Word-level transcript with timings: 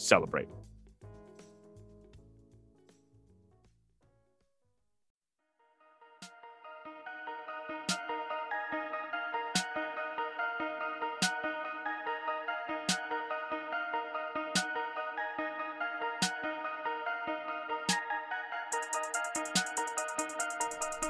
celebrate. 0.00 0.48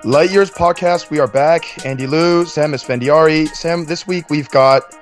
Light 0.03 0.31
Years 0.31 0.51
podcast, 0.51 1.11
we 1.11 1.19
are 1.21 1.29
back. 1.29 1.85
Andy 1.85 2.07
Liu, 2.07 2.47
Sam 2.47 2.73
Esfandiari. 2.73 3.49
Sam, 3.49 3.85
this 3.85 4.07
week 4.07 4.31
we've 4.31 4.49
got 4.49 4.97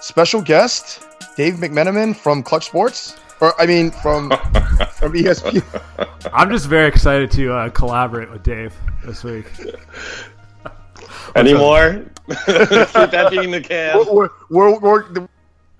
special 0.00 0.42
guest 0.42 1.02
Dave 1.36 1.54
McMenamin 1.54 2.14
from 2.14 2.42
Clutch 2.42 2.66
Sports, 2.66 3.16
or 3.42 3.60
I 3.60 3.66
mean 3.66 3.90
from 3.90 4.30
from 4.94 5.12
ESPN. 5.12 5.62
I'm 6.32 6.50
just 6.50 6.66
very 6.66 6.88
excited 6.88 7.30
to 7.32 7.52
uh, 7.52 7.68
collaborate 7.70 8.30
with 8.30 8.42
Dave 8.44 8.74
this 9.04 9.24
week. 9.24 9.46
Any 11.34 11.52
more? 11.52 12.04
Keep 12.28 12.36
that 12.46 13.28
being 13.30 13.50
the 13.50 13.60
can. 13.60 13.96
We're, 13.96 14.12
we're, 14.12 14.28
we're, 14.50 14.78
we're, 14.78 15.28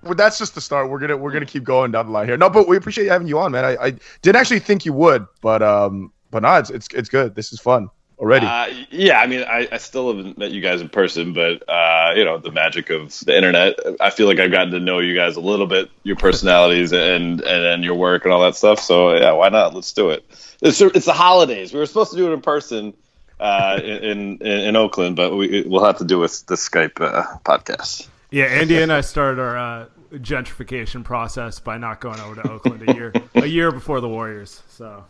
well, 0.03 0.15
that's 0.15 0.37
just 0.37 0.55
the 0.55 0.61
start. 0.61 0.89
We're 0.89 0.99
gonna 0.99 1.15
we're 1.15 1.31
gonna 1.31 1.45
keep 1.45 1.63
going 1.63 1.91
down 1.91 2.07
the 2.07 2.11
line 2.11 2.27
here. 2.27 2.35
No, 2.35 2.49
but 2.49 2.67
we 2.67 2.75
appreciate 2.75 3.07
having 3.07 3.27
you 3.27 3.39
on, 3.39 3.53
man. 3.53 3.63
I, 3.63 3.77
I 3.77 3.93
didn't 4.21 4.35
actually 4.35 4.59
think 4.59 4.85
you 4.85 4.91
would, 4.93 5.25
but 5.41 5.63
um, 5.63 6.11
but 6.31 6.43
no, 6.43 6.55
it's 6.55 6.69
it's, 6.69 6.87
it's 6.93 7.07
good. 7.07 7.33
This 7.35 7.53
is 7.53 7.61
fun 7.61 7.89
already. 8.23 8.45
Uh, 8.45 8.85
yeah, 8.89 9.19
I 9.19 9.27
mean, 9.27 9.43
I, 9.43 9.67
I, 9.71 9.77
still 9.77 10.15
haven't 10.15 10.37
met 10.37 10.51
you 10.51 10.61
guys 10.61 10.79
in 10.79 10.87
person, 10.87 11.33
but 11.33 11.67
uh, 11.69 12.13
you 12.15 12.23
know, 12.23 12.37
the 12.37 12.51
magic 12.51 12.89
of 12.89 13.17
the 13.19 13.35
internet. 13.35 13.77
I 13.99 14.09
feel 14.09 14.27
like 14.27 14.39
I've 14.39 14.51
gotten 14.51 14.71
to 14.71 14.79
know 14.79 14.99
you 14.99 15.13
guys 15.13 15.35
a 15.35 15.41
little 15.41 15.67
bit, 15.67 15.89
your 16.03 16.15
personalities 16.15 16.93
and 16.93 17.41
and, 17.41 17.65
and 17.65 17.83
your 17.83 17.95
work 17.95 18.23
and 18.23 18.33
all 18.33 18.41
that 18.41 18.55
stuff. 18.55 18.79
So 18.79 19.13
yeah, 19.13 19.33
why 19.33 19.49
not? 19.49 19.73
Let's 19.73 19.91
do 19.91 20.09
it. 20.09 20.25
It's 20.61 20.79
it's 20.81 21.05
the 21.05 21.13
holidays. 21.13 21.73
We 21.73 21.79
were 21.79 21.85
supposed 21.85 22.11
to 22.11 22.17
do 22.17 22.31
it 22.31 22.33
in 22.33 22.41
person 22.41 22.93
uh, 23.39 23.79
in, 23.83 24.41
in, 24.41 24.47
in 24.47 24.75
Oakland, 24.75 25.15
but 25.15 25.35
we 25.35 25.63
we'll 25.63 25.83
have 25.83 25.97
to 25.97 26.05
do 26.05 26.23
a, 26.23 26.27
the 26.27 26.55
Skype 26.55 27.01
uh, 27.01 27.37
podcast. 27.45 28.07
Yeah, 28.31 28.45
Andy 28.45 28.81
and 28.81 28.91
I 28.91 29.01
started 29.01 29.39
our 29.39 29.57
uh, 29.57 29.85
gentrification 30.13 31.03
process 31.03 31.59
by 31.59 31.77
not 31.77 31.99
going 31.99 32.19
over 32.19 32.41
to 32.41 32.51
Oakland 32.51 32.89
a 32.89 32.95
year 32.95 33.13
a 33.35 33.45
year 33.45 33.71
before 33.71 33.99
the 33.99 34.09
Warriors. 34.09 34.63
So 34.69 35.03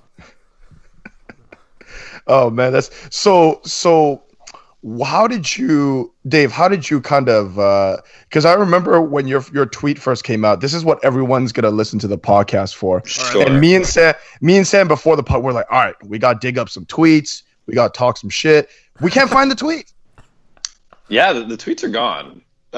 oh 2.28 2.50
man, 2.50 2.74
that's 2.74 2.90
so 3.16 3.62
so. 3.64 4.24
How 5.02 5.28
did 5.28 5.56
you, 5.58 6.14
Dave? 6.28 6.52
How 6.52 6.68
did 6.68 6.90
you 6.90 7.00
kind 7.00 7.30
of? 7.30 7.56
Because 8.28 8.44
uh, 8.44 8.50
I 8.50 8.54
remember 8.56 9.02
when 9.02 9.28
your 9.28 9.44
your 9.54 9.66
tweet 9.66 9.98
first 9.98 10.26
came 10.26 10.44
out. 10.44 10.60
This 10.60 10.74
is 10.74 10.84
what 10.84 11.04
everyone's 11.06 11.54
gonna 11.54 11.70
listen 11.70 12.00
to 12.00 12.08
the 12.08 12.18
podcast 12.18 12.76
for. 12.76 13.02
Sure. 13.06 13.46
And 13.46 13.62
me 13.62 13.76
and 13.76 13.88
Sam, 13.88 14.14
me 14.42 14.58
and 14.58 14.68
Sam 14.68 14.90
before 14.90 15.16
the 15.16 15.24
pod, 15.24 15.42
we're 15.42 15.54
like, 15.54 15.68
all 15.72 15.80
right, 15.80 15.96
we 16.06 16.20
got 16.20 16.42
to 16.42 16.46
dig 16.46 16.58
up 16.58 16.68
some 16.68 16.86
tweets. 16.86 17.44
We 17.66 17.76
got 17.76 17.94
to 17.94 17.98
talk 17.98 18.18
some 18.18 18.30
shit. 18.30 18.70
We 19.00 19.10
can't 19.10 19.30
find 19.30 19.50
the 19.50 19.56
tweet. 19.56 19.94
Yeah, 21.08 21.34
the, 21.34 21.46
the 21.46 21.58
tweets 21.58 21.84
are 21.84 21.90
gone. 21.90 22.42
Uh, 22.74 22.78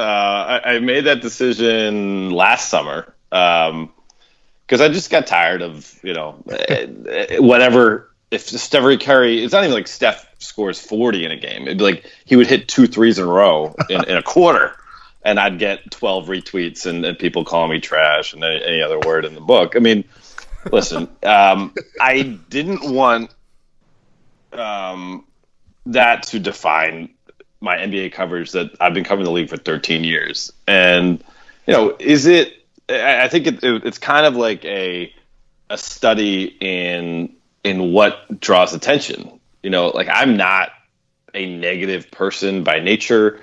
I, 0.64 0.76
I, 0.76 0.80
made 0.80 1.06
that 1.06 1.22
decision 1.22 2.30
last 2.30 2.70
summer 2.70 3.16
Um, 3.32 3.94
because 4.66 4.82
I 4.82 4.90
just 4.90 5.10
got 5.10 5.26
tired 5.26 5.62
of 5.62 6.00
you 6.04 6.14
know 6.14 6.44
eh, 6.50 6.88
eh, 7.08 7.38
whatever 7.40 8.12
if 8.36 8.48
Steph 8.48 9.00
Curry, 9.02 9.44
it's 9.44 9.54
not 9.54 9.64
even 9.64 9.74
like 9.74 9.88
Steph 9.88 10.28
scores 10.40 10.80
40 10.80 11.26
in 11.26 11.32
a 11.32 11.38
game. 11.38 11.64
It'd 11.64 11.78
be 11.78 11.84
like 11.84 12.12
he 12.26 12.36
would 12.36 12.48
hit 12.48 12.68
two 12.68 12.86
threes 12.86 13.18
in 13.18 13.26
a 13.26 13.32
row 13.32 13.74
in, 13.90 14.04
in 14.04 14.18
a 14.18 14.24
quarter, 14.24 14.76
and 15.24 15.40
I'd 15.40 15.58
get 15.58 15.90
12 15.92 16.28
retweets 16.28 16.86
and, 16.86 17.04
and 17.06 17.18
people 17.18 17.46
calling 17.46 17.72
me 17.72 17.80
trash 17.80 18.34
and 18.34 18.44
any, 18.44 18.64
any, 18.64 18.82
other 18.82 19.00
word 19.00 19.26
in 19.26 19.34
the 19.34 19.42
book. 19.42 19.76
I 19.76 19.80
mean, 19.80 20.04
listen, 20.72 21.10
um, 21.24 21.74
I 22.00 22.22
didn't 22.50 22.94
want 22.94 23.34
um, 24.52 25.26
that 25.88 26.24
to 26.24 26.40
define 26.40 27.10
my 27.62 27.78
NBA 27.78 28.12
coverage 28.12 28.52
that 28.52 28.76
I've 28.80 28.94
been 28.94 29.06
covering 29.06 29.26
the 29.26 29.32
league 29.32 29.50
for 29.50 29.58
13 29.58 30.04
years. 30.04 30.52
And, 30.68 31.24
you 31.66 31.74
know, 31.74 31.96
is 32.00 32.26
it, 32.28 32.54
I 32.90 33.28
think 33.30 33.48
it, 33.48 33.64
it, 33.64 33.86
it's 33.86 33.98
kind 33.98 34.26
of 34.26 34.36
like 34.36 34.64
a, 34.66 35.12
a 35.70 35.78
study 35.78 36.56
in 36.60 37.35
in 37.66 37.92
what 37.92 38.40
draws 38.40 38.74
attention. 38.74 39.40
You 39.64 39.72
know, 39.72 39.88
like 39.88 40.08
I'm 40.10 40.38
not 40.38 40.70
a 41.34 41.46
negative 41.46 42.12
person 42.12 42.64
by 42.64 42.80
nature. 42.80 43.42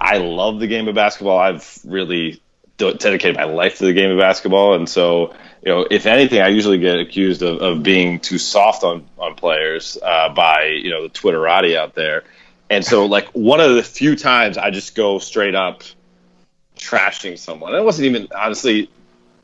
I 0.00 0.16
love 0.16 0.58
the 0.58 0.66
game 0.66 0.88
of 0.88 0.94
basketball. 0.94 1.38
I've 1.38 1.78
really 1.84 2.42
dedicated 2.78 3.36
my 3.36 3.44
life 3.44 3.78
to 3.78 3.84
the 3.84 3.92
game 3.92 4.10
of 4.10 4.18
basketball, 4.18 4.74
and 4.74 4.88
so 4.88 5.34
you 5.62 5.70
know, 5.70 5.86
if 5.90 6.06
anything, 6.06 6.40
I 6.40 6.48
usually 6.48 6.78
get 6.78 6.98
accused 6.98 7.42
of, 7.42 7.58
of 7.60 7.82
being 7.82 8.18
too 8.18 8.38
soft 8.38 8.82
on 8.82 9.06
on 9.18 9.34
players 9.34 9.98
uh, 10.02 10.30
by 10.30 10.64
you 10.82 10.90
know 10.90 11.02
the 11.02 11.10
Twitterati 11.10 11.76
out 11.76 11.94
there. 11.94 12.24
And 12.70 12.84
so, 12.84 13.04
like 13.06 13.28
one 13.32 13.60
of 13.60 13.74
the 13.74 13.82
few 13.82 14.16
times 14.16 14.56
I 14.56 14.70
just 14.70 14.94
go 14.94 15.18
straight 15.18 15.54
up 15.54 15.82
trashing 16.78 17.38
someone. 17.38 17.74
It 17.74 17.84
wasn't 17.84 18.06
even 18.06 18.28
honestly, 18.34 18.88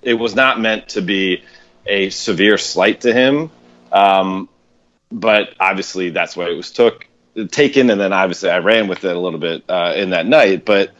it 0.00 0.14
was 0.14 0.34
not 0.34 0.58
meant 0.58 0.88
to 0.90 1.02
be 1.02 1.44
a 1.84 2.08
severe 2.08 2.56
slight 2.56 3.02
to 3.02 3.12
him. 3.12 3.50
Um, 3.96 4.48
but 5.10 5.54
obviously, 5.58 6.10
that's 6.10 6.36
why 6.36 6.48
it 6.48 6.56
was 6.56 6.70
took 6.70 7.06
taken, 7.50 7.90
and 7.90 8.00
then 8.00 8.12
obviously 8.12 8.50
I 8.50 8.58
ran 8.58 8.88
with 8.88 9.04
it 9.04 9.14
a 9.14 9.18
little 9.18 9.38
bit 9.38 9.64
uh, 9.68 9.92
in 9.96 10.10
that 10.10 10.26
night. 10.26 10.64
But 10.64 10.92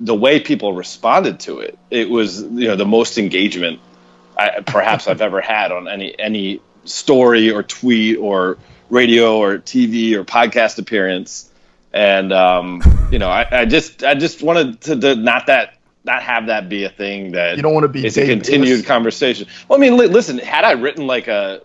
the 0.00 0.14
way 0.14 0.40
people 0.40 0.72
responded 0.72 1.40
to 1.40 1.60
it, 1.60 1.78
it 1.90 2.08
was 2.10 2.42
you 2.42 2.68
know 2.68 2.76
the 2.76 2.86
most 2.86 3.18
engagement 3.18 3.80
I, 4.36 4.60
perhaps 4.60 5.06
I've 5.08 5.20
ever 5.20 5.40
had 5.40 5.72
on 5.72 5.88
any 5.88 6.18
any 6.18 6.60
story 6.84 7.50
or 7.50 7.62
tweet 7.62 8.18
or 8.18 8.58
radio 8.90 9.38
or 9.38 9.58
TV 9.58 10.14
or 10.14 10.24
podcast 10.24 10.78
appearance. 10.78 11.50
and 11.92 12.32
um, 12.32 12.82
you 13.10 13.18
know, 13.18 13.28
I, 13.28 13.46
I, 13.50 13.64
just 13.64 14.04
I 14.04 14.14
just 14.14 14.42
wanted 14.42 14.80
to, 14.82 14.96
to, 15.00 15.16
not 15.16 15.46
that 15.46 15.74
not 16.04 16.22
have 16.22 16.46
that 16.46 16.68
be 16.68 16.84
a 16.84 16.90
thing 16.90 17.32
that 17.32 17.56
you 17.56 17.62
don't 17.62 17.74
want 17.74 17.84
to 17.84 17.88
be. 17.88 18.06
It's 18.06 18.16
a 18.16 18.26
continued 18.26 18.66
Davis. 18.66 18.86
conversation. 18.86 19.48
Well, 19.68 19.78
I 19.78 19.80
mean, 19.80 19.96
li- 19.96 20.06
listen, 20.06 20.38
had 20.38 20.64
I 20.64 20.72
written 20.72 21.06
like 21.06 21.28
a 21.28 21.62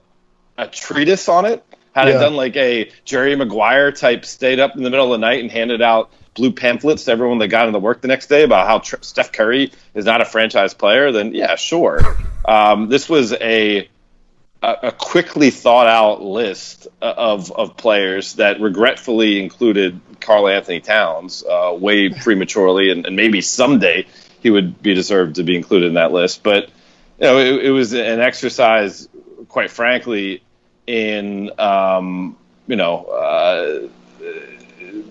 a 0.58 0.68
treatise 0.68 1.28
on 1.30 1.46
it, 1.46 1.64
had 1.94 2.08
yeah. 2.08 2.16
I 2.16 2.20
done 2.20 2.36
like 2.36 2.56
a 2.56 2.92
Jerry 3.06 3.36
Maguire 3.36 3.92
type, 3.92 4.26
stayed 4.26 4.60
up 4.60 4.76
in 4.76 4.84
the 4.84 4.90
middle 4.90 5.14
of 5.14 5.20
the 5.20 5.26
night 5.26 5.42
and 5.42 5.52
handed 5.52 5.82
out 5.82 6.12
blue 6.34 6.52
pamphlets 6.52 7.06
to 7.06 7.12
everyone 7.12 7.38
that 7.40 7.50
got 7.50 7.68
into 7.68 7.80
work 7.80 8.02
the 8.02 8.08
next 8.08 8.28
day 8.28 8.44
about 8.44 8.68
how 8.68 8.80
tr- 8.80 8.96
Steph 9.02 9.32
Curry 9.32 9.72
is 9.94 10.06
not 10.06 10.22
a 10.22 10.26
franchise 10.26 10.74
player, 10.74 11.12
then 11.12 11.34
yeah, 11.34 11.56
sure. 11.56 12.18
Um, 12.46 12.90
this 12.90 13.08
was 13.08 13.34
a 13.34 13.88
a 14.64 14.94
quickly 14.94 15.50
thought 15.50 15.88
out 15.88 16.24
list 16.24 16.88
of, 17.02 17.52
of 17.52 17.76
players 17.76 18.36
that 18.36 18.62
regretfully 18.62 19.42
included 19.44 20.00
Karl-Anthony 20.22 20.80
Towns 20.80 21.44
uh, 21.44 21.76
way 21.78 22.08
prematurely, 22.22 22.90
and, 22.90 23.06
and, 23.06 23.16
maybe 23.16 23.42
someday 23.42 24.08
he 24.40 24.50
would 24.50 24.82
be 24.82 24.94
deserved 24.94 25.36
to 25.36 25.44
be 25.44 25.58
included 25.58 25.88
in 25.88 25.94
that 25.96 26.14
list. 26.14 26.44
But 26.44 26.70
you 27.20 27.28
know, 27.28 27.40
it, 27.40 27.66
it 27.66 27.72
was 27.72 27.92
an 27.92 28.22
exercise, 28.22 29.10
quite 29.54 29.70
frankly, 29.70 30.42
in 30.88 31.52
um, 31.60 32.36
you 32.68 32.76
know 32.76 33.06
uh, 33.06 33.88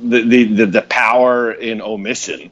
the, 0.02 0.22
the 0.22 0.64
the 0.66 0.82
power 0.82 1.52
in 1.52 1.80
omission. 1.80 2.50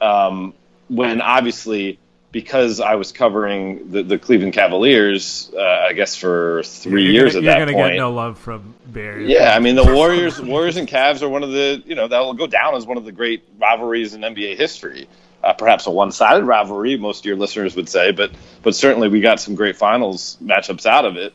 Um, 0.00 0.54
when 0.88 1.20
obviously 1.20 1.98
because 2.30 2.80
I 2.80 2.94
was 2.94 3.12
covering 3.12 3.90
the, 3.90 4.02
the 4.02 4.18
Cleveland 4.18 4.52
Cavaliers, 4.52 5.50
uh, 5.56 5.86
I 5.88 5.94
guess 5.94 6.14
for 6.14 6.62
3 6.64 7.02
you're 7.02 7.12
years 7.12 7.34
gonna, 7.34 7.48
at 7.48 7.58
that 7.58 7.58
point. 7.58 7.70
You're 7.70 7.82
gonna 7.82 7.92
get 7.94 7.98
no 7.98 8.12
love 8.12 8.38
from 8.38 8.74
Barry. 8.86 9.32
Yeah, 9.32 9.56
I 9.56 9.58
mean 9.58 9.74
the 9.74 9.84
Warriors, 9.94 10.40
Warriors 10.40 10.76
and 10.76 10.86
Cavs 10.86 11.22
are 11.22 11.28
one 11.28 11.42
of 11.42 11.50
the 11.50 11.82
you 11.84 11.96
know 11.96 12.06
that 12.06 12.20
will 12.20 12.34
go 12.34 12.46
down 12.46 12.76
as 12.76 12.86
one 12.86 12.98
of 12.98 13.04
the 13.04 13.12
great 13.12 13.42
rivalries 13.58 14.14
in 14.14 14.20
NBA 14.20 14.56
history. 14.56 15.08
Uh, 15.46 15.52
perhaps 15.52 15.86
a 15.86 15.90
one-sided 15.92 16.44
rivalry, 16.44 16.96
most 16.96 17.20
of 17.20 17.24
your 17.26 17.36
listeners 17.36 17.76
would 17.76 17.88
say, 17.88 18.10
but 18.10 18.32
but 18.62 18.74
certainly 18.74 19.08
we 19.08 19.20
got 19.20 19.38
some 19.38 19.54
great 19.54 19.76
finals 19.76 20.36
matchups 20.42 20.86
out 20.86 21.04
of 21.04 21.16
it. 21.16 21.32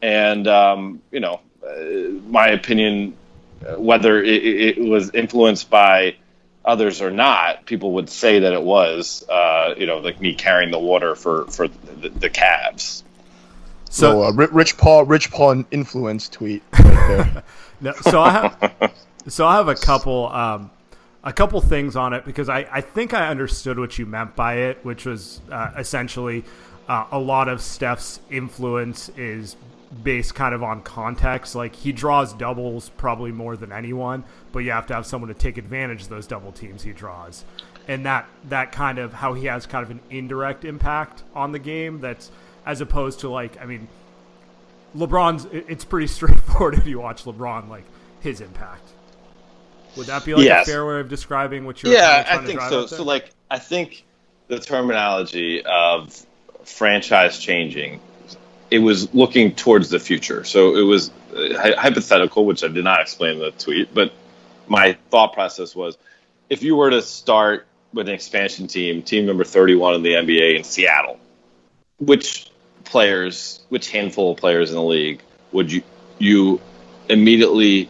And 0.00 0.46
um, 0.46 1.02
you 1.10 1.18
know, 1.18 1.40
uh, 1.66 1.74
my 2.28 2.50
opinion, 2.50 3.16
uh, 3.66 3.74
whether 3.74 4.22
it, 4.22 4.78
it 4.78 4.78
was 4.78 5.10
influenced 5.12 5.68
by 5.68 6.14
others 6.64 7.02
or 7.02 7.10
not, 7.10 7.66
people 7.66 7.94
would 7.94 8.08
say 8.08 8.38
that 8.38 8.52
it 8.52 8.62
was, 8.62 9.28
uh, 9.28 9.74
you 9.76 9.86
know, 9.86 9.98
like 9.98 10.20
me 10.20 10.34
carrying 10.34 10.70
the 10.70 10.78
water 10.78 11.16
for 11.16 11.46
for 11.46 11.66
the, 11.66 12.10
the 12.10 12.30
Cavs. 12.30 13.02
So, 13.90 14.22
uh, 14.22 14.32
Rich 14.32 14.76
Paul, 14.76 15.04
Rich 15.04 15.32
Paul 15.32 15.64
influence 15.72 16.28
tweet 16.28 16.62
right 16.72 17.08
there. 17.08 17.42
no, 17.80 17.92
so 17.92 18.20
I 18.20 18.30
have, 18.30 18.92
so 19.26 19.46
I 19.46 19.56
have 19.56 19.68
a 19.68 19.74
couple, 19.74 20.28
um, 20.28 20.70
a 21.28 21.32
couple 21.32 21.60
things 21.60 21.94
on 21.94 22.14
it 22.14 22.24
because 22.24 22.48
I, 22.48 22.66
I 22.72 22.80
think 22.80 23.12
I 23.12 23.28
understood 23.28 23.78
what 23.78 23.98
you 23.98 24.06
meant 24.06 24.34
by 24.34 24.54
it, 24.54 24.82
which 24.82 25.04
was 25.04 25.42
uh, 25.52 25.72
essentially 25.76 26.42
uh, 26.88 27.04
a 27.10 27.18
lot 27.18 27.48
of 27.48 27.60
Steph's 27.60 28.20
influence 28.30 29.10
is 29.10 29.54
based 30.02 30.34
kind 30.34 30.54
of 30.54 30.62
on 30.62 30.80
context. 30.80 31.54
Like 31.54 31.74
he 31.74 31.92
draws 31.92 32.32
doubles 32.32 32.88
probably 32.96 33.30
more 33.30 33.58
than 33.58 33.72
anyone, 33.72 34.24
but 34.52 34.60
you 34.60 34.70
have 34.70 34.86
to 34.86 34.94
have 34.94 35.04
someone 35.04 35.28
to 35.28 35.34
take 35.34 35.58
advantage 35.58 36.04
of 36.04 36.08
those 36.08 36.26
double 36.26 36.50
teams 36.50 36.82
he 36.82 36.94
draws. 36.94 37.44
And 37.88 38.06
that 38.06 38.26
that 38.44 38.72
kind 38.72 38.98
of 38.98 39.12
how 39.12 39.34
he 39.34 39.46
has 39.48 39.66
kind 39.66 39.84
of 39.84 39.90
an 39.90 40.00
indirect 40.08 40.64
impact 40.64 41.24
on 41.34 41.52
the 41.52 41.58
game 41.58 42.00
that's 42.00 42.30
as 42.64 42.80
opposed 42.80 43.20
to 43.20 43.28
like 43.28 43.60
I 43.60 43.66
mean 43.66 43.86
LeBron's 44.96 45.44
it's 45.52 45.84
pretty 45.84 46.06
straightforward 46.18 46.72
if 46.72 46.86
you 46.86 47.00
watch 47.00 47.24
LeBron 47.24 47.68
like 47.68 47.84
his 48.20 48.40
impact. 48.40 48.88
Would 49.98 50.06
that 50.06 50.24
be 50.24 50.34
like 50.34 50.44
yes. 50.44 50.66
a 50.66 50.70
fair 50.70 50.86
way 50.86 51.00
of 51.00 51.08
describing 51.08 51.66
what 51.66 51.82
you're 51.82 51.92
Yeah, 51.92 52.24
I 52.28 52.38
think 52.38 52.60
so. 52.62 52.86
So 52.86 53.02
like 53.02 53.30
I 53.50 53.58
think 53.58 54.04
the 54.46 54.58
terminology 54.58 55.62
of 55.64 56.24
franchise 56.64 57.38
changing 57.38 58.00
it 58.70 58.78
was 58.78 59.12
looking 59.14 59.54
towards 59.54 59.90
the 59.90 59.98
future. 59.98 60.44
So 60.44 60.76
it 60.76 60.82
was 60.82 61.10
uh, 61.34 61.74
hypothetical, 61.76 62.44
which 62.44 62.62
I 62.62 62.68
did 62.68 62.84
not 62.84 63.00
explain 63.00 63.34
in 63.34 63.38
the 63.40 63.50
tweet, 63.50 63.92
but 63.94 64.12
my 64.66 64.96
thought 65.10 65.32
process 65.32 65.74
was 65.74 65.96
if 66.50 66.62
you 66.62 66.76
were 66.76 66.90
to 66.90 67.02
start 67.02 67.66
with 67.92 68.08
an 68.08 68.14
expansion 68.14 68.66
team, 68.66 69.02
team 69.02 69.26
number 69.26 69.44
31 69.44 69.94
in 69.94 70.02
the 70.02 70.12
NBA 70.12 70.56
in 70.56 70.64
Seattle, 70.64 71.18
which 71.98 72.50
players, 72.84 73.64
which 73.70 73.90
handful 73.90 74.32
of 74.32 74.38
players 74.38 74.70
in 74.70 74.76
the 74.76 74.82
league 74.82 75.22
would 75.52 75.72
you 75.72 75.82
you 76.18 76.60
immediately 77.08 77.88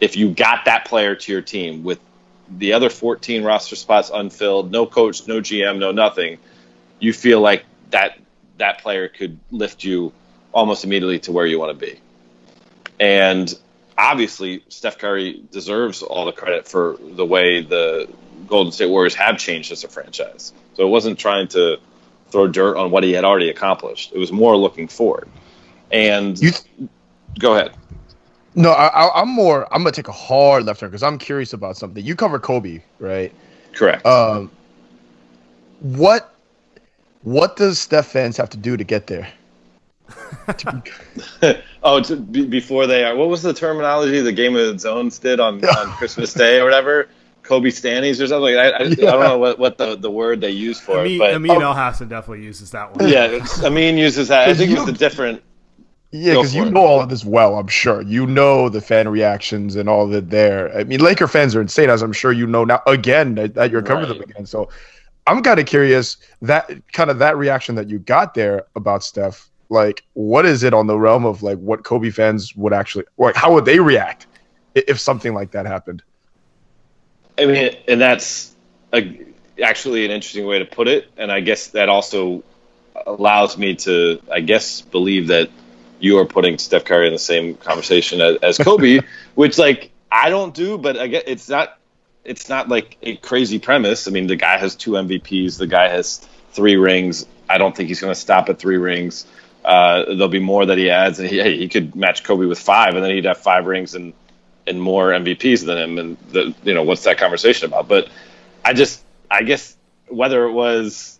if 0.00 0.16
you 0.16 0.30
got 0.30 0.64
that 0.66 0.86
player 0.86 1.14
to 1.14 1.32
your 1.32 1.42
team 1.42 1.84
with 1.84 2.00
the 2.48 2.72
other 2.72 2.90
14 2.90 3.44
roster 3.44 3.76
spots 3.76 4.10
unfilled, 4.12 4.70
no 4.70 4.86
coach, 4.86 5.26
no 5.26 5.40
GM, 5.40 5.78
no 5.78 5.92
nothing, 5.92 6.38
you 6.98 7.12
feel 7.12 7.40
like 7.40 7.64
that 7.90 8.18
that 8.58 8.78
player 8.78 9.08
could 9.08 9.38
lift 9.50 9.84
you 9.84 10.12
almost 10.52 10.84
immediately 10.84 11.18
to 11.20 11.32
where 11.32 11.46
you 11.46 11.58
want 11.58 11.78
to 11.78 11.86
be. 11.86 12.00
And 12.98 13.52
obviously, 13.98 14.64
Steph 14.68 14.98
Curry 14.98 15.42
deserves 15.50 16.02
all 16.02 16.24
the 16.24 16.32
credit 16.32 16.66
for 16.66 16.96
the 17.00 17.26
way 17.26 17.62
the 17.62 18.08
Golden 18.46 18.72
State 18.72 18.88
Warriors 18.88 19.14
have 19.14 19.38
changed 19.38 19.72
as 19.72 19.84
a 19.84 19.88
franchise. 19.88 20.52
So 20.74 20.86
it 20.86 20.90
wasn't 20.90 21.18
trying 21.18 21.48
to 21.48 21.78
throw 22.30 22.48
dirt 22.48 22.76
on 22.76 22.90
what 22.90 23.04
he 23.04 23.12
had 23.12 23.24
already 23.24 23.50
accomplished. 23.50 24.12
It 24.12 24.18
was 24.18 24.32
more 24.32 24.56
looking 24.56 24.88
forward. 24.88 25.28
And 25.90 26.38
you 26.40 26.52
go 27.38 27.54
ahead. 27.54 27.72
No, 28.56 28.70
I, 28.70 29.20
am 29.20 29.28
more. 29.28 29.72
I'm 29.72 29.82
gonna 29.82 29.92
take 29.92 30.08
a 30.08 30.12
hard 30.12 30.64
left 30.64 30.80
turn 30.80 30.88
because 30.88 31.02
I'm 31.02 31.18
curious 31.18 31.52
about 31.52 31.76
something. 31.76 32.04
You 32.04 32.16
cover 32.16 32.38
Kobe, 32.38 32.80
right? 32.98 33.32
Correct. 33.74 34.04
Um, 34.06 34.50
what 35.80 36.34
what 37.22 37.56
does 37.56 37.78
Steph 37.78 38.06
fans 38.06 38.38
have 38.38 38.48
to 38.50 38.56
do 38.56 38.76
to 38.76 38.84
get 38.84 39.08
there? 39.08 39.28
oh, 41.82 42.00
to, 42.00 42.16
be, 42.16 42.46
before 42.46 42.86
they 42.86 43.04
are. 43.04 43.14
What 43.14 43.28
was 43.28 43.42
the 43.42 43.52
terminology 43.52 44.20
the 44.20 44.32
Game 44.32 44.56
of 44.56 44.80
Zones 44.80 45.18
did 45.18 45.38
on, 45.40 45.62
on 45.64 45.90
Christmas 45.98 46.32
Day 46.32 46.60
or 46.60 46.64
whatever? 46.64 47.08
Kobe 47.42 47.68
Stannies 47.68 48.22
or 48.22 48.26
something. 48.26 48.56
I, 48.56 48.70
I, 48.70 48.82
yeah. 48.82 49.08
I, 49.08 49.12
don't 49.12 49.20
know 49.20 49.38
what, 49.38 49.58
what 49.58 49.78
the, 49.78 49.96
the 49.96 50.10
word 50.10 50.40
they 50.40 50.50
use 50.50 50.80
for 50.80 51.00
Amin, 51.00 51.12
it. 51.12 51.18
But, 51.18 51.34
Amin 51.34 51.50
oh, 51.50 51.60
Elhassan 51.60 52.08
definitely 52.08 52.44
uses 52.44 52.70
that 52.72 52.94
one. 52.94 53.08
Yeah, 53.08 53.44
Amin 53.62 53.98
uses 53.98 54.28
that. 54.28 54.48
I 54.48 54.54
think 54.54 54.70
you, 54.70 54.76
it 54.76 54.80
was 54.80 54.88
a 54.88 54.92
different. 54.92 55.42
Yeah, 56.12 56.34
because 56.34 56.54
you 56.54 56.64
it. 56.64 56.72
know 56.72 56.86
all 56.86 57.00
of 57.00 57.08
this 57.08 57.24
well, 57.24 57.58
I'm 57.58 57.66
sure. 57.66 58.00
You 58.02 58.26
know 58.26 58.68
the 58.68 58.80
fan 58.80 59.08
reactions 59.08 59.76
and 59.76 59.88
all 59.88 60.06
that 60.08 60.30
there. 60.30 60.76
I 60.76 60.84
mean, 60.84 61.00
Laker 61.00 61.26
fans 61.26 61.54
are 61.56 61.60
insane, 61.60 61.90
as 61.90 62.02
I'm 62.02 62.12
sure 62.12 62.32
you 62.32 62.46
know 62.46 62.64
now 62.64 62.82
again 62.86 63.34
that, 63.34 63.54
that 63.54 63.70
you're 63.70 63.82
covering 63.82 64.08
right. 64.10 64.20
them 64.20 64.30
again. 64.30 64.46
So 64.46 64.68
I'm 65.26 65.42
kind 65.42 65.58
of 65.58 65.66
curious 65.66 66.16
that 66.42 66.70
kind 66.92 67.10
of 67.10 67.18
that 67.18 67.36
reaction 67.36 67.74
that 67.74 67.88
you 67.88 67.98
got 67.98 68.34
there 68.34 68.64
about 68.76 69.02
Steph. 69.02 69.50
Like, 69.68 70.04
what 70.12 70.46
is 70.46 70.62
it 70.62 70.72
on 70.72 70.86
the 70.86 70.96
realm 70.98 71.26
of 71.26 71.42
like 71.42 71.58
what 71.58 71.82
Kobe 71.82 72.10
fans 72.10 72.54
would 72.54 72.72
actually 72.72 73.04
like? 73.18 73.34
How 73.34 73.52
would 73.52 73.64
they 73.64 73.80
react 73.80 74.28
if 74.74 75.00
something 75.00 75.34
like 75.34 75.50
that 75.50 75.66
happened? 75.66 76.02
I 77.36 77.46
mean, 77.46 77.76
and 77.88 78.00
that's 78.00 78.54
a, 78.92 79.26
actually 79.62 80.04
an 80.04 80.12
interesting 80.12 80.46
way 80.46 80.60
to 80.60 80.64
put 80.64 80.86
it, 80.86 81.10
and 81.16 81.32
I 81.32 81.40
guess 81.40 81.68
that 81.68 81.88
also 81.88 82.44
allows 83.04 83.58
me 83.58 83.74
to, 83.74 84.22
I 84.32 84.40
guess, 84.40 84.80
believe 84.80 85.26
that 85.26 85.50
you 85.98 86.18
are 86.18 86.24
putting 86.24 86.58
Steph 86.58 86.84
Curry 86.84 87.06
in 87.06 87.12
the 87.12 87.18
same 87.18 87.56
conversation 87.56 88.20
as, 88.20 88.36
as 88.42 88.58
Kobe, 88.58 89.00
which 89.34 89.58
like 89.58 89.90
I 90.10 90.30
don't 90.30 90.54
do, 90.54 90.78
but 90.78 90.98
I 90.98 91.06
get 91.06 91.28
it's 91.28 91.48
not 91.48 91.78
it's 92.24 92.48
not 92.48 92.68
like 92.68 92.96
a 93.02 93.16
crazy 93.16 93.58
premise. 93.58 94.08
I 94.08 94.10
mean, 94.10 94.26
the 94.26 94.36
guy 94.36 94.58
has 94.58 94.74
two 94.74 94.92
MVPs. 94.92 95.58
The 95.58 95.66
guy 95.66 95.88
has 95.88 96.26
three 96.52 96.76
rings. 96.76 97.26
I 97.48 97.58
don't 97.58 97.76
think 97.76 97.88
he's 97.88 98.00
going 98.00 98.12
to 98.12 98.20
stop 98.20 98.48
at 98.48 98.58
three 98.58 98.78
rings. 98.78 99.26
Uh, 99.64 100.04
there'll 100.04 100.28
be 100.28 100.40
more 100.40 100.66
that 100.66 100.78
he 100.78 100.90
adds, 100.90 101.18
and 101.18 101.28
he, 101.28 101.38
hey, 101.38 101.56
he 101.56 101.68
could 101.68 101.94
match 101.94 102.24
Kobe 102.24 102.46
with 102.46 102.58
five, 102.58 102.94
and 102.94 103.04
then 103.04 103.12
he'd 103.12 103.24
have 103.24 103.38
five 103.38 103.66
rings 103.66 103.94
and 103.94 104.12
and 104.66 104.80
more 104.80 105.10
MVPs 105.10 105.64
than 105.64 105.78
him. 105.78 105.98
And 105.98 106.16
the, 106.30 106.54
you 106.64 106.74
know, 106.74 106.82
what's 106.82 107.04
that 107.04 107.18
conversation 107.18 107.66
about? 107.66 107.86
But 107.88 108.08
I 108.64 108.72
just, 108.72 109.02
I 109.30 109.44
guess, 109.44 109.76
whether 110.08 110.44
it 110.44 110.52
was 110.52 111.15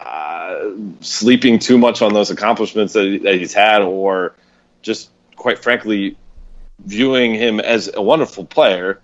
uh, 0.00 0.70
sleeping 1.00 1.58
too 1.58 1.78
much 1.78 2.02
on 2.02 2.12
those 2.12 2.30
accomplishments 2.30 2.94
that, 2.94 3.20
that 3.22 3.34
he's 3.34 3.54
had, 3.54 3.82
or 3.82 4.34
just 4.82 5.10
quite 5.36 5.58
frankly 5.58 6.16
viewing 6.84 7.34
him 7.34 7.60
as 7.60 7.90
a 7.94 8.02
wonderful 8.02 8.44
player 8.44 9.00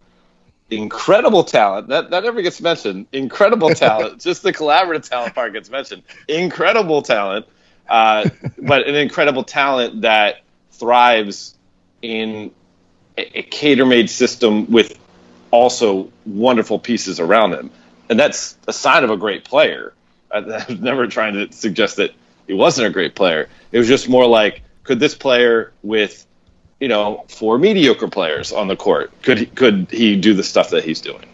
incredible 0.71 1.45
talent. 1.45 1.89
That 1.89 2.11
that 2.11 2.25
never 2.25 2.43
gets 2.43 2.61
mentioned. 2.61 3.07
Incredible 3.13 3.71
talent. 3.75 4.21
Just 4.21 4.43
the 4.43 4.53
collaborative 4.53 5.09
talent 5.09 5.35
part 5.35 5.53
gets 5.53 5.71
mentioned. 5.71 6.03
Incredible 6.29 7.03
talent, 7.03 7.47
uh, 7.89 8.29
but 8.59 8.87
an 8.87 8.95
incredible 8.95 9.45
talent 9.45 10.03
that 10.03 10.43
thrives 10.73 11.55
in 12.03 12.51
a, 13.17 13.39
a 13.39 13.43
cater-made 13.43 14.11
system 14.11 14.71
with 14.71 14.99
also 15.51 16.11
wonderful 16.25 16.79
pieces 16.79 17.21
around 17.21 17.55
him, 17.55 17.71
and 18.09 18.19
that's 18.19 18.57
a 18.67 18.73
sign 18.73 19.05
of 19.05 19.11
a 19.11 19.17
great 19.17 19.45
player. 19.45 19.93
I, 20.31 20.39
I 20.39 20.65
was 20.69 20.81
never 20.81 21.07
trying 21.07 21.35
to 21.35 21.51
suggest 21.53 21.97
that 21.97 22.13
he 22.47 22.55
wasn't 22.55 22.87
a 22.87 22.91
great 22.91 23.15
player. 23.15 23.49
It 23.73 23.79
was 23.79 23.89
just 23.89 24.09
more 24.09 24.27
like, 24.27 24.63
could 24.85 25.01
this 25.01 25.15
player 25.15 25.73
with 25.83 26.27
you 26.81 26.89
know, 26.89 27.25
four 27.29 27.59
mediocre 27.59 28.09
players 28.09 28.53
on 28.53 28.69
the 28.69 28.77
court. 28.77 29.11
Could 29.23 29.39
he, 29.39 29.47
could 29.47 29.89
he 29.91 30.17
do 30.17 30.35
the 30.35 30.43
stuff 30.43 30.71
that 30.71 30.85
he's 30.85 31.01
doing? 31.01 31.25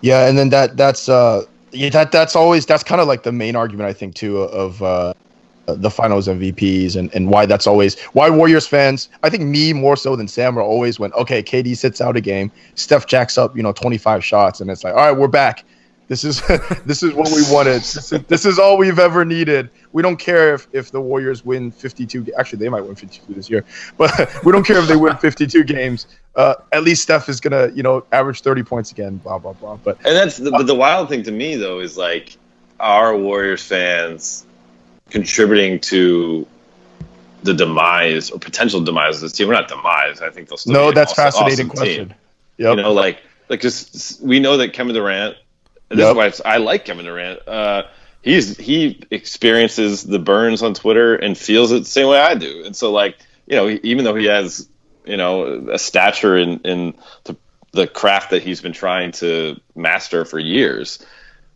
Yeah, 0.00 0.28
and 0.28 0.38
then 0.38 0.48
that 0.50 0.76
that's 0.76 1.08
uh 1.08 1.44
yeah, 1.72 1.90
that 1.90 2.12
that's 2.12 2.36
always 2.36 2.64
that's 2.64 2.82
kind 2.82 3.00
of 3.00 3.08
like 3.08 3.24
the 3.24 3.32
main 3.32 3.56
argument 3.56 3.88
I 3.88 3.92
think 3.92 4.14
too 4.14 4.38
of 4.38 4.82
uh 4.82 5.12
the 5.66 5.90
finals 5.90 6.28
MVPs 6.28 6.96
and, 6.96 7.14
and 7.14 7.28
why 7.28 7.44
that's 7.44 7.66
always 7.66 8.00
why 8.12 8.30
Warriors 8.30 8.66
fans, 8.66 9.10
I 9.22 9.28
think 9.28 9.42
me 9.42 9.74
more 9.74 9.96
so 9.96 10.16
than 10.16 10.28
Sam 10.28 10.56
are 10.56 10.62
always 10.62 10.98
when 10.98 11.12
okay, 11.12 11.42
KD 11.42 11.76
sits 11.76 12.00
out 12.00 12.16
a 12.16 12.20
game, 12.22 12.50
Steph 12.74 13.06
jacks 13.06 13.36
up, 13.36 13.54
you 13.56 13.62
know, 13.62 13.72
25 13.72 14.24
shots 14.24 14.60
and 14.60 14.70
it's 14.70 14.82
like, 14.82 14.94
all 14.94 15.00
right, 15.00 15.16
we're 15.16 15.28
back. 15.28 15.64
This 16.08 16.24
is 16.24 16.40
this 16.86 17.02
is 17.02 17.12
what 17.12 17.28
we 17.28 17.42
wanted. 17.52 17.82
This 17.82 18.12
is, 18.12 18.22
this 18.24 18.46
is 18.46 18.58
all 18.58 18.78
we've 18.78 18.98
ever 18.98 19.24
needed. 19.24 19.70
We 19.92 20.02
don't 20.02 20.16
care 20.16 20.54
if, 20.54 20.66
if 20.72 20.90
the 20.90 21.00
Warriors 21.00 21.44
win 21.44 21.70
52. 21.70 22.32
Actually, 22.38 22.60
they 22.60 22.68
might 22.70 22.80
win 22.80 22.94
52 22.94 23.34
this 23.34 23.48
year, 23.48 23.64
but 23.96 24.10
we 24.44 24.50
don't 24.50 24.66
care 24.66 24.78
if 24.78 24.88
they 24.88 24.96
win 24.96 25.16
52 25.18 25.64
games. 25.64 26.06
Uh, 26.34 26.54
at 26.72 26.82
least 26.82 27.02
Steph 27.02 27.28
is 27.28 27.40
gonna 27.40 27.70
you 27.74 27.82
know 27.82 28.04
average 28.10 28.40
30 28.40 28.62
points 28.62 28.90
again. 28.90 29.18
Blah 29.18 29.38
blah 29.38 29.52
blah. 29.52 29.76
But 29.76 29.98
and 29.98 30.16
that's 30.16 30.38
the, 30.38 30.50
uh, 30.50 30.62
the 30.62 30.74
wild 30.74 31.10
thing 31.10 31.22
to 31.24 31.30
me 31.30 31.56
though 31.56 31.80
is 31.80 31.98
like 31.98 32.36
our 32.80 33.16
Warriors 33.16 33.62
fans 33.62 34.46
contributing 35.10 35.78
to 35.80 36.46
the 37.42 37.52
demise 37.52 38.30
or 38.30 38.38
potential 38.38 38.80
demise 38.80 39.16
of 39.16 39.22
this 39.22 39.32
team. 39.32 39.48
We're 39.48 39.54
not 39.54 39.68
demise. 39.68 40.22
I 40.22 40.30
think 40.30 40.48
they'll 40.48 40.56
still. 40.56 40.72
No, 40.72 40.90
that's 40.90 41.12
fascinating 41.12 41.66
awesome 41.66 41.76
question. 41.76 42.14
Yep. 42.56 42.76
You 42.76 42.82
know, 42.82 42.92
like 42.94 43.20
like 43.50 43.60
just 43.60 44.22
we 44.22 44.40
know 44.40 44.56
that 44.56 44.72
Kevin 44.72 44.94
Durant 44.94 45.36
this 45.88 45.98
yep. 45.98 46.10
is 46.10 46.40
why 46.44 46.52
I 46.54 46.58
like 46.58 46.84
Kevin 46.84 47.06
Durant. 47.06 47.46
Uh, 47.46 47.84
he's 48.22 48.56
he 48.56 49.00
experiences 49.10 50.02
the 50.02 50.18
burns 50.18 50.62
on 50.62 50.74
Twitter 50.74 51.14
and 51.14 51.36
feels 51.36 51.72
it 51.72 51.80
the 51.80 51.84
same 51.84 52.08
way 52.08 52.20
I 52.20 52.34
do. 52.34 52.64
And 52.64 52.76
so, 52.76 52.92
like 52.92 53.18
you 53.46 53.56
know, 53.56 53.78
even 53.82 54.04
though 54.04 54.14
he 54.14 54.26
has 54.26 54.68
you 55.04 55.16
know 55.16 55.68
a 55.70 55.78
stature 55.78 56.36
in 56.36 56.60
in 56.60 56.94
the, 57.24 57.36
the 57.72 57.86
craft 57.86 58.30
that 58.30 58.42
he's 58.42 58.60
been 58.60 58.72
trying 58.72 59.12
to 59.12 59.58
master 59.74 60.24
for 60.24 60.38
years, 60.38 61.04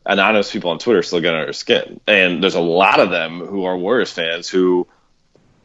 anonymous 0.06 0.50
people 0.50 0.70
on 0.70 0.78
Twitter 0.78 1.02
still 1.02 1.20
get 1.20 1.34
under 1.34 1.48
his 1.48 1.58
skin. 1.58 2.00
And 2.06 2.42
there's 2.42 2.54
a 2.54 2.60
lot 2.60 3.00
of 3.00 3.10
them 3.10 3.40
who 3.40 3.64
are 3.64 3.76
Warriors 3.76 4.12
fans 4.12 4.48
who 4.48 4.86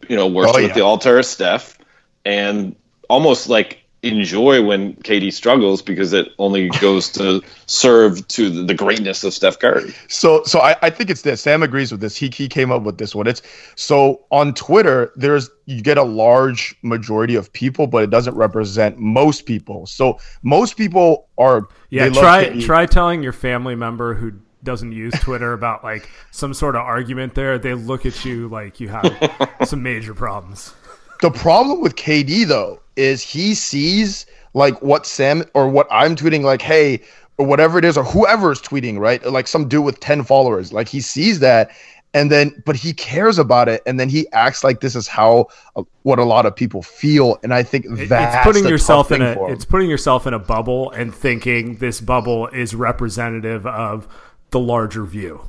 you 0.10 0.16
know 0.16 0.28
worship 0.28 0.56
oh, 0.56 0.60
yeah. 0.60 0.68
at 0.68 0.76
the 0.76 0.82
altar 0.82 1.24
Steph 1.24 1.78
and 2.26 2.76
almost 3.10 3.48
like 3.48 3.84
enjoy 4.04 4.64
when 4.64 4.94
KD 4.96 5.34
struggles 5.34 5.82
because 5.82 6.14
it 6.14 6.30
only 6.38 6.70
goes 6.82 7.10
to 7.14 7.42
serve 7.66 8.28
to 8.30 8.66
the 8.66 8.74
greatness 8.74 9.24
of 9.24 9.34
Steph 9.34 9.60
Curry. 9.60 9.94
So, 10.08 10.44
so 10.44 10.60
I, 10.60 10.76
I 10.82 10.90
think 10.90 11.10
it's 11.10 11.24
this. 11.24 11.42
Sam 11.42 11.64
agrees 11.64 11.92
with 11.92 12.02
this. 12.02 12.16
He 12.16 12.30
he 12.30 12.48
came 12.48 12.72
up 12.72 12.84
with 12.84 12.98
this 12.98 13.16
one. 13.16 13.28
It's 13.28 13.42
so 13.76 14.26
on 14.32 14.54
Twitter. 14.54 15.12
There's 15.16 15.50
you 15.66 15.82
get 15.82 15.98
a 15.98 16.04
large 16.04 16.76
majority 16.82 17.36
of 17.36 17.52
people, 17.52 17.88
but 17.88 18.04
it 18.04 18.10
doesn't 18.10 18.36
represent 18.36 18.98
most 18.98 19.46
people. 19.46 19.86
So 19.86 20.20
most 20.44 20.78
people 20.78 21.28
are 21.38 21.68
yeah. 21.90 22.10
Try 22.10 22.60
try 22.62 22.86
telling 22.86 23.24
your 23.24 23.34
family 23.34 23.76
member 23.76 24.14
who 24.14 24.34
doesn't 24.64 24.92
use 24.92 25.14
Twitter 25.22 25.54
about 25.54 25.84
like 25.84 26.10
some 26.32 26.54
sort 26.54 26.76
of 26.76 26.82
argument 26.82 27.36
there. 27.36 27.58
They 27.58 27.74
look 27.74 28.06
at 28.06 28.26
you 28.26 28.48
like 28.48 28.80
you 28.80 28.90
have 28.90 29.56
some 29.66 29.84
major 29.84 30.14
problems. 30.14 30.74
The 31.22 31.32
problem 31.32 31.82
with 31.82 31.96
KD 31.96 32.48
though 32.48 32.80
is 32.96 33.22
he 33.22 33.56
sees 33.56 34.26
like 34.54 34.82
what 34.82 35.06
Sam 35.06 35.44
or 35.54 35.70
what 35.70 35.88
I'm 35.92 36.16
tweeting, 36.16 36.44
like, 36.44 36.62
hey, 36.62 37.02
or 37.38 37.46
whatever 37.46 37.78
it 37.78 37.86
is, 37.86 37.98
or 37.98 38.04
whoever 38.04 38.52
is 38.52 38.60
tweeting, 38.60 38.98
right? 38.98 39.24
Like 39.26 39.48
some 39.48 39.68
dude 39.68 39.86
with 39.86 40.00
10 40.00 40.24
followers. 40.24 40.74
Like 40.74 40.88
he 40.88 41.02
sees 41.02 41.40
that 41.40 41.72
and 42.14 42.32
then 42.32 42.62
but 42.66 42.76
he 42.76 42.94
cares 42.94 43.38
about 43.38 43.68
it 43.68 43.82
and 43.86 44.00
then 44.00 44.10
he 44.10 44.30
acts 44.32 44.64
like 44.64 44.80
this 44.80 44.96
is 44.96 45.08
how 45.08 45.48
uh, 45.76 45.84
what 46.04 46.20
a 46.20 46.24
lot 46.24 46.46
of 46.46 46.56
people 46.56 46.82
feel 46.82 47.38
and 47.44 47.54
i 47.54 47.62
think 47.62 47.86
that's 48.08 48.36
it's 48.36 48.44
putting 48.44 48.68
yourself 48.68 49.12
in 49.12 49.22
a 49.22 49.46
it's 49.48 49.66
putting 49.66 49.90
yourself 49.90 50.26
in 50.26 50.34
a 50.34 50.40
bubble 50.40 50.90
and 50.92 51.14
thinking 51.14 51.76
this 51.78 52.02
bubble 52.02 52.48
is 52.48 52.74
representative 52.74 53.66
of 53.68 54.08
the 54.52 54.60
larger 54.60 55.04
view 55.04 55.48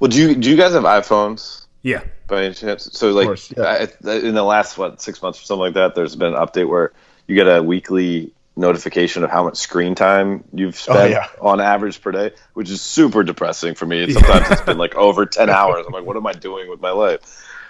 well 0.00 0.08
do 0.08 0.20
you 0.20 0.34
do 0.34 0.50
you 0.50 0.56
guys 0.56 0.72
have 0.72 0.84
iphones 0.84 1.66
yeah 1.82 2.02
by 2.32 2.44
any 2.44 2.54
chance? 2.54 2.88
So 2.92 3.10
like 3.10 3.26
course, 3.26 3.52
yeah. 3.56 3.86
I, 4.04 4.12
in 4.16 4.34
the 4.34 4.42
last 4.42 4.78
what 4.78 5.00
six 5.00 5.22
months 5.22 5.40
or 5.40 5.44
something 5.44 5.60
like 5.60 5.74
that, 5.74 5.94
there's 5.94 6.16
been 6.16 6.34
an 6.34 6.40
update 6.40 6.68
where 6.68 6.92
you 7.26 7.34
get 7.34 7.46
a 7.46 7.62
weekly 7.62 8.32
notification 8.56 9.22
of 9.22 9.30
how 9.30 9.44
much 9.44 9.56
screen 9.56 9.94
time 9.94 10.44
you've 10.52 10.74
oh, 10.74 10.92
spent 10.92 10.98
oh, 10.98 11.06
yeah. 11.06 11.26
on 11.40 11.60
average 11.60 12.00
per 12.00 12.10
day, 12.10 12.32
which 12.54 12.70
is 12.70 12.80
super 12.80 13.22
depressing 13.22 13.74
for 13.74 13.86
me. 13.86 14.10
Sometimes 14.10 14.50
it's 14.50 14.62
been 14.62 14.78
like 14.78 14.94
over 15.08 15.26
ten 15.26 15.50
hours. 15.50 15.84
I'm 15.86 15.92
like, 15.92 16.04
what 16.04 16.16
am 16.16 16.26
I 16.26 16.32
doing 16.32 16.68
with 16.68 16.80
my 16.80 16.90
life? 16.90 17.20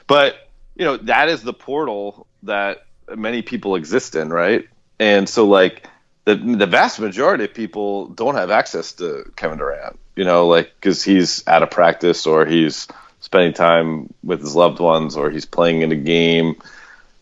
But 0.07 0.37
you 0.76 0.85
know, 0.85 0.97
that 0.99 1.28
is 1.28 1.42
the 1.42 1.52
portal 1.52 2.26
that 2.45 2.87
many 3.14 3.42
people 3.42 3.75
exist 3.75 4.14
in, 4.14 4.31
right? 4.31 4.69
And 5.00 5.28
so 5.28 5.47
like 5.47 5.88
the 6.25 6.37
the 6.37 6.66
vast 6.66 7.00
majority 7.00 7.45
of 7.45 7.52
people 7.52 8.07
don't 8.09 8.37
have 8.37 8.50
access 8.50 8.92
to 8.95 9.31
Kevin 9.35 9.59
Durant, 9.59 9.99
you 10.14 10.25
know, 10.25 10.47
like 10.47 10.73
because 10.76 11.02
he's 11.02 11.47
out 11.49 11.64
of 11.64 11.71
practice 11.71 12.26
or 12.26 12.47
he's 12.47 12.87
spending 13.33 13.55
time 13.55 14.12
with 14.23 14.41
his 14.41 14.55
loved 14.55 14.79
ones, 14.79 15.17
or 15.17 15.31
he's 15.31 15.47
playing 15.47 15.81
in 15.81 15.91
a 15.91 15.97
game, 15.97 16.55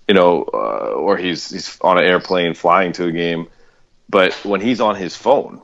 you 0.08 0.14
know, 0.14 0.42
uh, 0.52 0.92
or 0.96 1.16
he's 1.16 1.50
he's 1.50 1.78
on 1.82 1.98
an 1.98 2.04
airplane 2.04 2.54
flying 2.54 2.92
to 2.94 3.06
a 3.06 3.12
game. 3.12 3.46
But 4.08 4.34
when 4.44 4.60
he's 4.60 4.80
on 4.80 4.96
his 4.96 5.16
phone, 5.16 5.62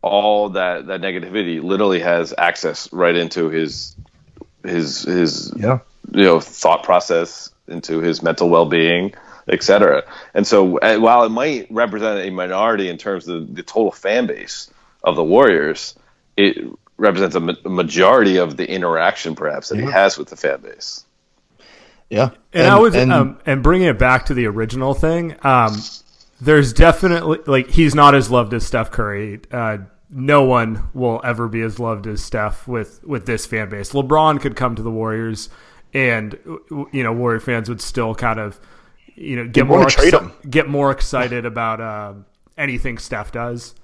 all 0.00 0.48
that 0.50 0.86
that 0.86 1.02
negativity 1.02 1.62
literally 1.62 2.00
has 2.00 2.32
access 2.38 2.90
right 2.94 3.14
into 3.14 3.50
his 3.50 3.94
his 4.64 5.02
his 5.02 5.52
yeah. 5.54 5.80
you 6.12 6.24
know 6.24 6.40
thought 6.40 6.82
process 6.82 7.50
into 7.66 8.00
his 8.00 8.22
mental 8.22 8.48
well-being 8.48 9.12
etc 9.48 10.02
and 10.34 10.46
so 10.46 10.78
uh, 10.78 10.98
while 10.98 11.24
it 11.24 11.28
might 11.28 11.66
represent 11.70 12.26
a 12.26 12.30
minority 12.30 12.88
in 12.88 12.96
terms 12.96 13.28
of 13.28 13.54
the 13.54 13.62
total 13.62 13.92
fan 13.92 14.26
base 14.26 14.70
of 15.04 15.16
the 15.16 15.24
warriors 15.24 15.94
it 16.36 16.56
represents 16.98 17.34
a, 17.36 17.40
ma- 17.40 17.54
majority 17.64 18.36
of 18.36 18.56
the 18.56 18.68
interaction 18.70 19.34
perhaps 19.34 19.70
that 19.70 19.78
yeah. 19.78 19.86
he 19.86 19.90
has 19.92 20.18
with 20.18 20.28
the 20.28 20.36
fan 20.36 20.60
base. 20.60 21.04
Yeah, 22.10 22.30
and, 22.52 22.62
and 22.62 22.66
I 22.66 22.78
was 22.78 22.94
and, 22.94 23.12
um, 23.12 23.38
and 23.46 23.62
bringing 23.62 23.88
it 23.88 23.98
back 23.98 24.26
to 24.26 24.34
the 24.34 24.46
original 24.46 24.94
thing. 24.94 25.36
Um, 25.42 25.82
there's 26.40 26.72
definitely 26.72 27.38
like 27.46 27.70
he's 27.70 27.94
not 27.94 28.14
as 28.14 28.30
loved 28.30 28.54
as 28.54 28.66
Steph 28.66 28.90
Curry. 28.90 29.40
Uh, 29.52 29.78
no 30.10 30.44
one 30.44 30.88
will 30.94 31.20
ever 31.22 31.48
be 31.48 31.60
as 31.60 31.78
loved 31.78 32.06
as 32.06 32.22
Steph 32.22 32.66
with 32.66 33.04
with 33.04 33.26
this 33.26 33.44
fan 33.44 33.68
base. 33.68 33.92
LeBron 33.92 34.40
could 34.40 34.56
come 34.56 34.74
to 34.74 34.82
the 34.82 34.90
Warriors, 34.90 35.50
and 35.92 36.38
you 36.92 37.02
know 37.02 37.12
Warrior 37.12 37.40
fans 37.40 37.68
would 37.68 37.82
still 37.82 38.14
kind 38.14 38.40
of 38.40 38.58
you 39.14 39.36
know 39.36 39.46
get 39.46 39.66
more 39.66 39.84
exci- 39.84 40.50
get 40.50 40.68
more 40.68 40.90
excited 40.90 41.44
about 41.44 41.80
uh, 41.80 42.14
anything 42.56 42.96
Steph 42.96 43.32
does. 43.32 43.74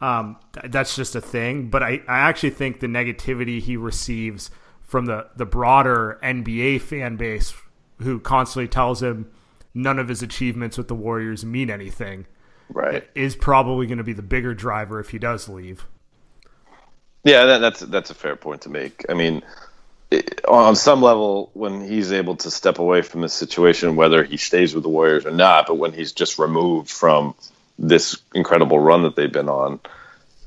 Um, 0.00 0.36
that's 0.64 0.94
just 0.94 1.16
a 1.16 1.20
thing. 1.20 1.70
But 1.70 1.82
I, 1.82 2.00
I 2.06 2.20
actually 2.20 2.50
think 2.50 2.80
the 2.80 2.86
negativity 2.86 3.60
he 3.60 3.76
receives 3.76 4.50
from 4.82 5.06
the, 5.06 5.28
the 5.36 5.46
broader 5.46 6.18
NBA 6.22 6.80
fan 6.80 7.16
base 7.16 7.54
who 7.98 8.20
constantly 8.20 8.68
tells 8.68 9.02
him 9.02 9.30
none 9.74 9.98
of 9.98 10.08
his 10.08 10.22
achievements 10.22 10.78
with 10.78 10.88
the 10.88 10.94
Warriors 10.94 11.44
mean 11.44 11.70
anything 11.70 12.26
right. 12.70 13.08
is 13.14 13.36
probably 13.36 13.86
going 13.86 13.98
to 13.98 14.04
be 14.04 14.12
the 14.12 14.22
bigger 14.22 14.54
driver 14.54 15.00
if 15.00 15.10
he 15.10 15.18
does 15.18 15.48
leave. 15.48 15.86
Yeah, 17.24 17.46
that, 17.46 17.58
that's 17.58 17.80
that's 17.80 18.10
a 18.10 18.14
fair 18.14 18.36
point 18.36 18.62
to 18.62 18.70
make. 18.70 19.04
I 19.08 19.14
mean, 19.14 19.42
it, 20.10 20.44
on 20.46 20.76
some 20.76 21.02
level, 21.02 21.50
when 21.52 21.86
he's 21.86 22.12
able 22.12 22.36
to 22.36 22.50
step 22.50 22.78
away 22.78 23.02
from 23.02 23.20
the 23.20 23.28
situation, 23.28 23.96
whether 23.96 24.22
he 24.22 24.36
stays 24.36 24.74
with 24.74 24.84
the 24.84 24.88
Warriors 24.88 25.26
or 25.26 25.32
not, 25.32 25.66
but 25.66 25.74
when 25.74 25.92
he's 25.92 26.12
just 26.12 26.38
removed 26.38 26.88
from 26.88 27.34
this 27.78 28.16
incredible 28.34 28.78
run 28.78 29.02
that 29.02 29.16
they've 29.16 29.32
been 29.32 29.48
on, 29.48 29.80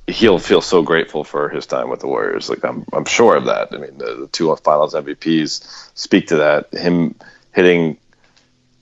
he'll 0.08 0.40
feel 0.40 0.62
so 0.62 0.82
grateful 0.82 1.24
for 1.24 1.50
his 1.50 1.66
time 1.66 1.90
with 1.90 2.02
the 2.02 2.08
Warriors. 2.08 2.50
Like 2.50 2.64
I'm, 2.64 2.86
I'm 2.94 3.06
sure 3.06 3.36
of 3.36 3.46
that. 3.46 3.70
I 3.74 3.78
mean, 3.78 3.98
the, 3.98 4.16
the 4.22 4.28
two 4.28 4.54
Finals 4.58 4.94
MVPs 4.94 5.92
speak 5.96 6.28
to 6.28 6.38
that. 6.38 6.74
Him 6.74 7.16
hitting 7.54 7.98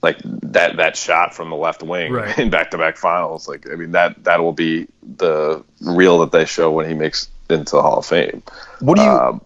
like 0.02 0.18
that 0.24 0.78
that 0.78 0.96
shot 0.96 1.34
from 1.34 1.50
the 1.50 1.56
left 1.56 1.84
wing 1.84 2.14
right. 2.14 2.38
in 2.40 2.50
back-to-back 2.50 2.98
finals. 2.98 3.48
Like 3.48 3.70
I 3.70 3.76
mean 3.76 3.92
that 3.92 4.24
that 4.24 4.42
will 4.42 4.54
be 4.54 4.88
the 5.18 5.64
reel 5.82 6.20
that 6.20 6.32
they 6.32 6.46
show 6.46 6.72
when 6.72 6.88
he 6.88 6.94
makes 6.94 7.30
into 7.50 7.76
the 7.76 7.82
Hall 7.82 8.00
of 8.00 8.06
Fame. 8.06 8.44
What 8.80 8.96
do 8.96 9.04
you 9.04 9.10
um, 9.10 9.42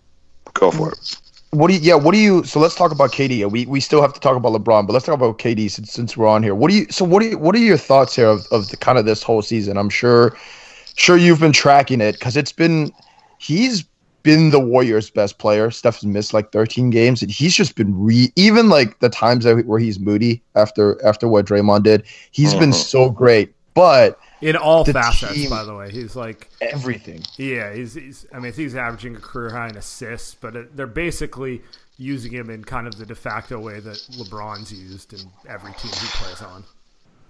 go 0.53 0.71
for 0.71 0.91
it? 0.91 1.17
What 1.53 1.67
do 1.67 1.75
you? 1.75 1.79
Yeah. 1.81 1.95
What 1.95 2.13
do 2.13 2.17
you? 2.17 2.43
So 2.43 2.59
let's 2.59 2.73
talk 2.73 2.91
about 2.91 3.11
KD. 3.11 3.49
We 3.49 3.65
we 3.67 3.79
still 3.79 4.01
have 4.01 4.11
to 4.13 4.19
talk 4.19 4.35
about 4.35 4.53
LeBron, 4.53 4.87
but 4.87 4.93
let's 4.93 5.05
talk 5.05 5.13
about 5.15 5.37
KD 5.37 5.69
since, 5.69 5.91
since 5.91 6.17
we're 6.17 6.27
on 6.27 6.41
here. 6.41 6.55
What 6.55 6.71
do 6.71 6.77
you? 6.77 6.87
So 6.89 7.05
what 7.05 7.21
do 7.21 7.29
you? 7.29 7.37
What 7.37 7.53
are 7.55 7.59
your 7.59 7.77
thoughts 7.77 8.15
here 8.15 8.27
of, 8.27 8.47
of 8.51 8.69
the 8.69 8.77
kind 8.77 8.97
of 8.97 9.05
this 9.05 9.21
whole 9.21 9.43
season? 9.43 9.77
I'm 9.77 9.89
sure, 9.89 10.35
sure 10.95 11.15
you've 11.15 11.39
been 11.39 11.51
tracking 11.51 12.01
it 12.01 12.13
because 12.13 12.35
it's 12.35 12.51
been, 12.51 12.91
he's 13.37 13.83
been 14.23 14.49
the 14.49 14.59
Warriors' 14.59 15.11
best 15.11 15.37
player. 15.37 15.69
Steph's 15.69 16.03
missed 16.03 16.33
like 16.33 16.51
13 16.51 16.89
games, 16.89 17.21
and 17.21 17.29
he's 17.29 17.55
just 17.55 17.75
been 17.75 17.97
re. 18.01 18.33
Even 18.35 18.69
like 18.69 18.99
the 18.99 19.09
times 19.09 19.45
where 19.45 19.79
he's 19.79 19.99
moody 19.99 20.41
after 20.55 21.03
after 21.05 21.27
what 21.27 21.45
Draymond 21.45 21.83
did, 21.83 22.03
he's 22.31 22.51
uh-huh. 22.51 22.61
been 22.61 22.73
so 22.73 23.11
great. 23.11 23.53
But 23.75 24.17
in 24.43 24.55
all 24.55 24.85
facets. 24.85 25.33
Team, 25.33 25.49
by 25.49 25.63
the 25.63 25.73
way, 25.73 25.89
he's 25.91 26.15
like 26.15 26.49
everything. 26.61 27.23
Yeah, 27.37 27.73
he's, 27.73 27.93
he's. 27.93 28.25
I 28.33 28.39
mean, 28.39 28.53
he's 28.53 28.75
averaging 28.75 29.15
a 29.15 29.19
career 29.19 29.49
high 29.49 29.69
in 29.69 29.77
assists, 29.77 30.35
but 30.35 30.55
it, 30.55 30.75
they're 30.75 30.87
basically 30.87 31.61
using 31.97 32.31
him 32.31 32.49
in 32.49 32.63
kind 32.63 32.87
of 32.87 32.97
the 32.97 33.05
de 33.05 33.15
facto 33.15 33.59
way 33.59 33.79
that 33.79 33.97
LeBron's 34.17 34.73
used 34.73 35.13
in 35.13 35.19
every 35.47 35.71
team 35.73 35.91
he 35.91 36.07
plays 36.07 36.41
on. 36.41 36.63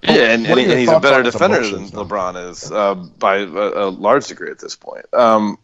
Yeah, 0.03 0.33
and, 0.33 0.45
and, 0.45 0.59
and 0.59 0.79
he's 0.79 0.91
a 0.91 0.99
better 0.99 1.23
defender 1.23 1.61
than 1.61 1.87
though? 1.87 2.05
LeBron 2.05 2.49
is 2.49 2.71
uh, 2.71 2.95
by 2.95 3.37
a, 3.37 3.45
a, 3.45 3.89
large 3.89 4.27
degree 4.27 4.51
at 4.51 4.59
this 4.59 4.75
point. 4.75 5.05
Um, 5.13 5.57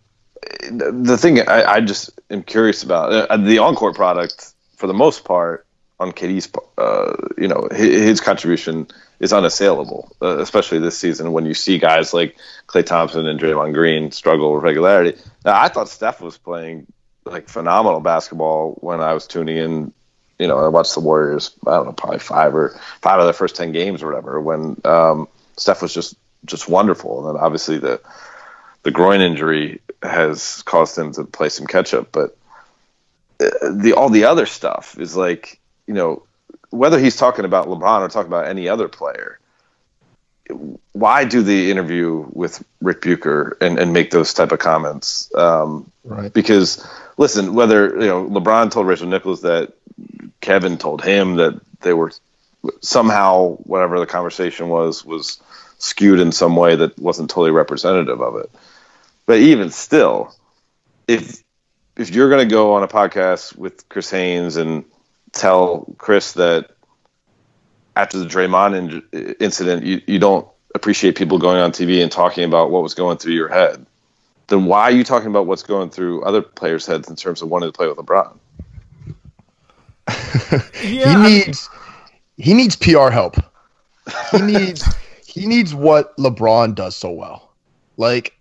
the 0.69 1.17
thing 1.17 1.41
I, 1.41 1.73
I, 1.73 1.81
just 1.81 2.11
am 2.29 2.43
curious 2.43 2.83
about 2.83 3.11
uh, 3.11 3.35
the 3.35 3.57
on-court 3.57 3.95
product, 3.95 4.53
for 4.77 4.87
the 4.87 4.93
most 4.93 5.25
part, 5.25 5.65
on 5.99 6.11
KD's, 6.11 6.49
uh, 6.77 7.13
you 7.37 7.47
know, 7.47 7.67
his, 7.71 8.01
his, 8.01 8.21
contribution 8.21 8.87
is 9.19 9.33
unassailable, 9.33 10.15
uh, 10.21 10.37
especially 10.39 10.79
this 10.79 10.97
season 10.97 11.33
when 11.33 11.45
you 11.45 11.53
see 11.53 11.77
guys 11.77 12.13
like 12.13 12.37
Klay 12.67 12.85
Thompson 12.85 13.27
and 13.27 13.39
Draymond 13.39 13.73
Green 13.73 14.11
struggle 14.11 14.53
with 14.53 14.63
regularity. 14.63 15.19
Now, 15.43 15.59
I 15.61 15.67
thought 15.67 15.89
Steph 15.89 16.21
was 16.21 16.37
playing 16.37 16.87
like 17.25 17.49
phenomenal 17.49 17.99
basketball 17.99 18.77
when 18.79 19.01
I 19.01 19.13
was 19.13 19.27
tuning 19.27 19.57
in 19.57 19.93
you 20.39 20.47
know, 20.47 20.57
I 20.57 20.69
watched 20.69 20.93
the 20.93 21.01
Warriors. 21.01 21.51
I 21.67 21.71
don't 21.71 21.85
know, 21.85 21.91
probably 21.91 22.19
five 22.19 22.55
or 22.55 22.69
five 23.01 23.19
of 23.19 23.25
their 23.25 23.33
first 23.33 23.57
ten 23.57 23.73
games 23.73 24.01
or 24.01 24.07
whatever. 24.07 24.39
When 24.39 24.79
um, 24.85 25.27
Steph 25.57 25.81
was 25.81 25.93
just 25.93 26.15
just 26.45 26.69
wonderful, 26.69 27.19
and 27.19 27.35
then 27.35 27.43
obviously 27.43 27.77
the 27.77 28.01
the 28.83 28.91
groin 28.91 29.19
injury 29.19 29.81
has 30.01 30.61
caused 30.63 30.97
him 30.97 31.11
to 31.11 31.25
play 31.25 31.49
some 31.49 31.67
catch 31.67 31.93
up. 31.93 32.13
But 32.13 32.37
uh, 33.41 33.71
the 33.73 33.93
all 33.93 34.09
the 34.09 34.23
other 34.23 34.45
stuff 34.45 34.97
is 34.97 35.15
like 35.17 35.58
you 35.89 35.95
know 35.95 36.21
whether 36.69 36.99
he's 36.99 37.15
talking 37.15 37.45
about 37.45 37.67
LeBron 37.67 38.01
or 38.01 38.09
talking 38.09 38.29
about 38.31 38.47
any 38.47 38.69
other 38.69 38.87
player. 38.87 39.39
Why 40.91 41.25
do 41.25 41.41
the 41.41 41.71
interview 41.71 42.27
with 42.31 42.63
Rick 42.79 43.01
Bucher 43.01 43.57
and, 43.59 43.79
and 43.79 43.91
make 43.91 44.11
those 44.11 44.33
type 44.35 44.51
of 44.51 44.59
comments? 44.59 45.33
Um, 45.33 45.91
right. 46.03 46.31
Because 46.31 46.87
listen, 47.17 47.55
whether 47.55 47.87
you 47.89 48.07
know 48.07 48.23
LeBron 48.29 48.69
told 48.69 48.85
Rachel 48.85 49.07
Nichols 49.07 49.41
that 49.41 49.73
Kevin 50.41 50.77
told 50.77 51.03
him 51.03 51.37
that 51.37 51.59
they 51.81 51.93
were 51.93 52.11
somehow 52.81 53.55
whatever 53.63 53.99
the 53.99 54.05
conversation 54.05 54.69
was 54.69 55.03
was 55.03 55.41
skewed 55.79 56.19
in 56.19 56.31
some 56.31 56.55
way 56.55 56.75
that 56.75 56.99
wasn't 56.99 57.31
totally 57.31 57.51
representative 57.51 58.21
of 58.21 58.35
it. 58.35 58.51
But 59.25 59.39
even 59.39 59.71
still, 59.71 60.35
if 61.07 61.43
if 61.97 62.11
you're 62.11 62.29
going 62.29 62.47
to 62.47 62.53
go 62.53 62.75
on 62.75 62.83
a 62.83 62.87
podcast 62.87 63.57
with 63.57 63.89
Chris 63.89 64.11
Haynes 64.11 64.55
and 64.55 64.85
tell 65.31 65.93
Chris 65.97 66.33
that 66.33 66.71
after 67.95 68.17
the 68.19 68.25
Draymond 68.25 69.03
in- 69.11 69.35
incident, 69.39 69.85
you, 69.85 70.01
you 70.07 70.19
don't 70.19 70.47
appreciate 70.75 71.15
people 71.15 71.37
going 71.37 71.57
on 71.57 71.71
TV 71.71 72.01
and 72.01 72.11
talking 72.11 72.43
about 72.43 72.71
what 72.71 72.83
was 72.83 72.93
going 72.93 73.17
through 73.17 73.33
your 73.33 73.49
head, 73.49 73.85
then 74.47 74.65
why 74.65 74.83
are 74.83 74.91
you 74.91 75.03
talking 75.03 75.29
about 75.29 75.45
what's 75.47 75.63
going 75.63 75.89
through 75.89 76.23
other 76.23 76.41
players' 76.41 76.85
heads 76.85 77.09
in 77.09 77.15
terms 77.15 77.41
of 77.41 77.49
wanting 77.49 77.69
to 77.69 77.73
play 77.73 77.87
with 77.87 77.97
LeBron? 77.97 78.37
yeah, 80.83 81.23
he 81.23 81.29
needs 81.29 81.69
he 82.37 82.53
needs 82.53 82.75
PR 82.75 83.09
help. 83.09 83.35
He 84.31 84.41
needs 84.41 84.83
he 85.25 85.45
needs 85.45 85.73
what 85.75 86.15
LeBron 86.17 86.75
does 86.75 86.95
so 86.95 87.11
well. 87.11 87.53
Like 87.97 88.37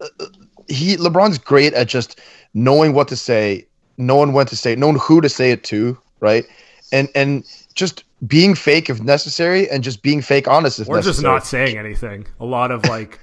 uh, 0.00 0.26
he 0.68 0.96
LeBron's 0.96 1.38
great 1.38 1.74
at 1.74 1.88
just 1.88 2.20
knowing 2.54 2.92
what 2.92 3.08
to 3.08 3.16
say, 3.16 3.66
knowing 3.96 4.32
when 4.32 4.46
to 4.46 4.56
say, 4.56 4.76
knowing 4.76 4.96
who 4.96 5.20
to 5.20 5.28
say 5.28 5.50
it 5.50 5.64
to, 5.64 5.98
right? 6.20 6.44
And 6.92 7.08
and 7.14 7.44
just 7.74 8.04
being 8.26 8.54
fake 8.54 8.90
if 8.90 9.00
necessary, 9.02 9.70
and 9.70 9.84
just 9.84 10.02
being 10.02 10.20
fake 10.22 10.48
honest 10.48 10.80
if 10.80 10.88
or 10.88 10.96
necessary. 10.96 11.12
just 11.12 11.22
not 11.22 11.46
saying 11.46 11.78
anything. 11.78 12.26
A 12.40 12.44
lot 12.44 12.70
of 12.70 12.84
like 12.84 13.20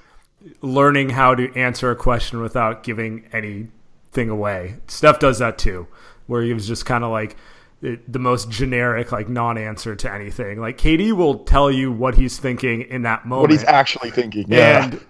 learning 0.62 1.10
how 1.10 1.36
to 1.36 1.54
answer 1.56 1.92
a 1.92 1.96
question 1.96 2.42
without 2.42 2.84
giving 2.84 3.28
anything 3.32 4.30
away. 4.30 4.76
Steph 4.88 5.20
does 5.20 5.40
that 5.40 5.58
too, 5.58 5.88
where 6.28 6.42
he 6.42 6.54
was 6.54 6.68
just 6.68 6.86
kind 6.86 7.04
of 7.04 7.12
like 7.12 7.36
eh, 7.84 7.96
the 8.08 8.20
most 8.20 8.50
generic 8.50 9.12
like 9.12 9.28
non-answer 9.30 9.96
to 9.96 10.12
anything. 10.12 10.60
Like 10.60 10.78
KD 10.78 11.14
will 11.14 11.40
tell 11.40 11.72
you 11.72 11.92
what 11.92 12.16
he's 12.16 12.38
thinking 12.38 12.84
in 12.84 13.04
that 13.04 13.26
moment. 13.26 13.42
What 13.42 13.52
he's 13.52 13.64
actually 13.64 14.12
thinking. 14.12 14.46
Yeah. 14.48 14.86
And 14.86 15.06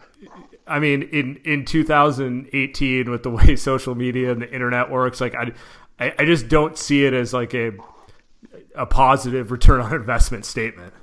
I 0.67 0.79
mean 0.79 1.03
in 1.03 1.37
in 1.43 1.65
2018 1.65 3.11
with 3.11 3.23
the 3.23 3.29
way 3.29 3.55
social 3.55 3.95
media 3.95 4.31
and 4.31 4.41
the 4.41 4.51
internet 4.51 4.89
works 4.89 5.21
like 5.21 5.35
I 5.35 5.51
I 5.99 6.25
just 6.25 6.49
don't 6.49 6.77
see 6.77 7.05
it 7.05 7.13
as 7.13 7.33
like 7.33 7.53
a 7.53 7.71
a 8.75 8.85
positive 8.85 9.51
return 9.51 9.81
on 9.81 9.93
investment 9.93 10.45
statement. 10.45 10.93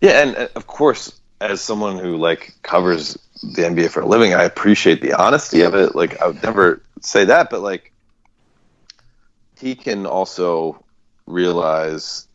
Yeah, 0.00 0.22
and 0.22 0.36
uh, 0.36 0.48
of 0.54 0.66
course 0.66 1.20
as 1.40 1.60
someone 1.60 1.98
who 1.98 2.16
like 2.16 2.54
covers 2.62 3.18
the 3.42 3.62
NBA 3.62 3.90
for 3.90 4.00
a 4.00 4.06
living, 4.06 4.32
I 4.32 4.44
appreciate 4.44 5.02
the 5.02 5.12
honesty 5.14 5.62
of 5.62 5.74
it. 5.74 5.96
Like 5.96 6.20
I 6.22 6.28
would 6.28 6.42
never 6.42 6.80
say 7.00 7.24
that, 7.24 7.50
but 7.50 7.60
like 7.60 7.92
he 9.58 9.74
can 9.74 10.06
also 10.06 10.84
realize 11.26 12.26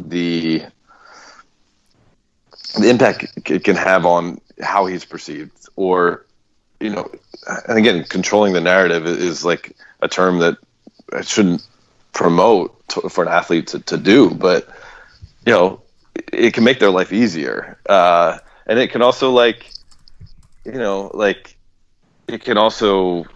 the 0.00 0.62
the 2.78 2.88
impact 2.88 3.26
it 3.50 3.64
can 3.64 3.76
have 3.76 4.06
on 4.06 4.40
how 4.60 4.86
he's 4.86 5.04
perceived 5.04 5.68
or 5.76 6.26
you 6.80 6.90
know 6.90 7.10
and 7.66 7.78
again 7.78 8.04
controlling 8.04 8.52
the 8.52 8.60
narrative 8.60 9.06
is 9.06 9.44
like 9.44 9.74
a 10.00 10.08
term 10.08 10.38
that 10.38 10.58
I 11.12 11.22
shouldn't 11.22 11.66
promote 12.12 12.88
to, 12.88 13.08
for 13.08 13.24
an 13.24 13.30
athlete 13.30 13.68
to, 13.68 13.80
to 13.80 13.96
do 13.96 14.30
but 14.30 14.68
you 15.46 15.52
know 15.52 15.82
it 16.32 16.52
can 16.52 16.64
make 16.64 16.78
their 16.78 16.90
life 16.90 17.12
easier 17.12 17.78
uh, 17.88 18.38
and 18.66 18.78
it 18.78 18.90
can 18.90 19.02
also 19.02 19.30
like 19.30 19.70
you 20.64 20.72
know 20.72 21.10
like 21.14 21.56
it 22.26 22.44
can 22.44 22.58
also 22.58 23.26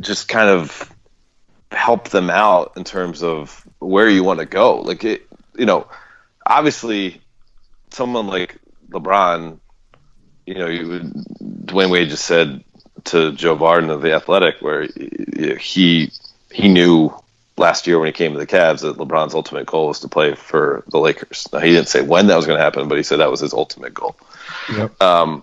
just 0.00 0.28
kind 0.28 0.48
of 0.48 0.92
help 1.70 2.08
them 2.08 2.30
out 2.30 2.72
in 2.76 2.84
terms 2.84 3.22
of 3.22 3.66
where 3.78 4.08
you 4.08 4.24
want 4.24 4.40
to 4.40 4.46
go. 4.46 4.80
Like 4.80 5.04
it, 5.04 5.26
you 5.56 5.66
know, 5.66 5.86
obviously, 6.44 7.20
someone 7.90 8.26
like 8.26 8.58
LeBron, 8.90 9.58
you 10.46 10.54
know, 10.54 10.66
you, 10.66 10.84
Dwyane 11.42 11.90
Wade 11.90 12.08
just 12.10 12.24
said 12.24 12.64
to 13.04 13.32
Joe 13.32 13.56
Vardon 13.56 13.90
of 13.90 14.02
the 14.02 14.14
Athletic, 14.14 14.60
where 14.60 14.88
he 15.58 16.10
he 16.50 16.68
knew 16.68 17.12
last 17.56 17.86
year 17.86 17.98
when 17.98 18.06
he 18.06 18.12
came 18.12 18.32
to 18.32 18.38
the 18.38 18.46
Cavs 18.46 18.82
that 18.82 18.96
LeBron's 18.96 19.34
ultimate 19.34 19.66
goal 19.66 19.88
was 19.88 20.00
to 20.00 20.08
play 20.08 20.34
for 20.34 20.84
the 20.88 20.98
Lakers. 20.98 21.48
Now 21.52 21.58
he 21.58 21.72
didn't 21.72 21.88
say 21.88 22.02
when 22.02 22.28
that 22.28 22.36
was 22.36 22.46
going 22.46 22.58
to 22.58 22.62
happen, 22.62 22.88
but 22.88 22.96
he 22.96 23.02
said 23.02 23.18
that 23.18 23.30
was 23.30 23.40
his 23.40 23.52
ultimate 23.52 23.94
goal. 23.94 24.16
Yep. 24.72 25.02
Um, 25.02 25.42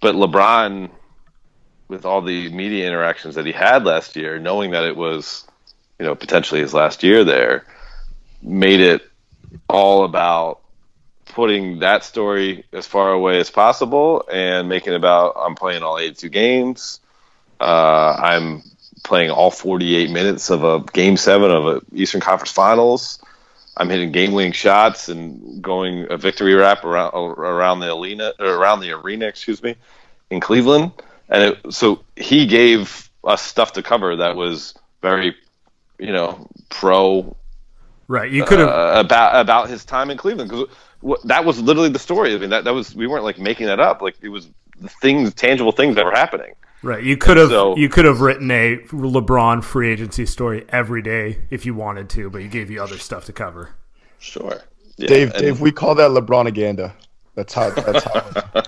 but 0.00 0.14
LeBron, 0.14 0.90
with 1.88 2.04
all 2.04 2.22
the 2.22 2.48
media 2.50 2.86
interactions 2.86 3.34
that 3.34 3.46
he 3.46 3.52
had 3.52 3.84
last 3.84 4.16
year, 4.16 4.38
knowing 4.38 4.70
that 4.70 4.84
it 4.84 4.96
was 4.96 5.46
you 6.00 6.06
know, 6.06 6.14
potentially 6.14 6.62
his 6.62 6.72
last 6.72 7.02
year 7.02 7.24
there, 7.24 7.66
made 8.40 8.80
it 8.80 9.02
all 9.68 10.04
about 10.04 10.60
putting 11.26 11.80
that 11.80 12.02
story 12.02 12.64
as 12.72 12.86
far 12.86 13.12
away 13.12 13.38
as 13.38 13.50
possible 13.50 14.24
and 14.32 14.66
making 14.66 14.94
it 14.94 14.96
about 14.96 15.36
I'm 15.38 15.54
playing 15.54 15.82
all 15.82 15.98
82 15.98 16.30
games. 16.30 17.00
Uh, 17.60 18.16
I'm 18.18 18.62
playing 19.02 19.30
all 19.30 19.50
48 19.50 20.10
minutes 20.10 20.50
of 20.50 20.64
a 20.64 20.80
game 20.92 21.16
seven 21.16 21.50
of 21.50 21.66
a 21.66 21.80
Eastern 21.92 22.20
Conference 22.20 22.52
Finals. 22.52 23.22
I'm 23.76 23.88
hitting 23.88 24.12
game-winning 24.12 24.52
shots 24.52 25.08
and 25.08 25.62
going 25.62 26.06
a 26.10 26.16
victory 26.16 26.54
wrap 26.54 26.84
around 26.84 27.14
around 27.14 27.80
the 27.80 27.94
arena 27.94 28.32
around 28.38 28.80
the 28.80 28.90
arena, 28.92 29.26
excuse 29.26 29.62
me, 29.62 29.76
in 30.28 30.40
Cleveland. 30.40 30.92
And 31.28 31.54
it, 31.54 31.72
so 31.72 32.04
he 32.16 32.46
gave 32.46 33.08
us 33.24 33.42
stuff 33.42 33.74
to 33.74 33.82
cover 33.82 34.16
that 34.16 34.36
was 34.36 34.74
very 35.00 35.36
you 36.00 36.12
know, 36.12 36.48
pro. 36.70 37.36
Right. 38.08 38.30
You 38.30 38.44
could 38.44 38.58
have 38.58 38.68
uh, 38.68 38.92
about 38.96 39.40
about 39.40 39.68
his 39.68 39.84
time 39.84 40.10
in 40.10 40.16
Cleveland 40.16 40.50
because 40.50 40.68
that 41.24 41.44
was 41.44 41.60
literally 41.60 41.90
the 41.90 41.98
story. 41.98 42.34
I 42.34 42.38
mean, 42.38 42.50
that 42.50 42.64
that 42.64 42.74
was 42.74 42.94
we 42.94 43.06
weren't 43.06 43.24
like 43.24 43.38
making 43.38 43.66
that 43.66 43.78
up. 43.78 44.02
Like 44.02 44.16
it 44.22 44.30
was 44.30 44.48
things, 45.00 45.32
tangible 45.34 45.72
things 45.72 45.94
that 45.94 46.04
were 46.04 46.10
happening. 46.10 46.54
Right. 46.82 47.02
You 47.02 47.16
could 47.16 47.36
have 47.36 47.50
so, 47.50 47.76
you 47.76 47.88
could 47.88 48.06
have 48.06 48.20
written 48.22 48.50
a 48.50 48.78
LeBron 48.88 49.62
free 49.62 49.92
agency 49.92 50.24
story 50.24 50.64
every 50.70 51.02
day 51.02 51.38
if 51.50 51.66
you 51.66 51.74
wanted 51.74 52.08
to, 52.10 52.30
but 52.30 52.38
you 52.38 52.48
gave 52.48 52.70
you 52.70 52.82
other 52.82 52.96
stuff 52.96 53.26
to 53.26 53.32
cover. 53.32 53.70
Sure. 54.18 54.62
Yeah, 54.96 55.08
Dave, 55.08 55.30
and, 55.32 55.42
Dave, 55.42 55.60
we 55.60 55.72
call 55.72 55.94
that 55.96 56.10
LeBron 56.10 56.46
agenda. 56.46 56.94
That's 57.34 57.54
how 57.54 57.70
that's 57.70 58.04
how 58.04 58.20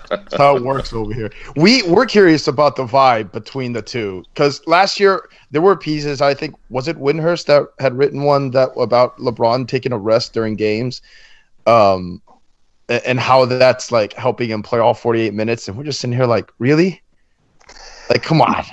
that's 0.09 0.37
how 0.37 0.57
it 0.57 0.63
works 0.63 0.93
over 0.93 1.13
here. 1.13 1.31
We 1.57 1.83
we're 1.83 2.07
curious 2.07 2.49
about 2.49 2.77
the 2.77 2.87
vibe 2.87 3.33
between 3.33 3.73
the 3.73 3.83
two 3.83 4.25
because 4.33 4.65
last 4.67 5.01
year 5.01 5.29
there 5.51 5.61
were 5.61 5.77
pieces. 5.77 6.21
I 6.21 6.33
think 6.33 6.55
was 6.71 6.89
it 6.89 6.97
Windhorst 6.97 7.47
that 7.47 7.67
had 7.81 7.99
written 7.99 8.23
one 8.23 8.51
that 8.53 8.71
about 8.79 9.19
LeBron 9.19 9.67
taking 9.69 9.93
a 9.93 9.99
rest 9.99 10.33
during 10.33 10.55
games, 10.55 11.03
um, 11.67 12.23
and 12.89 13.19
how 13.19 13.45
that's 13.45 13.91
like 13.91 14.13
helping 14.13 14.49
him 14.49 14.63
play 14.63 14.79
all 14.79 14.95
forty 14.95 15.23
eight 15.23 15.35
minutes. 15.35 15.67
And 15.67 15.77
we're 15.77 15.85
just 15.85 16.01
sitting 16.01 16.17
here 16.17 16.27
like, 16.27 16.51
really, 16.59 17.03
like, 18.11 18.23
come 18.23 18.41
on. 18.41 18.65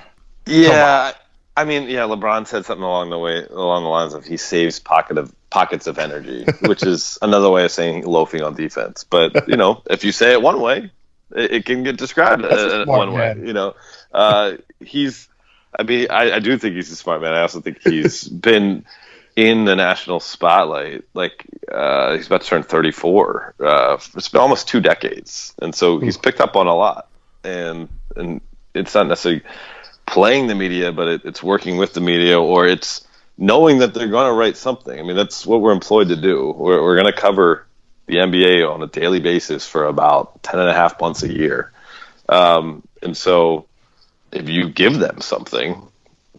Yeah, 0.46 0.68
come 0.70 0.76
on. 1.08 1.14
I 1.58 1.66
mean, 1.66 1.90
yeah, 1.90 2.02
LeBron 2.02 2.48
said 2.48 2.66
something 2.66 2.84
along 2.84 3.10
the 3.10 3.20
way 3.20 3.46
along 3.46 3.84
the 3.84 3.90
lines 3.90 4.14
of 4.14 4.24
he 4.26 4.38
saves 4.38 4.80
pocket 4.80 5.18
of 5.18 5.34
pockets 5.50 5.88
of 5.88 6.00
energy, 6.00 6.46
which 6.62 6.84
is 6.84 7.18
another 7.22 7.50
way 7.50 7.66
of 7.66 7.72
saying 7.72 8.06
loafing 8.06 8.42
on 8.44 8.56
defense. 8.56 9.04
But 9.04 9.48
you 9.50 9.58
know, 9.58 9.82
if 9.90 10.04
you 10.04 10.12
say 10.12 10.32
it 10.32 10.42
one 10.42 10.62
way, 10.62 10.92
It, 11.36 11.52
it 11.52 11.66
can 11.66 11.84
get 11.84 11.98
described 11.98 12.46
uh, 12.46 12.86
one 12.86 13.14
man. 13.14 13.42
way. 13.42 13.48
You 13.48 13.54
know, 13.54 13.76
uh, 14.14 14.54
he's. 14.80 15.28
I 15.78 15.84
mean, 15.84 16.08
I, 16.10 16.32
I 16.32 16.40
do 16.40 16.58
think 16.58 16.76
he's 16.76 16.92
a 16.92 16.96
smart 16.96 17.22
man. 17.22 17.34
I 17.34 17.42
also 17.42 17.62
think 17.62 17.80
he's 17.84 18.24
been 18.50 18.86
in 19.36 19.66
the 19.66 19.76
national 19.76 20.20
spotlight. 20.20 21.04
Like 21.14 21.46
uh, 21.72 22.16
he's 22.16 22.28
about 22.28 22.42
to 22.42 22.48
turn 22.48 22.64
34. 22.64 23.56
Uh, 23.60 23.98
it's 24.16 24.30
been 24.30 24.42
almost 24.42 24.68
two 24.68 24.80
decades, 24.80 25.54
and 25.62 25.76
so 25.76 26.00
he's 26.00 26.18
picked 26.18 26.40
up 26.40 26.56
on 26.56 26.68
a 26.68 26.74
lot. 26.76 27.08
And 27.44 27.90
and 28.16 28.42
it's 28.80 28.96
not 28.96 29.08
necessarily 29.08 29.44
playing 30.06 30.48
the 30.48 30.56
media, 30.56 30.92
but 30.92 31.08
it, 31.08 31.22
it's 31.26 31.44
working 31.44 31.78
with 31.78 31.94
the 31.94 32.02
media, 32.02 32.40
or 32.40 32.68
it's 32.68 33.08
knowing 33.38 33.80
that 33.80 33.94
they're 33.94 34.08
going 34.08 34.28
to 34.28 34.34
write 34.34 34.58
something. 34.58 34.98
I 34.98 35.04
mean, 35.04 35.16
that's 35.16 35.46
what 35.46 35.62
we're 35.62 35.72
employed 35.72 36.10
to 36.10 36.16
do. 36.16 36.52
We're, 36.52 36.82
we're 36.84 36.96
going 36.96 37.12
to 37.12 37.20
cover 37.20 37.66
the 38.06 38.16
NBA 38.16 38.70
on 38.70 38.82
a 38.82 38.88
daily 38.88 39.20
basis 39.20 39.68
for 39.68 39.86
about 39.86 40.42
10 40.44 40.60
and 40.60 40.70
a 40.70 40.74
half 40.74 41.00
months 41.00 41.24
a 41.24 41.32
year. 41.32 41.72
Um, 42.28 42.84
and 43.02 43.16
so 43.16 43.68
if 44.32 44.50
you 44.50 44.70
give 44.70 45.00
them 45.00 45.22
something, 45.22 45.88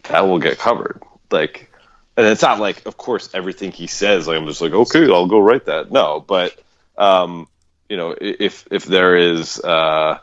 that 0.04 0.22
will 0.22 0.40
get 0.40 0.58
covered. 0.58 1.00
Like, 1.30 1.72
and 2.16 2.26
it's 2.26 2.42
not 2.42 2.58
like, 2.58 2.86
of 2.86 2.96
course, 2.96 3.30
everything 3.34 3.72
he 3.72 3.86
says, 3.86 4.26
like, 4.26 4.36
I'm 4.36 4.46
just 4.46 4.60
like, 4.60 4.72
okay, 4.72 5.04
I'll 5.04 5.26
go 5.26 5.40
write 5.40 5.66
that. 5.66 5.90
No, 5.90 6.20
but, 6.20 6.60
um, 6.98 7.48
you 7.88 7.96
know, 7.96 8.14
if, 8.20 8.66
if 8.70 8.84
there 8.84 9.16
is, 9.16 9.58
uh, 9.60 10.18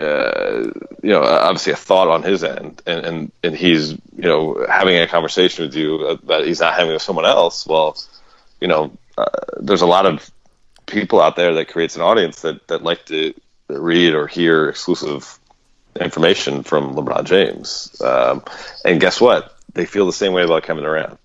uh, 0.00 0.70
you 1.02 1.10
know, 1.10 1.22
obviously 1.22 1.72
a 1.72 1.76
thought 1.76 2.08
on 2.08 2.22
his 2.22 2.42
end, 2.42 2.82
and, 2.86 3.06
and 3.06 3.32
and 3.42 3.56
he's 3.56 3.92
you 3.92 4.00
know 4.16 4.66
having 4.68 4.98
a 4.98 5.06
conversation 5.06 5.66
with 5.66 5.74
you 5.74 6.18
that 6.24 6.44
he's 6.44 6.60
not 6.60 6.74
having 6.74 6.92
with 6.92 7.02
someone 7.02 7.26
else. 7.26 7.66
Well, 7.66 7.96
you 8.60 8.68
know, 8.68 8.96
uh, 9.16 9.26
there's 9.58 9.82
a 9.82 9.86
lot 9.86 10.06
of 10.06 10.30
people 10.86 11.20
out 11.20 11.36
there 11.36 11.54
that 11.54 11.68
creates 11.68 11.96
an 11.96 12.02
audience 12.02 12.40
that 12.42 12.66
that 12.68 12.82
like 12.82 13.06
to 13.06 13.34
read 13.68 14.14
or 14.14 14.26
hear 14.26 14.68
exclusive 14.68 15.38
information 16.00 16.62
from 16.62 16.94
LeBron 16.94 17.24
James. 17.24 18.00
Um, 18.00 18.42
and 18.84 19.00
guess 19.00 19.20
what? 19.20 19.56
They 19.74 19.86
feel 19.86 20.06
the 20.06 20.12
same 20.12 20.32
way 20.32 20.42
about 20.42 20.64
Kevin 20.64 20.84
Durant. 20.84 21.18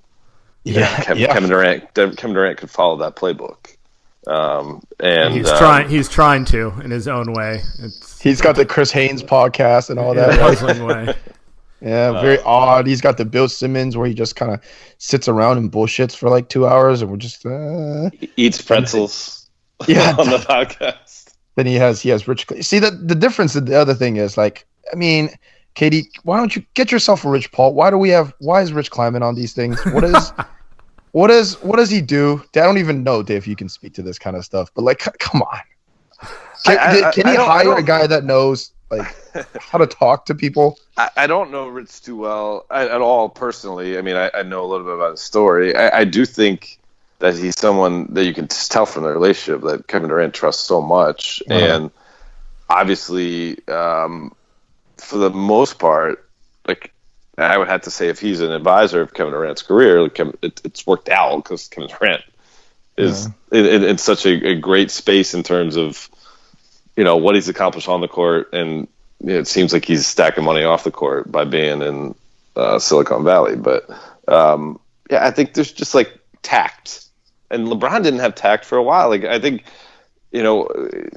Yeah, 0.64 1.04
Kevin, 1.04 1.24
yeah. 1.24 1.34
Kevin 1.34 1.50
Durant. 1.50 1.94
Kevin 1.94 2.34
Durant 2.34 2.58
could 2.58 2.70
follow 2.70 2.98
that 2.98 3.16
playbook. 3.16 3.76
Um, 4.28 4.82
and 5.00 5.34
he's 5.34 5.50
um, 5.50 5.58
trying. 5.58 5.90
He's 5.90 6.10
trying 6.10 6.46
to 6.46 6.74
in 6.82 6.92
his 6.92 7.08
own 7.08 7.34
way. 7.34 7.62
It's 7.80 8.22
He's 8.22 8.42
got 8.42 8.56
the 8.56 8.66
Chris 8.66 8.92
Haynes 8.92 9.24
podcast 9.24 9.90
and 9.90 9.98
all 10.00 10.14
that. 10.14 10.30
right? 10.30 10.40
puzzling 10.40 10.86
way. 10.86 11.14
Yeah, 11.82 12.20
very 12.22 12.40
odd. 12.42 12.88
He's 12.88 13.00
got 13.00 13.18
the 13.18 13.24
Bill 13.24 13.48
Simmons 13.48 13.96
where 13.96 14.06
he 14.06 14.14
just 14.14 14.36
kind 14.36 14.52
of 14.52 14.62
sits 14.98 15.30
around 15.30 15.60
and 15.60 15.72
bullshits 15.72 16.14
for 16.14 16.30
like 16.30 16.50
two 16.50 16.68
hours, 16.68 17.02
and 17.02 17.10
we're 17.10 17.16
just 17.16 17.46
uh, 17.46 18.10
eats 18.36 18.62
pretzels. 18.62 19.50
Yeah. 19.88 20.14
on 20.20 20.30
the 20.30 20.40
podcast. 20.40 21.36
then 21.56 21.66
he 21.66 21.76
has 21.76 22.02
he 22.02 22.10
has 22.10 22.28
Rich. 22.28 22.48
Cl- 22.50 22.62
See 22.64 22.80
that 22.80 23.08
the 23.08 23.16
difference. 23.16 23.54
The 23.54 23.80
other 23.80 23.94
thing 23.94 24.18
is 24.18 24.36
like, 24.38 24.68
I 24.92 24.98
mean, 24.98 25.30
KD, 25.76 26.04
why 26.24 26.36
don't 26.36 26.54
you 26.54 26.66
get 26.74 26.92
yourself 26.92 27.24
a 27.24 27.30
Rich 27.30 27.54
Paul? 27.54 27.74
Why 27.74 27.90
do 27.90 27.98
we 27.98 28.10
have? 28.10 28.34
Why 28.40 28.62
is 28.62 28.74
Rich 28.74 28.92
Kleiman 28.92 29.24
on 29.24 29.36
these 29.36 29.54
things? 29.54 29.80
What 29.86 30.04
is? 30.04 30.34
What 31.12 31.32
is? 31.32 31.56
What 31.62 31.78
does 31.78 31.90
he 31.90 32.02
do? 32.02 32.44
I 32.56 32.60
don't 32.60 32.78
even 32.78 33.04
know, 33.04 33.24
Dave. 33.24 33.38
If 33.38 33.48
you 33.48 33.56
can 33.56 33.70
speak 33.70 33.94
to 33.96 34.02
this 34.04 34.20
kind 34.20 34.36
of 34.36 34.46
stuff, 34.46 34.70
but 34.74 34.84
like, 34.84 35.02
c- 35.04 35.12
come 35.20 35.42
on. 35.42 35.60
Can, 36.66 36.78
I- 36.78 37.08
I- 37.08 37.12
can 37.12 37.28
he 37.28 37.36
hire 37.36 37.76
a 37.78 37.84
guy 37.84 38.06
that 38.08 38.24
knows 38.24 38.72
like 38.92 39.16
how 39.60 39.78
to 39.78 39.88
talk 39.88 40.26
to 40.28 40.36
people? 40.36 40.78
I, 40.98 41.10
I 41.18 41.28
don't 41.28 41.52
know 41.52 41.68
Rich 41.68 42.02
too 42.02 42.18
well 42.18 42.66
at, 42.72 42.90
at 42.90 43.02
all 43.02 43.30
personally. 43.30 43.98
I 43.98 44.02
mean, 44.02 44.16
I, 44.18 44.30
I 44.34 44.44
know 44.44 44.64
a 44.64 44.68
little 44.68 44.86
bit 44.86 44.96
about 44.96 45.12
his 45.12 45.22
story. 45.22 45.76
I, 45.76 46.00
I 46.00 46.04
do 46.04 46.26
think 46.26 46.80
that 47.20 47.36
he's 47.36 47.58
someone 47.60 48.08
that 48.14 48.26
you 48.26 48.34
can 48.34 48.48
just 48.48 48.72
tell 48.72 48.86
from 48.86 49.04
the 49.04 49.10
relationship 49.10 49.62
that 49.64 49.88
Kevin 49.88 50.10
Durant 50.10 50.34
trusts 50.34 50.64
so 50.64 50.82
much, 50.82 51.42
Uh-huh. 51.50 51.60
and 51.60 51.92
obviously, 52.70 53.58
um, 53.68 54.34
for 54.98 55.18
the 55.18 55.30
most 55.30 55.80
part, 55.80 56.30
like 56.68 56.94
I 57.42 57.58
would 57.58 57.68
have 57.68 57.82
to 57.82 57.92
say, 57.92 58.10
if 58.10 58.20
he's 58.20 58.42
an 58.42 58.52
advisor 58.52 59.02
of 59.02 59.14
Kevin 59.14 59.34
Durant's 59.34 59.62
career, 59.62 60.06
it, 60.06 60.62
it's 60.64 60.86
worked 60.86 61.10
out 61.10 61.44
because 61.44 61.68
Kevin 61.68 61.90
Durant 61.90 62.24
is 62.98 63.28
in, 63.52 63.66
in, 63.66 63.84
in 63.84 63.98
such 63.98 64.26
a, 64.26 64.50
a 64.50 64.56
great 64.56 64.92
space 64.92 65.34
in 65.34 65.44
terms 65.44 65.78
of 65.78 66.10
you 66.96 67.04
know 67.04 67.18
what 67.18 67.36
he's 67.36 67.48
accomplished 67.48 67.88
on 67.88 68.02
the 68.02 68.08
court, 68.08 68.50
and 68.54 68.88
you 69.22 69.34
know, 69.34 69.40
it 69.40 69.48
seems 69.48 69.72
like 69.72 69.86
he's 69.86 70.06
stacking 70.06 70.44
money 70.44 70.64
off 70.64 70.84
the 70.84 70.92
court 70.92 71.32
by 71.32 71.46
being 71.46 71.82
in 71.82 72.16
uh, 72.56 72.78
Silicon 72.78 73.24
Valley. 73.24 73.56
But 73.56 73.90
um, 74.28 74.80
yeah, 75.10 75.26
I 75.26 75.32
think 75.32 75.54
there's 75.54 75.72
just 75.72 75.96
like 75.96 76.20
tact, 76.42 77.06
and 77.50 77.68
LeBron 77.68 78.04
didn't 78.04 78.20
have 78.20 78.36
tact 78.36 78.66
for 78.66 78.78
a 78.78 78.84
while. 78.84 79.10
Like 79.10 79.24
I 79.24 79.40
think 79.40 79.64
you 80.32 80.44
know 80.44 80.68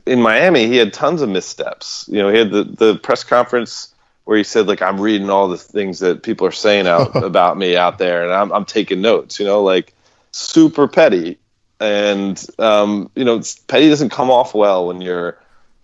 in 0.07 0.23
Miami 0.23 0.69
he 0.69 0.77
had 0.77 0.93
tons 0.93 1.21
of 1.21 1.29
missteps. 1.29 2.07
You 2.09 2.19
know 2.19 2.29
he 2.29 2.39
had 2.39 2.51
the 2.51 2.63
the 2.63 2.97
press 2.97 3.25
conference 3.25 3.92
where 4.25 4.39
he 4.39 4.45
said 4.45 4.67
like 4.67 4.83
I'm 4.83 5.01
reading 5.01 5.31
all 5.31 5.49
the 5.49 5.57
things 5.59 5.99
that 6.01 6.23
people 6.23 6.47
are 6.47 6.53
saying 6.53 6.87
out 6.87 7.15
about 7.23 7.57
me 7.59 7.77
out 7.77 7.99
there, 7.99 8.25
and 8.25 8.33
I'm 8.33 8.53
I'm 8.53 8.65
taking 8.65 9.01
notes. 9.01 9.39
You 9.39 9.47
know 9.47 9.63
like 9.63 9.95
super 10.33 10.89
petty. 10.89 11.39
And 11.81 12.45
um, 12.61 13.11
you 13.17 13.25
know, 13.25 13.43
petty 13.67 13.89
doesn't 13.89 14.11
come 14.11 14.31
off 14.31 14.55
well 14.55 14.87
when 14.87 15.01
you're 15.01 15.39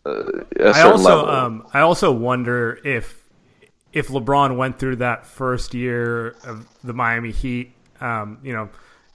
uh, 0.05 0.45
I 0.73 0.83
also 0.83 1.27
um, 1.27 1.67
I 1.73 1.81
also 1.81 2.13
wonder 2.13 2.81
if 2.85 3.29
if 3.93 4.09
LeBron 4.09 4.57
went 4.57 4.79
through 4.79 4.97
that 4.97 5.27
first 5.27 5.75
year 5.75 6.37
of 6.45 6.69
the 6.85 6.93
Miami 6.93 7.33
Heat, 7.33 7.73
um, 8.01 8.39
you 8.43 8.53
know, 8.53 8.69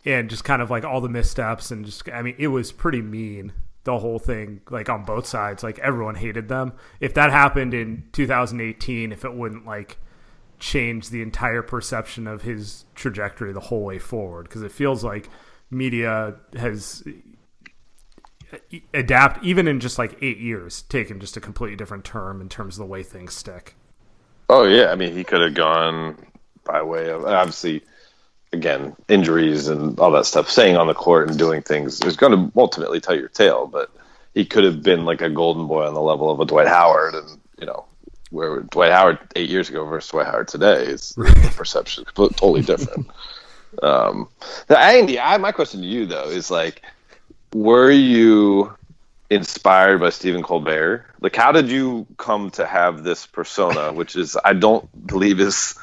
and 0.05 0.29
just 0.29 0.43
kind 0.43 0.61
of 0.61 0.69
like 0.69 0.83
all 0.83 1.01
the 1.01 1.09
missteps 1.09 1.71
and 1.71 1.85
just 1.85 2.09
I 2.09 2.21
mean 2.21 2.35
it 2.37 2.47
was 2.47 2.71
pretty 2.71 3.01
mean 3.01 3.53
the 3.83 3.99
whole 3.99 4.19
thing 4.19 4.61
like 4.69 4.89
on 4.89 5.03
both 5.03 5.25
sides. 5.25 5.63
Like 5.63 5.79
everyone 5.79 6.15
hated 6.15 6.47
them. 6.47 6.73
If 6.99 7.13
that 7.15 7.31
happened 7.31 7.73
in 7.73 8.05
2018, 8.13 9.11
if 9.11 9.25
it 9.25 9.33
wouldn't 9.33 9.65
like 9.65 9.97
change 10.59 11.09
the 11.09 11.21
entire 11.21 11.61
perception 11.61 12.27
of 12.27 12.43
his 12.43 12.85
trajectory 12.95 13.51
the 13.51 13.59
whole 13.59 13.83
way 13.83 13.99
forward. 13.99 14.43
Because 14.43 14.63
it 14.63 14.71
feels 14.71 15.03
like 15.03 15.29
media 15.69 16.35
has 16.55 17.03
adapt 18.93 19.43
even 19.43 19.67
in 19.67 19.79
just 19.79 19.97
like 19.97 20.15
eight 20.21 20.37
years 20.37 20.83
taken 20.83 21.19
just 21.19 21.35
a 21.35 21.41
completely 21.41 21.75
different 21.75 22.05
term 22.05 22.39
in 22.39 22.47
terms 22.47 22.75
of 22.75 22.79
the 22.79 22.85
way 22.85 23.03
things 23.03 23.33
stick. 23.33 23.75
Oh 24.49 24.63
yeah, 24.63 24.91
I 24.91 24.95
mean 24.95 25.15
he 25.15 25.23
could 25.23 25.41
have 25.41 25.55
gone 25.55 26.17
by 26.63 26.81
way 26.81 27.09
of 27.09 27.25
obviously 27.25 27.83
again 28.53 28.95
injuries 29.07 29.67
and 29.67 29.99
all 29.99 30.11
that 30.11 30.25
stuff. 30.25 30.49
Staying 30.49 30.77
on 30.77 30.87
the 30.87 30.93
court 30.93 31.29
and 31.29 31.37
doing 31.37 31.61
things 31.61 31.99
is 32.01 32.15
going 32.15 32.31
to 32.31 32.59
ultimately 32.59 32.99
tell 32.99 33.15
your 33.15 33.29
tale. 33.29 33.67
But 33.67 33.91
he 34.33 34.45
could 34.45 34.63
have 34.63 34.81
been 34.81 35.05
like 35.05 35.21
a 35.21 35.29
golden 35.29 35.67
boy 35.67 35.85
on 35.85 35.93
the 35.93 36.01
level 36.01 36.29
of 36.29 36.39
a 36.39 36.45
Dwight 36.45 36.67
Howard, 36.67 37.15
and 37.15 37.39
you 37.59 37.65
know 37.65 37.85
where 38.29 38.61
Dwight 38.61 38.91
Howard 38.91 39.19
eight 39.35 39.49
years 39.49 39.69
ago 39.69 39.85
versus 39.85 40.09
Dwight 40.11 40.27
Howard 40.27 40.47
today 40.47 40.85
is 40.85 41.13
the 41.15 41.53
perception 41.55 42.05
totally 42.15 42.61
different. 42.61 43.07
um, 43.83 44.29
now, 44.69 44.77
Andy, 44.77 45.19
I, 45.19 45.37
my 45.37 45.51
question 45.51 45.81
to 45.81 45.87
you 45.87 46.05
though 46.05 46.29
is 46.29 46.49
like, 46.49 46.81
were 47.53 47.91
you 47.91 48.73
inspired 49.29 49.99
by 49.99 50.09
Stephen 50.09 50.43
Colbert? 50.43 51.05
Like, 51.21 51.35
how 51.35 51.51
did 51.51 51.69
you 51.69 52.07
come 52.17 52.49
to 52.51 52.65
have 52.65 53.03
this 53.03 53.25
persona, 53.25 53.93
which 53.93 54.15
is 54.15 54.37
I 54.43 54.53
don't 54.53 55.07
believe 55.07 55.39
is 55.39 55.75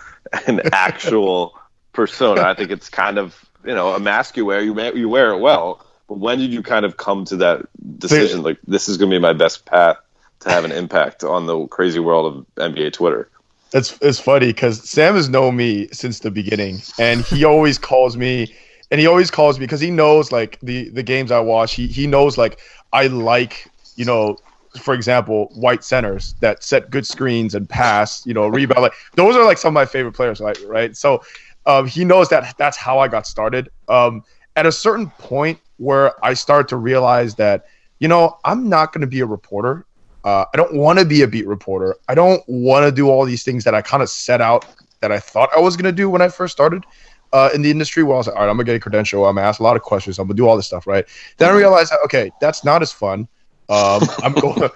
an 0.46 0.60
actual 0.72 1.59
persona. 1.92 2.42
I 2.42 2.54
think 2.54 2.70
it's 2.70 2.88
kind 2.88 3.18
of 3.18 3.44
you 3.64 3.74
know 3.74 3.94
a 3.94 4.00
mask 4.00 4.36
you 4.36 4.44
wear. 4.46 4.60
You 4.60 4.74
wear, 4.74 4.96
you 4.96 5.08
wear 5.08 5.32
it 5.32 5.38
well. 5.38 5.84
But 6.08 6.18
when 6.18 6.38
did 6.38 6.52
you 6.52 6.62
kind 6.62 6.84
of 6.84 6.96
come 6.96 7.24
to 7.26 7.36
that 7.36 7.66
decision? 7.98 8.42
Like, 8.42 8.58
this 8.66 8.88
is 8.88 8.96
going 8.96 9.10
to 9.10 9.14
be 9.14 9.20
my 9.20 9.32
best 9.32 9.64
path 9.64 9.96
to 10.40 10.50
have 10.50 10.64
an 10.64 10.72
impact 10.72 11.22
on 11.22 11.46
the 11.46 11.66
crazy 11.68 12.00
world 12.00 12.34
of 12.34 12.72
NBA 12.72 12.92
Twitter. 12.92 13.30
It's 13.72 13.96
it's 14.02 14.18
funny 14.18 14.48
because 14.48 14.88
Sam 14.88 15.14
has 15.14 15.28
known 15.28 15.56
me 15.56 15.88
since 15.92 16.18
the 16.18 16.30
beginning, 16.30 16.82
and 16.98 17.24
he 17.26 17.44
always 17.44 17.78
calls 17.78 18.16
me, 18.16 18.52
and 18.90 19.00
he 19.00 19.06
always 19.06 19.30
calls 19.30 19.60
me 19.60 19.66
because 19.66 19.80
he 19.80 19.90
knows 19.90 20.32
like 20.32 20.58
the 20.60 20.88
the 20.88 21.04
games 21.04 21.30
I 21.30 21.38
watch. 21.38 21.74
He 21.74 21.86
he 21.86 22.08
knows 22.08 22.36
like 22.36 22.58
I 22.92 23.06
like 23.06 23.70
you 23.94 24.04
know, 24.04 24.38
for 24.80 24.94
example, 24.94 25.52
white 25.54 25.84
centers 25.84 26.34
that 26.40 26.64
set 26.64 26.90
good 26.90 27.06
screens 27.06 27.54
and 27.54 27.68
pass. 27.68 28.26
You 28.26 28.34
know, 28.34 28.48
rebound. 28.48 28.82
Like 28.82 28.94
those 29.14 29.36
are 29.36 29.44
like 29.44 29.58
some 29.58 29.68
of 29.68 29.74
my 29.74 29.86
favorite 29.86 30.14
players. 30.14 30.40
Like 30.40 30.58
right, 30.66 30.96
so 30.96 31.22
um, 31.66 31.86
he 31.86 32.04
knows 32.04 32.28
that 32.30 32.56
that's 32.58 32.76
how 32.76 32.98
I 32.98 33.08
got 33.08 33.26
started. 33.26 33.70
Um, 33.88 34.24
at 34.56 34.66
a 34.66 34.72
certain 34.72 35.10
point 35.10 35.58
where 35.76 36.24
I 36.24 36.34
started 36.34 36.68
to 36.68 36.76
realize 36.76 37.34
that 37.36 37.66
you 37.98 38.08
know 38.08 38.38
I'm 38.44 38.68
not 38.68 38.92
going 38.92 39.02
to 39.02 39.06
be 39.06 39.20
a 39.20 39.26
reporter. 39.26 39.86
Uh, 40.24 40.44
I 40.52 40.56
don't 40.56 40.74
want 40.74 40.98
to 40.98 41.04
be 41.04 41.22
a 41.22 41.28
beat 41.28 41.46
reporter. 41.46 41.96
I 42.08 42.14
don't 42.14 42.42
want 42.46 42.84
to 42.84 42.92
do 42.92 43.08
all 43.08 43.24
these 43.24 43.42
things 43.42 43.64
that 43.64 43.74
I 43.74 43.80
kind 43.80 44.02
of 44.02 44.10
set 44.10 44.40
out 44.40 44.66
that 45.00 45.10
I 45.10 45.18
thought 45.18 45.48
I 45.56 45.60
was 45.60 45.76
going 45.76 45.86
to 45.86 45.96
do 45.96 46.10
when 46.10 46.20
I 46.20 46.28
first 46.28 46.52
started 46.52 46.84
uh, 47.32 47.48
in 47.54 47.62
the 47.62 47.70
industry. 47.70 48.02
Where 48.02 48.16
I 48.16 48.18
was 48.18 48.26
like, 48.26 48.36
all 48.36 48.42
right, 48.42 48.50
I'm 48.50 48.56
going 48.56 48.66
to 48.66 48.72
get 48.72 48.76
a 48.76 48.80
credential. 48.80 49.24
I'm 49.24 49.36
going 49.36 49.44
to 49.44 49.48
ask 49.48 49.60
a 49.60 49.62
lot 49.62 49.76
of 49.76 49.82
questions. 49.82 50.18
I'm 50.18 50.26
going 50.26 50.36
to 50.36 50.42
do 50.42 50.46
all 50.46 50.56
this 50.56 50.66
stuff, 50.66 50.86
right? 50.86 51.06
Then 51.38 51.50
I 51.50 51.56
realized, 51.56 51.92
okay, 52.04 52.30
that's 52.40 52.64
not 52.64 52.82
as 52.82 52.92
fun. 52.92 53.28
Um, 53.70 54.02
I'm 54.22 54.34
going, 54.34 54.68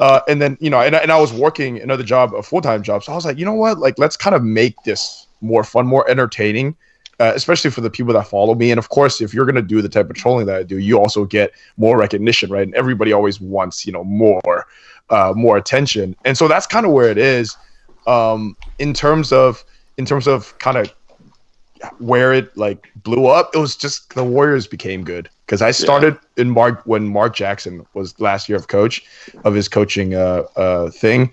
uh, 0.00 0.20
and 0.28 0.40
then 0.42 0.58
you 0.60 0.68
know, 0.68 0.80
and, 0.80 0.94
and 0.94 1.10
I 1.10 1.18
was 1.18 1.32
working 1.32 1.80
another 1.80 2.04
job, 2.04 2.34
a 2.34 2.42
full 2.42 2.60
time 2.60 2.82
job. 2.82 3.04
So 3.04 3.12
I 3.12 3.14
was 3.14 3.24
like, 3.24 3.38
you 3.38 3.46
know 3.46 3.54
what? 3.54 3.78
Like, 3.78 3.98
let's 3.98 4.16
kind 4.16 4.36
of 4.36 4.42
make 4.42 4.74
this 4.82 5.28
more 5.40 5.64
fun, 5.64 5.86
more 5.86 6.08
entertaining. 6.08 6.76
uh, 7.20 7.32
especially 7.34 7.70
for 7.70 7.82
the 7.82 7.90
people 7.90 8.14
that 8.14 8.26
follow 8.26 8.54
me. 8.54 8.70
And 8.70 8.78
of 8.78 8.88
course, 8.88 9.20
if 9.20 9.34
you're 9.34 9.44
going 9.44 9.54
to 9.54 9.62
do 9.62 9.82
the 9.82 9.88
type 9.90 10.08
of 10.08 10.16
trolling 10.16 10.46
that 10.46 10.56
I 10.56 10.62
do, 10.62 10.78
you 10.78 10.98
also 10.98 11.26
get 11.26 11.52
more 11.76 11.98
recognition, 11.98 12.50
right? 12.50 12.62
And 12.62 12.74
everybody 12.74 13.12
always 13.12 13.40
wants, 13.40 13.86
you 13.86 13.92
know, 13.92 14.02
more, 14.02 14.66
uh, 15.10 15.34
more 15.36 15.58
attention. 15.58 16.16
And 16.24 16.36
so 16.36 16.48
that's 16.48 16.66
kind 16.66 16.86
of 16.86 16.92
where 16.92 17.10
it 17.10 17.18
is 17.18 17.58
um, 18.06 18.56
in 18.78 18.94
terms 18.94 19.32
of 19.32 19.62
in 19.98 20.06
terms 20.06 20.26
of 20.26 20.56
kind 20.58 20.78
of 20.78 20.94
where 21.98 22.32
it 22.32 22.56
like 22.56 22.90
blew 22.96 23.26
up. 23.26 23.50
It 23.54 23.58
was 23.58 23.76
just 23.76 24.14
the 24.14 24.24
Warriors 24.24 24.66
became 24.66 25.04
good 25.04 25.28
because 25.44 25.60
I 25.60 25.72
started 25.72 26.14
yeah. 26.36 26.42
in 26.42 26.50
Mark 26.50 26.80
when 26.86 27.06
Mark 27.06 27.34
Jackson 27.34 27.86
was 27.92 28.18
last 28.18 28.48
year 28.48 28.56
of 28.56 28.68
coach 28.68 29.04
of 29.44 29.52
his 29.52 29.68
coaching 29.68 30.14
uh, 30.14 30.44
uh, 30.56 30.90
thing. 30.90 31.30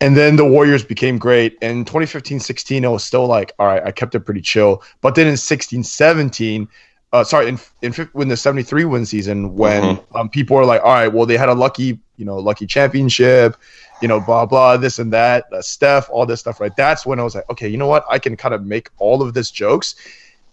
And 0.00 0.16
then 0.16 0.36
the 0.36 0.44
Warriors 0.44 0.84
became 0.84 1.18
great. 1.18 1.56
And 1.62 1.86
2015 1.86 2.40
16, 2.40 2.84
I 2.84 2.88
was 2.88 3.04
still 3.04 3.26
like, 3.26 3.52
all 3.58 3.66
right, 3.66 3.82
I 3.84 3.90
kept 3.90 4.14
it 4.14 4.20
pretty 4.20 4.40
chill. 4.40 4.82
But 5.00 5.14
then 5.14 5.26
in 5.26 5.36
16 5.36 5.84
17, 5.84 6.68
uh, 7.12 7.22
sorry, 7.22 7.48
in, 7.48 7.58
in 7.80 7.92
when 8.12 8.26
the 8.26 8.36
73 8.36 8.84
win 8.86 9.06
season, 9.06 9.54
when 9.54 9.82
mm-hmm. 9.82 10.16
um, 10.16 10.28
people 10.28 10.56
are 10.56 10.64
like, 10.64 10.82
all 10.82 10.92
right, 10.92 11.08
well, 11.08 11.26
they 11.26 11.36
had 11.36 11.48
a 11.48 11.54
lucky, 11.54 12.00
you 12.16 12.24
know, 12.24 12.36
lucky 12.38 12.66
championship, 12.66 13.56
you 14.02 14.08
know, 14.08 14.20
blah, 14.20 14.44
blah, 14.44 14.76
this 14.76 14.98
and 14.98 15.12
that, 15.12 15.44
uh, 15.52 15.62
Steph, 15.62 16.10
all 16.10 16.26
this 16.26 16.40
stuff, 16.40 16.60
right? 16.60 16.74
That's 16.76 17.06
when 17.06 17.20
I 17.20 17.22
was 17.22 17.36
like, 17.36 17.48
okay, 17.50 17.68
you 17.68 17.76
know 17.76 17.86
what? 17.86 18.04
I 18.10 18.18
can 18.18 18.36
kind 18.36 18.52
of 18.52 18.66
make 18.66 18.90
all 18.98 19.22
of 19.22 19.32
this 19.32 19.52
jokes. 19.52 19.94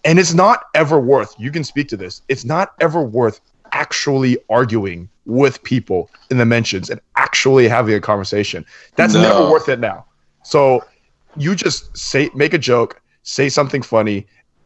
And 0.05 0.19
it's 0.19 0.35
not 0.35 0.65
ever 0.75 0.99
worth, 0.99 1.35
you 1.39 1.51
can 1.51 1.63
speak 1.63 1.87
to 1.89 1.97
this, 1.97 2.21
it's 2.29 2.45
not 2.45 2.73
ever 2.79 3.01
worth 3.01 3.41
actually 3.73 4.37
arguing 4.49 5.09
with 5.25 5.61
people 5.63 6.09
in 6.29 6.37
the 6.37 6.45
mentions 6.45 6.89
and 6.89 6.99
actually 7.15 7.67
having 7.67 7.93
a 7.93 8.01
conversation. 8.01 8.65
That's 8.95 9.13
no. 9.13 9.21
never 9.21 9.49
worth 9.49 9.69
it 9.69 9.79
now. 9.79 10.05
So 10.43 10.83
you 11.37 11.55
just 11.55 11.95
say 11.95 12.29
make 12.33 12.53
a 12.53 12.57
joke, 12.57 13.01
say 13.23 13.49
something 13.49 13.81
funny, 13.81 14.25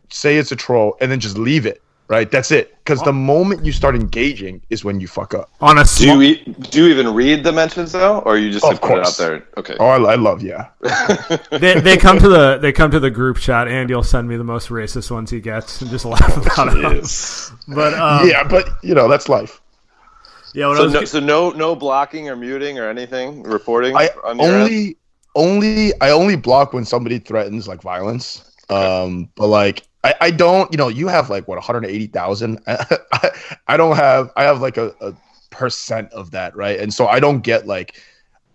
say 0.09 0.37
it's 0.37 0.51
a 0.51 0.55
troll, 0.55 0.97
and 1.01 1.11
then 1.11 1.19
just 1.19 1.37
leave 1.37 1.65
it. 1.65 1.81
Right, 2.07 2.29
that's 2.29 2.51
it. 2.51 2.74
Because 2.85 3.01
the 3.01 3.13
moment 3.13 3.65
you 3.65 3.71
start 3.71 3.95
engaging 3.95 4.61
is 4.69 4.85
when 4.85 4.99
you 4.99 5.07
fuck 5.07 5.33
up. 5.33 5.49
On 5.59 5.79
a 5.79 5.85
sm- 5.85 6.03
do 6.03 6.21
you 6.21 6.35
do 6.45 6.85
you 6.85 6.91
even 6.91 7.15
read 7.15 7.43
the 7.43 7.51
mentions 7.51 7.91
though, 7.91 8.19
or 8.19 8.37
you 8.37 8.51
just 8.51 8.63
oh, 8.63 8.77
put 8.77 8.99
it 8.99 9.07
out 9.07 9.17
there? 9.17 9.47
Okay. 9.57 9.75
Oh, 9.79 9.87
I, 9.87 10.11
I 10.11 10.15
love 10.15 10.43
yeah. 10.43 10.69
they, 11.49 11.79
they 11.79 11.97
come 11.97 12.19
to 12.19 12.29
the 12.29 12.59
they 12.61 12.71
come 12.71 12.91
to 12.91 12.99
the 12.99 13.09
group 13.09 13.37
chat, 13.37 13.67
and 13.67 13.89
you'll 13.89 14.03
send 14.03 14.27
me 14.27 14.37
the 14.37 14.43
most 14.43 14.69
racist 14.69 15.09
ones 15.09 15.31
he 15.31 15.39
gets, 15.39 15.81
and 15.81 15.89
just 15.89 16.05
laugh 16.05 16.37
about 16.37 16.77
it. 16.77 17.05
But 17.67 17.95
um, 17.95 18.29
yeah, 18.29 18.43
but 18.43 18.69
you 18.83 18.93
know 18.93 19.07
that's 19.07 19.27
life. 19.27 19.61
Yeah. 20.53 20.75
So 20.75 20.87
no, 20.87 21.05
so 21.05 21.19
no, 21.19 21.49
no 21.49 21.75
blocking 21.75 22.29
or 22.29 22.35
muting 22.35 22.77
or 22.77 22.87
anything. 22.87 23.41
Reporting. 23.41 23.95
I 23.95 24.09
only, 24.23 24.85
end? 24.85 24.95
only, 25.33 26.01
I 26.01 26.11
only 26.11 26.35
block 26.35 26.71
when 26.71 26.85
somebody 26.85 27.17
threatens 27.17 27.67
like 27.67 27.81
violence. 27.81 28.51
Okay. 28.69 29.03
Um, 29.03 29.29
but 29.35 29.47
like 29.47 29.83
I, 30.05 30.13
I 30.21 30.31
don't, 30.31 30.71
you 30.71 30.77
know, 30.77 30.87
you 30.87 31.07
have 31.07 31.31
like 31.31 31.47
what 31.47 31.55
180,000. 31.55 32.59
I, 32.67 33.31
I 33.67 33.75
don't 33.75 33.95
have, 33.95 34.31
I 34.35 34.43
have 34.43 34.61
like 34.61 34.77
a, 34.77 34.93
a 35.01 35.13
percent 35.49 36.11
of 36.13 36.29
that, 36.31 36.55
right? 36.55 36.79
And 36.79 36.93
so 36.93 37.07
I 37.07 37.19
don't 37.19 37.41
get 37.41 37.65
like, 37.65 37.99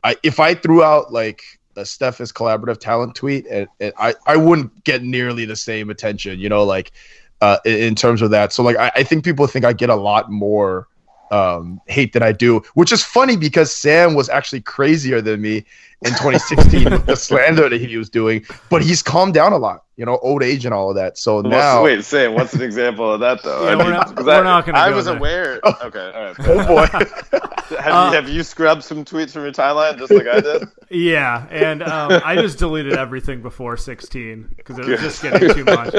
I 0.05 0.17
if 0.23 0.39
I 0.39 0.55
threw 0.55 0.85
out 0.85 1.13
like 1.13 1.43
a 1.77 1.85
Steph 1.85 2.21
is 2.21 2.33
collaborative 2.33 2.79
talent 2.79 3.17
tweet, 3.17 3.47
and, 3.49 3.69
I 3.81 4.15
I 4.27 4.37
wouldn't 4.37 4.85
get 4.85 5.03
nearly 5.03 5.45
the 5.45 5.57
same 5.57 5.91
attention, 5.91 6.39
you 6.39 6.49
know, 6.49 6.63
like 6.63 6.93
uh, 7.41 7.59
in, 7.65 7.79
in 7.79 7.95
terms 7.97 8.23
of 8.23 8.31
that. 8.31 8.53
So 8.53 8.63
like 8.63 8.77
I, 8.77 8.93
I 8.95 9.03
think 9.03 9.25
people 9.25 9.47
think 9.49 9.65
I 9.65 9.73
get 9.73 9.91
a 9.91 9.97
lot 9.97 10.31
more 10.31 10.87
um, 11.33 11.81
hate 11.87 12.13
than 12.13 12.23
I 12.23 12.33
do, 12.33 12.63
which 12.75 12.93
is 12.93 13.03
funny 13.03 13.37
because 13.37 13.75
Sam 13.75 14.15
was 14.15 14.29
actually 14.29 14.61
crazier 14.61 15.21
than 15.21 15.41
me 15.41 15.65
in 16.03 16.13
2016 16.13 16.91
with 16.91 17.07
the 17.07 17.15
slander 17.15 17.69
that 17.69 17.81
he 17.81 17.97
was 17.97 18.09
doing, 18.09 18.45
but 18.71 18.83
he's 18.83 19.03
calmed 19.03 19.35
down 19.35 19.53
a 19.53 19.59
lot, 19.59 19.85
you 19.97 20.07
know, 20.07 20.19
old 20.23 20.43
age 20.43 20.65
and 20.65 20.73
all 20.73 20.89
of 20.89 20.97
that. 20.97 21.19
So 21.19 21.43
now, 21.43 21.85
wait, 21.85 22.03
say 22.05 22.27
what's 22.27 22.55
an 22.55 22.63
example 22.63 23.13
of 23.13 23.21
that 23.21 23.43
though? 23.43 23.65
Yeah, 23.65 23.73
I 23.73 23.75
mean, 23.75 23.87
we're 23.87 23.93
not, 23.93 24.17
we're 24.17 24.45
not 24.45 24.65
gonna. 24.65 24.79
I 24.79 24.91
was 24.91 25.05
there. 25.05 25.17
aware. 25.17 25.61
Okay, 25.83 26.13
all 26.15 26.23
right. 26.23 26.37
oh 26.41 26.67
boy, 26.67 26.87
have, 27.77 27.93
uh, 27.93 28.09
you, 28.11 28.17
have 28.17 28.29
you 28.29 28.43
scrubbed 28.43 28.85
some 28.85 29.05
tweets 29.05 29.33
from 29.33 29.43
your 29.43 29.53
timeline 29.53 29.99
just 29.99 30.13
like 30.13 30.27
I 30.27 30.41
did? 30.41 30.69
Yeah, 30.91 31.47
and 31.51 31.83
um, 31.83 32.21
I 32.25 32.35
just 32.37 32.59
deleted 32.59 32.95
everything 32.95 33.43
before 33.43 33.77
16 33.77 34.55
because 34.57 34.79
it 34.79 34.87
was 34.87 35.01
just 35.01 35.23
getting 35.23 35.55
too 35.55 35.65
much. 35.65 35.95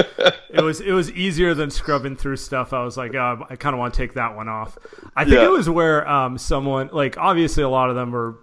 It 0.49 0.61
was 0.61 0.81
it 0.81 0.91
was 0.91 1.09
easier 1.11 1.53
than 1.53 1.71
scrubbing 1.71 2.15
through 2.17 2.37
stuff. 2.37 2.73
I 2.73 2.83
was 2.83 2.97
like, 2.97 3.15
oh, 3.15 3.45
I 3.49 3.55
kind 3.55 3.73
of 3.73 3.79
want 3.79 3.93
to 3.93 3.97
take 3.97 4.15
that 4.15 4.35
one 4.35 4.49
off. 4.49 4.77
I 5.15 5.23
think 5.23 5.35
yeah. 5.35 5.45
it 5.45 5.51
was 5.51 5.69
where 5.69 6.07
um, 6.07 6.37
someone 6.37 6.89
like 6.91 7.17
obviously 7.17 7.63
a 7.63 7.69
lot 7.69 7.89
of 7.89 7.95
them 7.95 8.11
were 8.11 8.35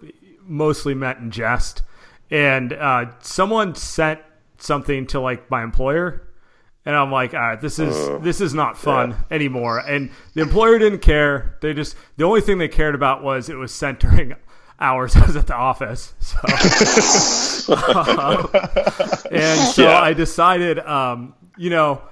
mostly 0.48 0.94
meant 0.94 1.18
in 1.18 1.30
jest. 1.30 1.82
And 2.30 2.72
uh, 2.72 3.12
someone 3.20 3.74
sent 3.74 4.20
something 4.58 5.06
to 5.08 5.20
like 5.20 5.50
my 5.50 5.62
employer, 5.62 6.28
and 6.84 6.96
I'm 6.96 7.10
like, 7.12 7.34
all 7.34 7.40
right, 7.40 7.60
this 7.60 7.78
is 7.78 7.94
uh, 7.94 8.18
this 8.18 8.40
is 8.40 8.54
not 8.54 8.76
fun 8.76 9.10
yeah. 9.10 9.16
anymore. 9.30 9.78
And 9.78 10.10
the 10.34 10.42
employer 10.42 10.78
didn't 10.78 11.00
care. 11.00 11.56
They 11.60 11.74
just 11.74 11.96
the 12.16 12.24
only 12.24 12.40
thing 12.40 12.58
they 12.58 12.68
cared 12.68 12.94
about 12.94 13.22
was 13.22 13.48
it 13.48 13.56
was 13.56 13.72
sent 13.72 14.00
during 14.00 14.34
hours 14.80 15.16
I 15.16 15.26
was 15.26 15.36
at 15.36 15.46
the 15.46 15.54
office. 15.54 16.14
So, 16.20 16.38
um, 17.74 18.48
and 19.30 19.68
so 19.70 19.82
yeah. 19.82 20.00
I 20.00 20.12
decided, 20.12 20.78
um, 20.78 21.34
you 21.56 21.70
know, 21.70 22.02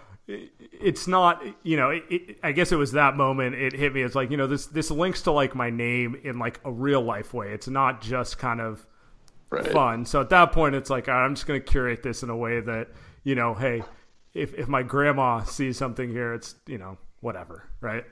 it's 0.81 1.07
not 1.07 1.43
you 1.63 1.77
know 1.77 1.91
it, 1.91 2.05
it, 2.09 2.39
i 2.43 2.53
guess 2.53 2.73
it 2.73 2.77
was 2.77 2.93
that 2.93 3.17
moment 3.17 3.55
it 3.55 3.73
hit 3.73 3.93
me 3.95 4.03
it's 4.03 4.15
like 4.15 4.31
you 4.31 4.37
know 4.37 4.47
this 4.47 4.67
this 4.67 4.91
links 4.91 5.23
to 5.23 5.31
like 5.31 5.55
my 5.55 5.71
name 5.71 6.17
in 6.25 6.39
like 6.39 6.61
a 6.65 6.73
real 6.73 7.03
life 7.03 7.35
way 7.35 7.53
it's 7.53 7.69
not 7.69 8.01
just 8.01 8.39
kind 8.39 8.61
of 8.61 8.87
right. 9.51 9.71
fun 9.73 10.05
so 10.05 10.21
at 10.21 10.31
that 10.31 10.53
point 10.53 10.75
it's 10.75 10.91
like 10.91 11.09
i'm 11.09 11.35
just 11.35 11.47
going 11.47 11.61
to 11.61 11.67
curate 11.67 12.03
this 12.03 12.23
in 12.23 12.31
a 12.31 12.37
way 12.37 12.61
that 12.61 12.89
you 13.25 13.35
know 13.35 13.55
hey 13.55 13.83
if, 14.35 14.53
if 14.55 14.69
my 14.69 14.83
grandma 14.83 15.43
sees 15.43 15.77
something 15.77 16.11
here 16.11 16.35
it's 16.35 16.55
you 16.67 16.79
know 16.79 16.99
whatever 17.21 17.69
right 17.81 18.05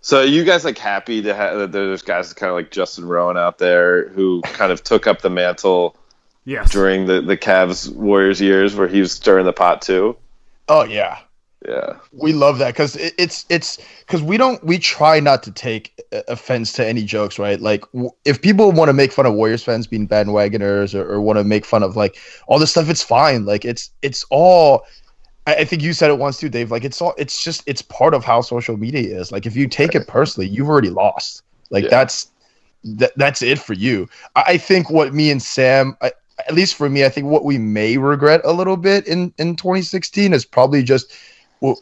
so 0.00 0.20
are 0.20 0.24
you 0.24 0.44
guys 0.44 0.64
like 0.64 0.78
happy 0.78 1.22
to 1.22 1.34
have 1.34 1.58
that 1.58 1.72
there's 1.72 2.02
guys 2.02 2.32
kind 2.32 2.50
of 2.50 2.56
like 2.56 2.70
justin 2.70 3.04
rowan 3.04 3.36
out 3.36 3.58
there 3.58 4.08
who 4.10 4.40
kind 4.42 4.72
of 4.72 4.82
took 4.82 5.06
up 5.06 5.22
the 5.22 5.30
mantle 5.30 5.96
yes. 6.44 6.70
during 6.70 7.06
the 7.06 7.20
the 7.20 7.36
Cavs 7.36 7.92
Warriors 7.92 8.40
years 8.40 8.74
where 8.74 8.88
he 8.88 9.00
was 9.00 9.12
stirring 9.12 9.46
the 9.46 9.52
pot 9.52 9.82
too. 9.82 10.16
Oh 10.68 10.84
yeah, 10.84 11.18
yeah. 11.68 11.96
We 12.12 12.32
love 12.32 12.58
that 12.58 12.72
because 12.72 12.96
it, 12.96 13.14
it's 13.18 13.46
it's 13.48 13.78
because 14.00 14.22
we 14.22 14.36
don't 14.36 14.62
we 14.64 14.78
try 14.78 15.20
not 15.20 15.42
to 15.44 15.52
take 15.52 16.00
offense 16.28 16.72
to 16.74 16.86
any 16.86 17.04
jokes 17.04 17.38
right? 17.38 17.60
Like 17.60 17.82
w- 17.92 18.10
if 18.24 18.42
people 18.42 18.72
want 18.72 18.88
to 18.88 18.92
make 18.92 19.12
fun 19.12 19.26
of 19.26 19.34
warriors 19.34 19.62
fans 19.62 19.86
being 19.86 20.08
bandwagoners 20.08 20.94
or, 20.94 21.08
or 21.08 21.20
want 21.20 21.38
to 21.38 21.44
make 21.44 21.64
fun 21.64 21.82
of 21.82 21.96
like 21.96 22.18
all 22.48 22.58
this 22.58 22.70
stuff 22.70 22.88
it's 22.88 23.02
fine. 23.02 23.44
Like 23.44 23.64
it's 23.64 23.90
it's 24.02 24.24
all 24.30 24.84
I, 25.46 25.56
I, 25.56 25.64
think 25.64 25.82
you 25.82 25.92
said 25.92 26.10
it 26.10 26.18
once 26.18 26.38
too 26.38 26.48
dave 26.48 26.70
like 26.70 26.84
it's 26.84 27.00
all 27.00 27.14
it's 27.16 27.42
just 27.42 27.62
it's 27.66 27.82
part 27.82 28.14
of 28.14 28.24
how 28.24 28.40
social 28.40 28.76
media 28.76 29.18
is. 29.18 29.30
Like 29.30 29.46
if 29.46 29.54
you 29.54 29.68
take 29.68 29.94
it 29.94 30.08
personally 30.08 30.48
you've 30.48 30.68
already 30.68 30.90
lost. 30.90 31.42
Like 31.70 31.84
yeah. 31.84 31.90
that's 31.90 32.30
that, 32.84 33.12
that's 33.16 33.42
it 33.42 33.58
for 33.58 33.74
you. 33.74 34.08
I, 34.34 34.42
I 34.48 34.58
think 34.58 34.90
what 34.90 35.14
me 35.14 35.30
and 35.30 35.40
sam 35.40 35.96
I, 36.02 36.12
at 36.48 36.54
least 36.54 36.74
for 36.74 36.88
me 36.88 37.04
i 37.04 37.08
think 37.08 37.28
what 37.28 37.44
we 37.44 37.56
may 37.56 37.98
regret 37.98 38.40
a 38.42 38.52
little 38.52 38.76
bit 38.76 39.06
in 39.06 39.32
in 39.38 39.54
2016 39.54 40.32
is 40.32 40.44
probably 40.44 40.82
just 40.82 41.12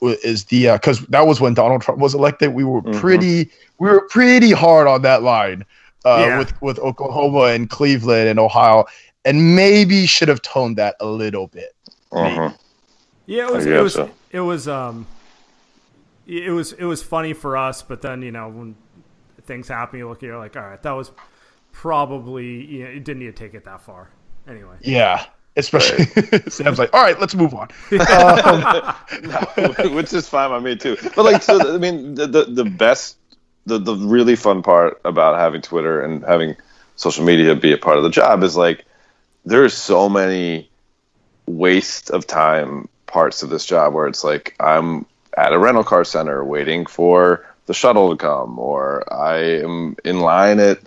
is 0.03 0.45
the 0.45 0.73
because 0.73 1.03
uh, 1.03 1.07
that 1.11 1.27
was 1.27 1.40
when 1.40 1.55
Donald 1.55 1.83
Trump 1.83 2.01
was 2.01 2.14
elected. 2.14 2.55
We 2.55 2.64
were 2.64 2.83
mm-hmm. 2.83 2.99
pretty 3.01 3.51
we 3.79 3.88
were 3.88 4.07
pretty 4.09 4.53
hard 4.53 4.87
on 4.87 5.03
that 5.03 5.23
line 5.23 5.64
uh, 6.05 6.25
yeah. 6.27 6.38
with 6.38 6.62
with 6.62 6.79
Oklahoma 6.79 7.45
and 7.45 7.69
Cleveland 7.69 8.29
and 8.29 8.38
Ohio, 8.38 8.85
and 9.25 9.57
maybe 9.57 10.07
should 10.07 10.29
have 10.29 10.43
toned 10.43 10.77
that 10.77 10.97
a 11.01 11.07
little 11.07 11.47
bit. 11.47 11.75
Uh-huh. 12.12 12.53
Yeah, 13.27 13.49
it 13.49 13.53
was 13.53 13.66
it 13.66 13.83
was 13.83 13.95
so. 13.95 14.11
it 14.31 14.40
was 14.40 14.69
um 14.69 15.07
it 16.27 16.51
was 16.51 16.73
it 16.73 16.85
was 16.85 17.03
funny 17.03 17.33
for 17.33 17.57
us, 17.57 17.83
but 17.83 18.03
then 18.03 18.23
you 18.23 18.33
know 18.33 18.49
when 18.49 18.75
things 19.43 19.69
happen, 19.69 19.99
you 19.99 20.09
look, 20.09 20.23
you're 20.23 20.38
like, 20.38 20.57
all 20.57 20.62
right, 20.62 20.83
that 20.83 20.93
was 20.93 21.11
probably 21.73 22.64
you 22.66 22.85
know, 22.85 22.90
it 22.90 23.05
didn't 23.05 23.21
need 23.21 23.35
to 23.37 23.45
take 23.45 23.55
it 23.55 23.64
that 23.64 23.83
far. 23.83 24.11
Anyway. 24.49 24.77
Yeah. 24.81 25.25
Especially 25.61 26.07
right. 26.16 26.53
Sam's 26.53 26.79
like, 26.79 26.92
all 26.92 27.03
right, 27.03 27.18
let's 27.20 27.35
move 27.35 27.55
on. 27.55 27.68
Um, 28.01 28.94
no, 29.23 29.90
which 29.94 30.12
is 30.12 30.29
fine 30.29 30.51
by 30.51 30.59
me 30.59 30.77
too. 30.77 30.96
But 31.14 31.25
like, 31.25 31.42
so 31.42 31.75
I 31.75 31.79
mean, 31.79 32.14
the 32.14 32.27
the, 32.27 32.44
the 32.44 32.64
best, 32.64 33.16
the 33.66 33.79
the 33.79 33.94
really 33.94 34.37
fun 34.37 34.62
part 34.62 35.01
about 35.05 35.38
having 35.38 35.62
Twitter 35.62 36.03
and 36.03 36.25
having 36.25 36.57
social 36.96 37.25
media 37.25 37.55
be 37.55 37.73
a 37.73 37.79
part 37.79 37.96
of 37.96 38.03
the 38.03 38.11
job 38.11 38.42
is 38.42 38.57
like, 38.57 38.85
there's 39.44 39.75
so 39.75 40.09
many 40.09 40.68
waste 41.46 42.11
of 42.11 42.27
time 42.27 42.88
parts 43.07 43.42
of 43.42 43.51
this 43.51 43.64
job 43.64 43.92
where 43.94 44.07
it's 44.07 44.25
like 44.25 44.55
I'm 44.61 45.07
at 45.37 45.53
a 45.53 45.59
rental 45.59 45.85
car 45.85 46.05
center 46.05 46.44
waiting 46.44 46.87
for 46.87 47.46
the 47.66 47.75
shuttle 47.75 48.11
to 48.11 48.16
come, 48.16 48.59
or 48.59 49.12
I 49.12 49.62
am 49.62 49.96
in 50.05 50.20
line 50.20 50.59
at 50.59 50.79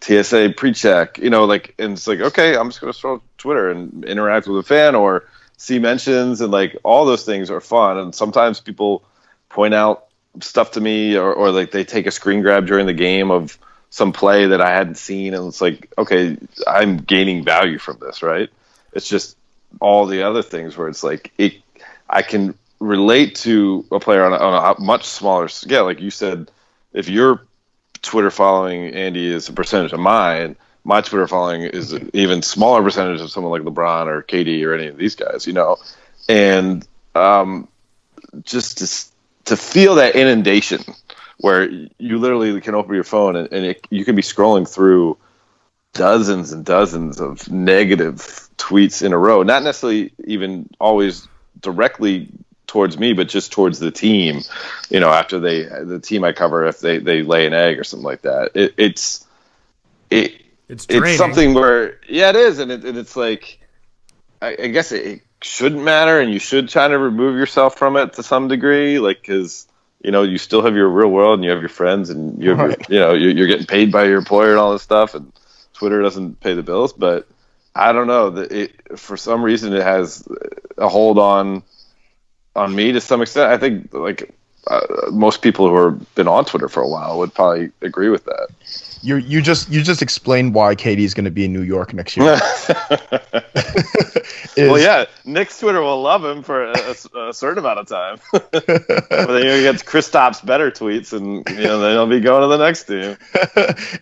TSA 0.00 0.54
pre-check, 0.56 1.18
you 1.18 1.30
know, 1.30 1.44
like, 1.44 1.74
and 1.78 1.94
it's 1.94 2.06
like, 2.06 2.20
okay, 2.20 2.56
I'm 2.56 2.68
just 2.68 2.80
going 2.80 2.92
to 2.92 2.98
scroll 2.98 3.22
Twitter 3.38 3.70
and 3.70 4.04
interact 4.04 4.46
with 4.46 4.58
a 4.58 4.62
fan 4.62 4.94
or 4.94 5.24
see 5.56 5.78
mentions 5.78 6.40
and 6.40 6.52
like 6.52 6.76
all 6.82 7.06
those 7.06 7.24
things 7.24 7.50
are 7.50 7.60
fun. 7.60 7.98
And 7.98 8.14
sometimes 8.14 8.60
people 8.60 9.04
point 9.48 9.74
out 9.74 10.06
stuff 10.40 10.72
to 10.72 10.80
me 10.80 11.16
or, 11.16 11.32
or 11.32 11.50
like 11.50 11.70
they 11.70 11.84
take 11.84 12.06
a 12.06 12.10
screen 12.10 12.42
grab 12.42 12.66
during 12.66 12.86
the 12.86 12.94
game 12.94 13.30
of 13.30 13.58
some 13.90 14.12
play 14.12 14.46
that 14.46 14.60
I 14.60 14.70
hadn't 14.70 14.96
seen. 14.96 15.34
And 15.34 15.48
it's 15.48 15.60
like, 15.60 15.90
okay, 15.96 16.36
I'm 16.66 16.98
gaining 16.98 17.44
value 17.44 17.78
from 17.78 17.98
this, 17.98 18.22
right? 18.22 18.50
It's 18.92 19.08
just 19.08 19.36
all 19.80 20.06
the 20.06 20.22
other 20.22 20.42
things 20.42 20.76
where 20.76 20.88
it's 20.88 21.02
like, 21.02 21.32
it, 21.38 21.54
I 22.08 22.22
can 22.22 22.54
relate 22.78 23.36
to 23.36 23.84
a 23.90 23.98
player 23.98 24.24
on 24.24 24.32
a, 24.32 24.36
on 24.36 24.76
a 24.76 24.80
much 24.80 25.06
smaller 25.06 25.48
scale. 25.48 25.84
Like 25.84 26.00
you 26.00 26.10
said, 26.10 26.50
if 26.92 27.08
your 27.08 27.42
Twitter 28.02 28.30
following 28.30 28.94
Andy 28.94 29.26
is 29.26 29.48
a 29.48 29.52
percentage 29.52 29.92
of 29.92 30.00
mine, 30.00 30.56
my 30.86 31.00
Twitter 31.00 31.26
following 31.26 31.62
is 31.62 31.92
an 31.92 32.10
even 32.12 32.42
smaller 32.42 32.80
percentage 32.80 33.20
of 33.20 33.30
someone 33.30 33.50
like 33.50 33.62
LeBron 33.62 34.06
or 34.06 34.22
KD 34.22 34.64
or 34.64 34.72
any 34.72 34.86
of 34.86 34.96
these 34.96 35.16
guys, 35.16 35.44
you 35.44 35.52
know, 35.52 35.78
and 36.28 36.86
um, 37.16 37.66
just 38.42 38.78
to 38.78 39.46
to 39.46 39.56
feel 39.56 39.96
that 39.96 40.14
inundation 40.14 40.82
where 41.38 41.68
you 41.98 42.18
literally 42.18 42.60
can 42.60 42.74
open 42.74 42.94
your 42.94 43.04
phone 43.04 43.36
and, 43.36 43.52
and 43.52 43.66
it, 43.66 43.86
you 43.90 44.04
can 44.04 44.16
be 44.16 44.22
scrolling 44.22 44.68
through 44.68 45.16
dozens 45.92 46.52
and 46.52 46.64
dozens 46.64 47.20
of 47.20 47.50
negative 47.50 48.48
tweets 48.56 49.04
in 49.04 49.12
a 49.12 49.18
row, 49.18 49.42
not 49.42 49.62
necessarily 49.62 50.12
even 50.24 50.68
always 50.78 51.26
directly 51.60 52.28
towards 52.76 52.98
me, 52.98 53.14
but 53.14 53.26
just 53.26 53.52
towards 53.52 53.78
the 53.78 53.90
team. 53.90 54.42
You 54.90 55.00
know, 55.00 55.08
after 55.08 55.40
they 55.40 55.62
the 55.62 55.98
team 55.98 56.24
I 56.24 56.32
cover, 56.32 56.66
if 56.66 56.80
they 56.80 56.98
they 56.98 57.22
lay 57.22 57.46
an 57.46 57.54
egg 57.54 57.78
or 57.78 57.84
something 57.84 58.04
like 58.04 58.20
that, 58.22 58.50
it, 58.54 58.74
it's 58.76 59.26
it 60.10 60.42
it's, 60.68 60.84
it's 60.90 61.16
something 61.16 61.54
where 61.54 61.98
yeah, 62.06 62.28
it 62.28 62.36
is, 62.36 62.58
and, 62.58 62.70
it, 62.70 62.84
and 62.84 62.98
it's 62.98 63.16
like 63.16 63.58
I, 64.42 64.56
I 64.64 64.66
guess 64.66 64.92
it, 64.92 65.06
it, 65.06 65.22
shouldn't 65.40 65.82
matter, 65.82 66.20
and 66.20 66.30
you 66.30 66.38
should 66.38 66.68
try 66.68 66.86
to 66.86 66.98
remove 66.98 67.36
yourself 67.36 67.78
from 67.78 67.96
it 67.96 68.12
to 68.14 68.22
some 68.22 68.48
degree, 68.48 68.98
like 68.98 69.22
because 69.22 69.66
you 70.04 70.10
know 70.10 70.22
you 70.22 70.36
still 70.36 70.62
have 70.62 70.76
your 70.76 70.90
real 70.90 71.08
world 71.08 71.38
and 71.38 71.44
you 71.44 71.50
have 71.50 71.60
your 71.60 71.70
friends 71.70 72.10
and 72.10 72.42
you're 72.42 72.56
right. 72.56 72.90
you 72.90 72.98
know 72.98 73.14
you're, 73.14 73.30
you're 73.30 73.46
getting 73.46 73.66
paid 73.66 73.90
by 73.90 74.04
your 74.04 74.18
employer 74.18 74.50
and 74.50 74.58
all 74.58 74.72
this 74.74 74.82
stuff, 74.82 75.14
and 75.14 75.32
Twitter 75.72 76.02
doesn't 76.02 76.40
pay 76.40 76.52
the 76.52 76.62
bills, 76.62 76.92
but 76.92 77.26
I 77.74 77.92
don't 77.92 78.06
know 78.06 78.28
that 78.30 78.52
it 78.52 78.98
for 78.98 79.16
some 79.16 79.42
reason 79.42 79.72
it 79.72 79.82
has 79.82 80.28
a 80.76 80.90
hold 80.90 81.18
on 81.18 81.62
on 82.56 82.74
me 82.74 82.92
to 82.92 83.00
some 83.00 83.22
extent. 83.22 83.50
I 83.52 83.58
think 83.58 83.92
like 83.92 84.34
uh, 84.66 84.80
most 85.10 85.42
people 85.42 85.68
who 85.68 85.76
have 85.76 86.14
been 86.14 86.28
on 86.28 86.44
Twitter 86.44 86.68
for 86.68 86.82
a 86.82 86.88
while 86.88 87.18
would 87.18 87.34
probably 87.34 87.70
agree 87.82 88.08
with 88.08 88.24
that. 88.24 88.48
You 89.02 89.16
you 89.16 89.42
just 89.42 89.70
you 89.70 89.82
just 89.82 90.02
explained 90.02 90.54
why 90.54 90.74
KD's 90.74 91.14
going 91.14 91.24
to 91.24 91.30
be 91.30 91.44
in 91.44 91.52
New 91.52 91.62
York 91.62 91.92
next 91.94 92.16
year. 92.16 92.38
Is, 94.56 94.70
well, 94.70 94.80
yeah, 94.80 95.04
Knicks 95.24 95.58
Twitter 95.58 95.82
will 95.82 96.00
love 96.00 96.24
him 96.24 96.42
for 96.42 96.64
a, 96.64 96.94
a 97.28 97.32
certain 97.34 97.58
amount 97.58 97.78
of 97.78 97.86
time. 97.86 98.18
but 98.32 98.50
then 98.50 99.42
you 99.44 99.62
get 99.62 99.84
Kristaps 99.84 100.44
better 100.44 100.70
tweets, 100.70 101.12
and 101.12 101.46
you 101.50 101.64
know 101.64 101.78
then 101.78 101.92
he'll 101.92 102.06
be 102.06 102.20
going 102.20 102.40
to 102.40 102.48
the 102.48 102.56
next 102.56 102.84
team. 102.84 103.18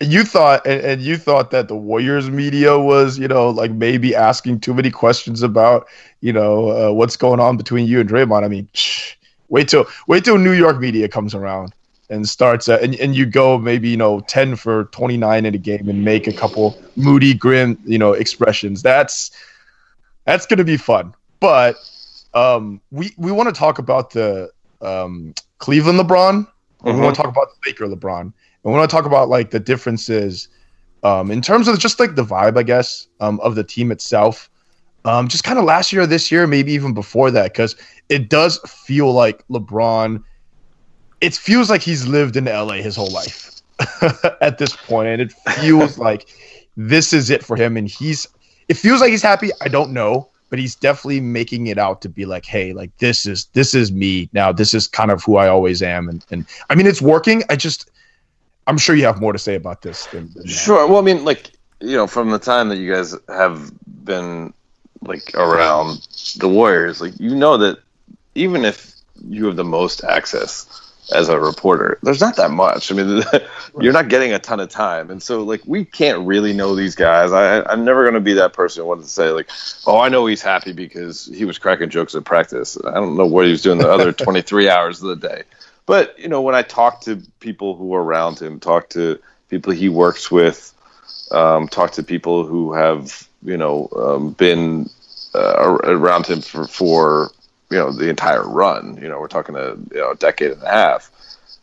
and 0.01 0.13
you 0.13 0.23
thought, 0.23 0.65
and, 0.65 0.81
and, 0.83 1.03
you 1.03 1.17
thought 1.17 1.51
that 1.51 1.67
the 1.67 1.75
Warriors 1.75 2.31
media 2.31 2.79
was, 2.79 3.19
you 3.19 3.27
know, 3.27 3.51
like 3.51 3.73
maybe 3.73 4.15
asking 4.15 4.61
too 4.61 4.75
many 4.75 4.93
questions 4.93 5.43
about, 5.43 5.89
you 6.21 6.33
know, 6.33 6.71
uh, 6.71 6.93
what's 6.93 7.17
going 7.17 7.41
on 7.41 7.57
between 7.57 7.89
you 7.89 7.99
and 7.99 8.09
Draymond. 8.09 8.45
I 8.45 8.49
mean, 8.49 8.69
shh, 8.75 9.15
wait 9.49 9.69
till 9.69 9.87
wait 10.07 10.25
till 10.25 10.39
New 10.39 10.53
York 10.53 10.79
media 10.79 11.09
comes 11.09 11.35
around 11.35 11.75
and 12.11 12.29
starts 12.29 12.69
uh, 12.69 12.79
and, 12.83 12.95
and 12.97 13.17
you 13.17 13.25
go 13.25 13.59
maybe 13.59 13.89
you 13.89 13.97
know 13.97 14.21
10 14.21 14.57
for 14.57 14.85
29 14.85 15.47
in 15.47 15.55
a 15.55 15.59
game 15.59 15.89
and 15.89 16.05
make 16.05 16.27
a 16.27 16.33
couple 16.33 16.79
moody 16.97 17.33
grim 17.33 17.79
you 17.85 17.99
know 17.99 18.13
expressions 18.13 18.83
that's 18.83 19.31
that's 20.25 20.47
going 20.47 20.59
to 20.59 20.65
be 20.65 20.77
fun. 20.77 21.15
But 21.41 21.77
um, 22.33 22.81
we 22.91 23.13
we 23.17 23.33
want 23.33 23.55
to 23.55 23.59
talk 23.59 23.79
about 23.79 24.11
the 24.11 24.51
um, 24.81 25.35
Cleveland 25.59 25.99
LeBron. 25.99 26.47
Mm-hmm. 26.47 26.95
We 26.95 27.01
want 27.01 27.15
to 27.15 27.23
talk 27.23 27.31
about 27.31 27.49
the 27.51 27.71
Laker 27.71 27.87
LeBron, 27.87 28.21
and 28.21 28.33
we 28.63 28.73
want 28.73 28.89
to 28.89 28.95
talk 28.95 29.07
about 29.07 29.29
like 29.29 29.51
the 29.51 29.61
differences 29.61 30.49
um, 31.03 31.31
in 31.31 31.41
terms 31.41 31.69
of 31.69 31.79
just 31.79 32.01
like 32.01 32.15
the 32.15 32.25
vibe, 32.25 32.59
I 32.59 32.63
guess, 32.63 33.09
um, 33.21 33.41
of 33.41 33.55
the 33.55 33.65
team 33.65 33.93
itself. 33.93 34.51
Um, 35.07 35.29
just 35.29 35.45
kind 35.45 35.59
of 35.59 35.67
last 35.67 35.93
year, 35.93 36.07
this 36.07 36.33
year, 36.33 36.47
maybe 36.47 36.73
even 36.73 36.95
before 36.95 37.31
that, 37.31 37.53
because 37.53 37.77
it 38.09 38.31
does 38.31 38.59
feel 38.67 39.13
like 39.13 39.47
LeBron. 39.49 40.23
It 41.25 41.35
feels 41.35 41.71
like 41.71 41.81
he's 41.81 42.07
lived 42.07 42.37
in 42.37 42.45
LA 42.45 42.75
his 42.75 42.97
whole 42.97 43.11
life 43.11 43.63
at 44.43 44.59
this 44.59 44.77
point, 44.77 45.09
and 45.09 45.23
it 45.23 45.33
feels 45.33 45.97
like 46.09 46.29
this 46.77 47.15
is 47.15 47.31
it 47.31 47.43
for 47.43 47.57
him, 47.57 47.79
and 47.79 47.89
he's 47.89 48.29
it 48.69 48.75
feels 48.75 49.01
like 49.01 49.11
he's 49.11 49.23
happy. 49.23 49.49
I 49.63 49.69
don't 49.69 49.93
know, 49.93 50.29
but 50.51 50.59
he's 50.59 50.75
definitely 50.75 51.23
making 51.23 51.69
it 51.69 51.79
out 51.79 52.03
to 52.03 52.11
be 52.11 52.27
like, 52.27 52.45
hey, 52.45 52.75
like 52.75 52.95
this 52.99 53.25
is 53.25 53.47
this 53.55 53.75
is 53.75 53.91
me 53.91 54.29
now. 54.35 54.53
This 54.53 54.75
is 54.75 54.87
kind 54.87 55.11
of 55.11 55.25
who 55.25 55.37
I 55.37 55.49
always 55.49 55.81
am, 55.81 56.11
and 56.11 56.23
and 56.31 56.45
I 56.69 56.75
mean 56.75 56.87
it's 56.87 57.01
working. 57.01 57.43
I 57.49 57.57
just 57.57 57.91
I'm 58.67 58.77
sure 58.77 58.95
you 58.95 59.07
have 59.07 59.19
more 59.19 59.33
to 59.33 59.39
say 59.39 59.55
about 59.55 59.81
this. 59.81 60.05
Than, 60.09 60.31
than 60.35 60.47
sure. 60.47 60.87
Well, 60.87 60.99
I 60.99 61.03
mean, 61.03 61.25
like 61.25 61.53
you 61.81 61.97
know, 61.97 62.07
from 62.07 62.33
the 62.33 62.39
time 62.39 62.69
that 62.69 62.77
you 62.77 62.93
guys 62.93 63.17
have 63.29 63.73
been 64.05 64.53
like 65.01 65.35
around 65.35 66.07
the 66.37 66.51
Warriors, 66.51 67.01
like 67.01 67.19
you 67.19 67.35
know 67.35 67.57
that 67.57 67.79
even 68.35 68.67
if 68.67 68.93
you 69.27 69.47
have 69.47 69.57
the 69.57 69.65
most 69.65 70.05
access 70.05 70.84
as 71.13 71.29
a 71.29 71.39
reporter. 71.39 71.99
There's 72.03 72.21
not 72.21 72.37
that 72.37 72.51
much. 72.51 72.91
I 72.91 72.95
mean, 72.95 73.23
you're 73.81 73.93
not 73.93 74.09
getting 74.09 74.33
a 74.33 74.39
ton 74.39 74.61
of 74.61 74.69
time, 74.69 75.11
and 75.11 75.23
so 75.23 75.43
like 75.43 75.63
we 75.67 75.85
can't 75.85 76.27
really 76.27 76.53
know 76.53 76.75
these 76.75 76.95
guys. 76.95 77.33
I, 77.33 77.63
I'm 77.71 77.85
never 77.85 78.03
going 78.03 78.15
to 78.15 78.21
be 78.21 78.35
that 78.35 78.53
person 78.53 78.83
who 78.83 78.89
wants 78.89 79.07
to 79.07 79.13
say 79.13 79.31
like, 79.31 79.51
oh, 79.87 79.99
I 79.99 80.09
know 80.09 80.27
he's 80.27 80.43
happy 80.43 80.73
because 80.73 81.27
he 81.27 81.45
was 81.45 81.59
cracking 81.59 81.91
jokes 81.91 82.15
at 82.15 82.25
practice. 82.25 82.79
I 82.87 82.95
don't 82.95 83.17
know 83.17 83.27
what 83.27 83.45
he 83.45 83.51
was 83.51 83.63
doing 83.63 83.79
the 83.79 83.91
other 83.91 84.13
23 84.25 84.69
hours 84.69 85.03
of 85.03 85.09
the 85.09 85.29
day. 85.29 85.43
But 85.87 86.19
you 86.19 86.29
know, 86.29 86.41
when 86.41 86.55
I 86.55 86.63
talk 86.63 87.03
to 87.03 87.23
people 87.41 87.77
who 87.77 87.95
are 87.95 88.03
around 88.03 88.39
him, 88.41 88.59
talk 88.59 88.89
to 88.91 89.19
people 89.49 89.73
he 89.73 89.89
works 89.89 90.31
with, 90.31 90.73
um, 91.31 91.69
talk 91.69 91.93
to 91.93 92.03
people 92.03 92.47
who 92.47 92.73
have 92.73 93.29
you 93.43 93.57
know 93.57 93.89
um, 93.97 94.31
been 94.31 94.89
uh, 95.35 95.79
around 95.85 96.27
him 96.27 96.41
for 96.41 96.67
for 96.67 97.31
you 97.71 97.79
know 97.79 97.93
the 97.93 98.09
entire 98.09 98.47
run. 98.47 98.99
You 99.01 99.09
know, 99.09 99.19
we're 99.21 99.29
talking 99.29 99.57
a, 99.57 99.71
you 99.71 100.01
know, 100.01 100.13
a 100.13 100.17
decade 100.17 100.53
and 100.53 100.63
a 100.63 100.71
half. 100.71 101.11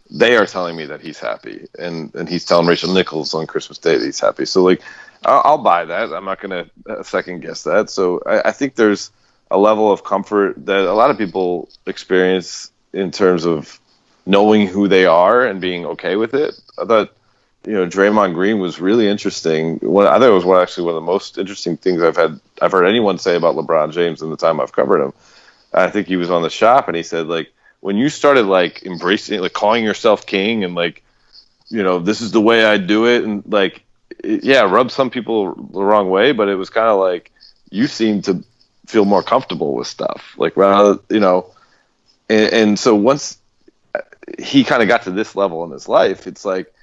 They 0.09 0.35
are 0.35 0.45
telling 0.45 0.75
me 0.75 0.85
that 0.85 1.01
he's 1.01 1.19
happy, 1.19 1.67
and 1.79 2.13
and 2.15 2.27
he's 2.27 2.45
telling 2.45 2.67
Rachel 2.67 2.93
Nichols 2.93 3.33
on 3.33 3.47
Christmas 3.47 3.77
Day 3.77 3.97
that 3.97 4.05
he's 4.05 4.19
happy. 4.19 4.45
So 4.45 4.63
like, 4.63 4.81
I'll, 5.23 5.41
I'll 5.45 5.57
buy 5.57 5.85
that. 5.85 6.11
I'm 6.13 6.25
not 6.25 6.41
going 6.41 6.65
to 6.65 6.91
uh, 6.91 7.03
second 7.03 7.41
guess 7.41 7.63
that. 7.63 7.89
So 7.89 8.21
I, 8.25 8.49
I 8.49 8.51
think 8.51 8.75
there's 8.75 9.11
a 9.49 9.57
level 9.57 9.91
of 9.91 10.03
comfort 10.03 10.65
that 10.65 10.79
a 10.79 10.93
lot 10.93 11.11
of 11.11 11.17
people 11.17 11.69
experience 11.85 12.71
in 12.93 13.11
terms 13.11 13.45
of 13.45 13.79
knowing 14.25 14.67
who 14.67 14.87
they 14.87 15.05
are 15.05 15.45
and 15.45 15.61
being 15.61 15.85
okay 15.85 16.15
with 16.15 16.33
it. 16.33 16.59
I 16.77 16.85
thought, 16.85 17.13
you 17.65 17.73
know, 17.73 17.85
Draymond 17.87 18.33
Green 18.33 18.59
was 18.59 18.79
really 18.79 19.07
interesting. 19.07 19.77
One, 19.79 20.07
I 20.07 20.19
thought 20.19 20.29
it 20.29 20.33
was 20.33 20.45
one 20.45 20.61
actually 20.61 20.85
one 20.85 20.95
of 20.95 21.01
the 21.01 21.05
most 21.05 21.37
interesting 21.37 21.77
things 21.77 22.01
I've 22.01 22.17
had 22.17 22.39
I've 22.61 22.71
heard 22.71 22.85
anyone 22.85 23.17
say 23.17 23.35
about 23.35 23.55
LeBron 23.55 23.91
James 23.91 24.21
in 24.21 24.29
the 24.29 24.37
time 24.37 24.59
I've 24.59 24.71
covered 24.71 25.03
him. 25.03 25.13
I 25.73 25.89
think 25.89 26.07
he 26.07 26.17
was 26.17 26.29
on 26.29 26.41
the 26.41 26.49
shop 26.49 26.87
and 26.87 26.97
he 26.97 27.03
said 27.03 27.27
like 27.27 27.51
when 27.79 27.97
you 27.97 28.09
started 28.09 28.45
like 28.45 28.83
embracing 28.83 29.41
like 29.41 29.53
calling 29.53 29.83
yourself 29.83 30.25
king 30.25 30.63
and 30.63 30.75
like 30.75 31.03
you 31.69 31.83
know 31.83 31.99
this 31.99 32.21
is 32.21 32.31
the 32.31 32.41
way 32.41 32.63
I 32.65 32.77
do 32.77 33.05
it 33.07 33.23
and 33.23 33.43
like 33.47 33.83
it, 34.23 34.43
yeah 34.43 34.61
rubbed 34.61 34.91
some 34.91 35.09
people 35.09 35.53
the 35.55 35.83
wrong 35.83 36.09
way 36.09 36.31
but 36.31 36.49
it 36.49 36.55
was 36.55 36.69
kind 36.69 36.87
of 36.87 36.99
like 36.99 37.31
you 37.69 37.87
seem 37.87 38.21
to 38.23 38.43
feel 38.85 39.05
more 39.05 39.23
comfortable 39.23 39.73
with 39.73 39.87
stuff 39.87 40.33
like 40.37 40.57
rather 40.57 40.99
you 41.09 41.19
know 41.19 41.49
and, 42.29 42.53
and 42.53 42.79
so 42.79 42.95
once 42.95 43.37
he 44.39 44.63
kind 44.63 44.81
of 44.81 44.87
got 44.87 45.03
to 45.03 45.11
this 45.11 45.35
level 45.35 45.63
in 45.63 45.71
his 45.71 45.87
life 45.87 46.27
it's 46.27 46.45
like 46.45 46.73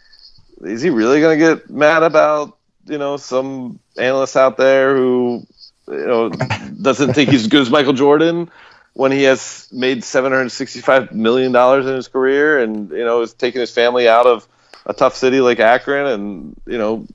is 0.62 0.83
he 0.83 0.90
really 0.90 1.20
going 1.20 1.38
to 1.38 1.44
get 1.57 1.70
mad 1.70 2.03
about 2.03 2.57
you 2.87 2.98
know 2.98 3.16
some 3.16 3.79
analyst 3.96 4.37
out 4.37 4.57
there 4.57 4.96
who 4.96 5.46
you 5.88 6.07
know 6.07 6.31
doesn't 6.31 7.14
think 7.14 7.31
he's 7.31 7.42
as 7.42 7.46
good 7.48 7.62
as 7.62 7.70
Michael 7.70 7.92
Jordan 7.92 8.51
when 8.99 9.13
he 9.13 9.23
has 9.23 9.69
made 9.71 10.03
seven 10.03 10.33
hundred 10.33 10.49
sixty-five 10.49 11.13
million 11.13 11.53
dollars 11.53 11.87
in 11.87 11.95
his 11.95 12.09
career, 12.09 12.59
and 12.59 12.91
you 12.91 13.05
know 13.05 13.23
is 13.23 13.33
taking 13.33 13.61
his 13.61 13.71
family 13.71 14.09
out 14.09 14.27
of 14.27 14.49
a 14.87 14.93
tough 14.93 15.15
city 15.15 15.41
like 15.41 15.61
Akron, 15.61 16.07
and 16.07 16.61
you 16.67 16.79
know 16.79 17.07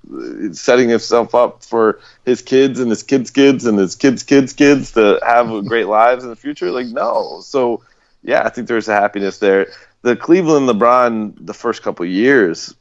setting 0.54 0.88
himself 0.88 1.36
up 1.36 1.62
for 1.62 2.00
his 2.24 2.41
kids 2.41 2.80
and 2.80 2.89
his 2.89 3.04
kids' 3.04 3.32
kids 3.32 3.65
and 3.65 3.78
his 3.78 3.96
kids' 3.96 4.24
kids' 4.24 4.54
kids 4.54 4.93
to 4.93 5.19
have 5.28 5.65
great 5.67 5.88
lives 5.88 6.24
in 6.24 6.30
the 6.30 6.38
future. 6.38 6.72
Like 6.72 6.88
no, 6.88 7.41
so 7.43 7.84
yeah, 8.24 8.43
I 8.46 8.50
think 8.50 8.69
there's 8.69 8.88
a 8.88 8.93
happiness 8.93 9.39
there. 9.39 9.67
The 10.04 10.15
Cleveland 10.15 10.69
LeBron, 10.69 11.46
the 11.46 11.54
first 11.54 11.84
couple 11.84 12.06
years 12.06 12.74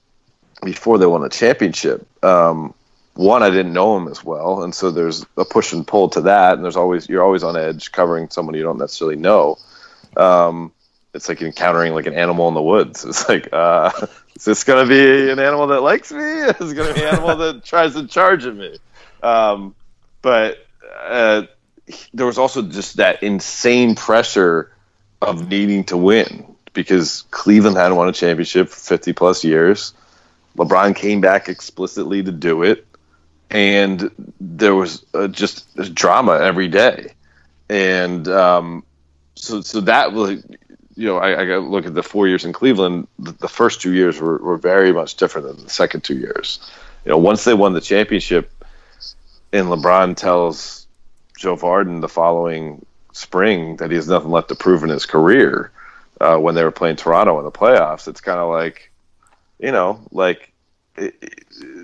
before 0.62 0.98
they 0.98 1.06
won 1.06 1.24
a 1.24 1.28
championship. 1.28 2.06
Um, 2.24 2.72
one, 3.14 3.42
I 3.42 3.50
didn't 3.50 3.74
know 3.74 3.96
him 3.96 4.08
as 4.08 4.24
well, 4.24 4.62
and 4.62 4.74
so 4.74 4.90
there's 4.90 5.26
a 5.36 5.44
push 5.44 5.72
and 5.72 5.86
pull 5.86 6.08
to 6.10 6.22
that, 6.22 6.54
and 6.54 6.64
there's 6.64 6.76
always 6.76 7.08
you're 7.08 7.22
always 7.22 7.42
on 7.42 7.56
edge 7.56 7.92
covering 7.92 8.30
someone 8.30 8.54
you 8.54 8.62
don't 8.62 8.78
necessarily 8.78 9.16
know. 9.16 9.58
Um, 10.16 10.72
it's 11.12 11.28
like 11.28 11.42
encountering 11.42 11.92
like 11.92 12.06
an 12.06 12.14
animal 12.14 12.48
in 12.48 12.54
the 12.54 12.62
woods. 12.62 13.04
It's 13.08 13.28
like, 13.28 13.52
uh, 13.52 13.90
is 14.36 14.44
this 14.44 14.64
gonna 14.64 14.86
be 14.86 15.30
an 15.30 15.38
animal 15.38 15.66
that 15.68 15.82
likes 15.82 16.10
me? 16.10 16.22
Is 16.24 16.72
it 16.72 16.74
gonna 16.74 16.94
be 16.94 17.02
an 17.02 17.08
animal 17.08 17.36
that 17.36 17.64
tries 17.64 17.94
to 17.94 18.06
charge 18.06 18.46
at 18.46 18.56
me? 18.56 18.78
Um, 19.22 19.74
but 20.22 20.66
uh, 21.04 21.42
there 22.14 22.26
was 22.26 22.38
also 22.38 22.62
just 22.62 22.96
that 22.96 23.22
insane 23.22 23.94
pressure 23.94 24.72
of 25.20 25.48
needing 25.48 25.84
to 25.84 25.96
win 25.96 26.56
because 26.72 27.24
Cleveland 27.30 27.76
hadn't 27.76 27.96
won 27.96 28.08
a 28.08 28.12
championship 28.12 28.70
for 28.70 28.76
50 28.76 29.12
plus 29.12 29.44
years. 29.44 29.92
LeBron 30.56 30.96
came 30.96 31.20
back 31.20 31.48
explicitly 31.48 32.22
to 32.22 32.32
do 32.32 32.62
it 32.62 32.86
and 33.52 34.10
there 34.40 34.74
was 34.74 35.04
uh, 35.14 35.28
just 35.28 35.94
drama 35.94 36.38
every 36.40 36.68
day. 36.68 37.12
And 37.68 38.26
um, 38.28 38.84
so 39.34 39.60
so 39.60 39.82
that 39.82 40.12
was 40.12 40.42
you 40.96 41.06
know 41.06 41.18
I, 41.18 41.32
I 41.32 41.58
look 41.58 41.86
at 41.86 41.94
the 41.94 42.02
four 42.02 42.26
years 42.26 42.44
in 42.44 42.52
Cleveland. 42.52 43.06
The, 43.18 43.32
the 43.32 43.48
first 43.48 43.80
two 43.80 43.92
years 43.92 44.18
were, 44.18 44.38
were 44.38 44.56
very 44.56 44.92
much 44.92 45.16
different 45.16 45.46
than 45.46 45.64
the 45.64 45.70
second 45.70 46.02
two 46.02 46.16
years. 46.16 46.58
You 47.04 47.10
know, 47.10 47.18
once 47.18 47.44
they 47.44 47.54
won 47.54 47.74
the 47.74 47.80
championship, 47.80 48.50
and 49.52 49.66
LeBron 49.66 50.16
tells 50.16 50.86
Joe 51.38 51.56
Vardon 51.56 52.00
the 52.00 52.08
following 52.08 52.84
spring 53.12 53.76
that 53.76 53.90
he 53.90 53.96
has 53.96 54.08
nothing 54.08 54.30
left 54.30 54.48
to 54.48 54.54
prove 54.54 54.82
in 54.82 54.88
his 54.88 55.06
career. 55.06 55.70
Uh, 56.20 56.38
when 56.38 56.54
they 56.54 56.62
were 56.62 56.70
playing 56.70 56.94
Toronto 56.94 57.38
in 57.38 57.44
the 57.44 57.50
playoffs, 57.50 58.06
it's 58.06 58.20
kind 58.20 58.38
of 58.38 58.48
like, 58.48 58.92
you 59.58 59.72
know, 59.72 60.00
like 60.12 60.52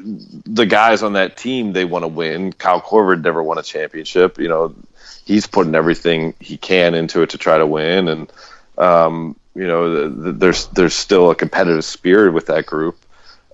the 0.05 0.67
guys 0.67 1.03
on 1.03 1.15
that 1.15 1.37
team 1.37 1.73
they 1.73 1.85
want 1.85 2.03
to 2.05 2.09
win. 2.09 2.53
Kyle 2.53 2.81
Korver 2.81 3.21
never 3.23 3.43
won 3.43 3.59
a 3.59 3.63
championship. 3.63 4.39
You 4.39 4.49
know, 4.49 4.75
he's 5.25 5.47
putting 5.47 5.75
everything 5.75 6.35
he 6.41 6.57
can 6.57 6.95
into 6.95 7.23
it 7.23 7.31
to 7.31 7.39
try 7.39 7.59
to 7.59 7.67
win, 7.67 8.09
and 8.09 8.33
um, 8.77 9.37
you 9.55 9.67
know, 9.67 9.93
the, 9.93 10.09
the, 10.09 10.33
there's 10.33 10.67
there's 10.69 10.95
still 10.95 11.31
a 11.31 11.35
competitive 11.35 11.85
spirit 11.85 12.33
with 12.33 12.47
that 12.47 12.67
group, 12.67 12.97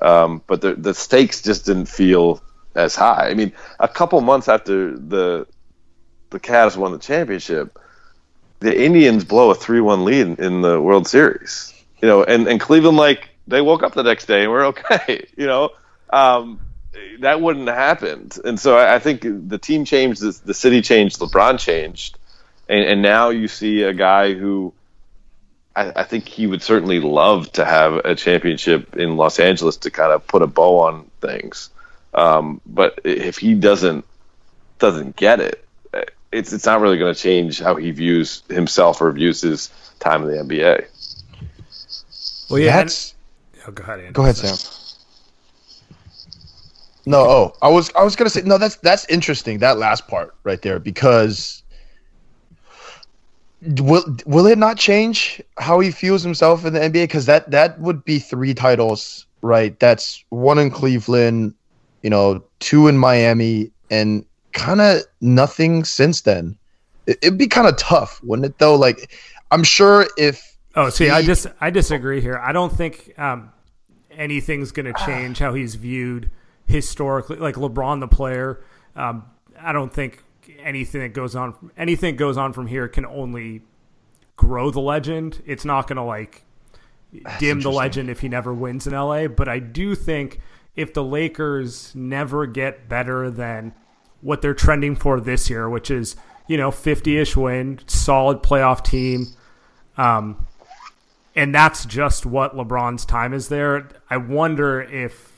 um, 0.03 0.43
but 0.47 0.61
the, 0.61 0.75
the 0.75 0.95
stakes 0.95 1.43
just 1.43 1.67
didn't 1.67 1.87
feel 1.87 2.43
as 2.75 2.95
high. 2.95 3.29
I 3.31 3.35
mean, 3.35 3.53
a 3.81 3.89
couple 3.89 4.21
months 4.21 4.49
after 4.49 4.97
the 4.97 5.47
the 6.31 6.41
Cavs 6.41 6.77
won 6.77 6.93
the 6.93 6.99
championship, 6.99 7.79
the 8.61 8.85
Indians 8.85 9.25
blow 9.25 9.51
a 9.51 9.55
three-one 9.55 10.05
lead 10.05 10.39
in 10.39 10.63
the 10.63 10.81
World 10.81 11.07
Series. 11.07 11.73
You 12.03 12.09
know, 12.09 12.25
and 12.25 12.47
and 12.49 12.61
Cleveland 12.61 12.97
like 12.97 13.31
they 13.47 13.61
woke 13.61 13.83
up 13.83 13.95
the 13.95 14.03
next 14.03 14.27
day 14.27 14.43
and 14.43 14.51
we're 14.51 14.67
okay. 14.67 15.27
You 15.37 15.47
know. 15.47 15.71
Um, 16.15 16.61
that 17.21 17.41
wouldn't 17.41 17.67
have 17.67 17.77
happened. 17.77 18.39
And 18.45 18.59
so 18.59 18.77
I, 18.79 18.95
I 18.95 18.99
think 19.01 19.23
the 19.23 19.59
team 19.59 19.85
changed, 19.85 20.21
the, 20.21 20.39
the, 20.45 20.55
city 20.55 20.81
changed, 20.81 21.19
LeBron 21.19 21.59
changed, 21.59 22.19
and, 22.69 22.85
and 22.85 23.03
now 23.03 23.31
you 23.31 23.49
see 23.49 23.83
a 23.83 23.93
guy 23.93 24.33
who 24.33 24.73
I, 25.75 25.93
I, 25.97 26.05
think 26.05 26.29
he 26.29 26.47
would 26.47 26.63
certainly 26.63 27.01
love 27.01 27.51
to 27.53 27.65
have 27.65 27.95
a 27.97 28.15
championship 28.15 28.97
in 28.97 29.17
Los 29.17 29.41
Angeles 29.41 29.79
to 29.79 29.91
kind 29.91 30.13
of 30.13 30.25
put 30.27 30.43
a 30.43 30.47
bow 30.47 30.81
on 30.81 31.11
things. 31.21 31.71
Um, 32.13 32.61
but 32.65 33.01
if 33.03 33.39
he 33.39 33.55
doesn't 33.55 34.05
doesn't 34.79 35.17
get 35.17 35.41
it, 35.41 35.67
it's 36.31 36.53
it's 36.53 36.67
not 36.67 36.81
really 36.81 36.99
going 36.99 37.13
to 37.13 37.21
change 37.21 37.59
how 37.59 37.75
he 37.75 37.91
views 37.91 38.45
himself 38.49 39.01
or 39.01 39.11
views 39.11 39.41
his 39.41 39.73
time 39.99 40.23
in 40.23 40.31
the 40.31 40.37
NBA. 40.37 40.87
Well, 42.51 42.61
yeah, 42.61 42.77
that's. 42.77 43.15
oh, 43.67 43.73
go 43.73 43.83
ahead. 43.83 43.99
Andy. 43.99 44.13
Go 44.13 44.23
ahead, 44.23 44.37
Sam. 44.37 44.84
No, 47.07 47.21
oh, 47.21 47.57
I 47.61 47.69
was 47.69 47.91
I 47.95 48.03
was 48.03 48.17
gonna 48.17 48.31
say 48.31 48.43
no. 48.43 48.59
That's 48.59 48.77
that's 48.77 49.05
interesting. 49.07 49.59
That 49.59 49.79
last 49.79 50.09
part 50.09 50.35
right 50.43 50.61
there 50.63 50.79
because 50.79 51.63
will 53.79 54.05
will 54.27 54.47
it 54.47 54.59
not 54.59 54.79
change 54.79 55.43
how 55.59 55.81
he 55.81 55.91
feels 55.91 56.23
himself 56.23 56.65
in 56.65 56.73
the 56.73 56.81
NBA? 56.81 57.05
Because 57.05 57.27
that 57.27 57.51
that 57.51 57.79
would 57.81 58.05
be 58.05 58.19
three 58.19 58.55
titles, 58.55 59.27
right? 59.43 59.79
That's 59.81 60.25
one 60.31 60.59
in 60.59 60.71
Cleveland, 60.71 61.55
you 62.03 62.11
know, 62.11 62.43
two 62.61 62.89
in 62.89 62.97
Miami, 62.97 63.71
and 63.91 64.25
kind 64.53 64.81
of 64.81 65.03
nothing 65.21 65.85
since 65.85 66.23
then. 66.23 66.57
It, 67.07 67.19
would 67.23 67.39
be 67.39 67.49
kind 67.49 67.69
of 67.69 67.77
tough, 67.77 68.23
wouldn't 68.23 68.47
it? 68.47 68.59
Though, 68.59 68.77
like, 68.77 69.15
I'm 69.51 69.63
sure 69.63 70.07
if 70.17 70.57
oh, 70.75 70.89
see, 70.89 71.05
he, 71.05 71.11
I 71.11 71.21
just 71.21 71.47
I 71.61 71.69
disagree 71.69 72.23
here. 72.23 72.39
I 72.39 72.53
don't 72.53 72.75
think 72.75 73.13
um, 73.19 73.53
anything's 74.11 74.73
going 74.73 74.93
to 74.93 75.05
change 75.05 75.39
how 75.39 75.53
he's 75.53 75.75
viewed 75.75 76.31
historically, 76.67 77.37
like 77.37 77.57
LeBron 77.57 78.01
the 78.01 78.09
player. 78.09 78.63
Um, 78.97 79.25
I 79.59 79.73
don't 79.73 79.93
think 79.93 80.23
anything 80.59 81.01
that 81.03 81.15
goes 81.15 81.35
on, 81.35 81.71
anything 81.77 82.17
goes 82.17 82.37
on 82.37 82.53
from 82.53 82.67
here 82.67 82.89
can 82.89 83.07
only 83.07 83.63
grow 84.37 84.71
the 84.71 84.81
legend. 84.81 85.43
It's 85.47 85.65
not 85.65 85.87
going 85.87 85.97
to 85.97 86.03
like 86.03 86.45
That's 87.13 87.39
dim 87.39 87.61
the 87.61 87.71
legend 87.71 88.11
if 88.11 88.21
he 88.21 88.29
never 88.29 88.53
wins 88.53 88.87
in 88.87 88.93
LA. 88.93 89.29
But 89.29 89.49
I 89.49 89.59
do 89.59 89.95
think 89.95 90.41
if 90.77 90.93
the 90.93 91.05
Lakers 91.05 91.95
never 91.95 92.47
get 92.47 92.89
better 92.89 93.31
than 93.31 93.75
what 94.21 94.43
they're 94.43 94.55
trending 94.55 94.97
for 94.97 95.21
this 95.21 95.51
year, 95.51 95.69
which 95.69 95.91
is 95.91 96.17
you 96.49 96.57
know 96.57 96.71
50ish 96.71 97.37
win, 97.37 97.81
solid 97.87 98.43
playoff 98.43 98.83
team. 98.83 99.27
Um, 99.97 100.47
and 101.37 101.55
that's 101.55 101.85
just 101.85 102.27
what 102.27 102.57
LeBron's 102.57 103.05
time 103.05 103.33
is 103.35 103.49
there. 103.49 103.89
I 104.09 104.17
wonder 104.19 104.81
if 104.81 105.34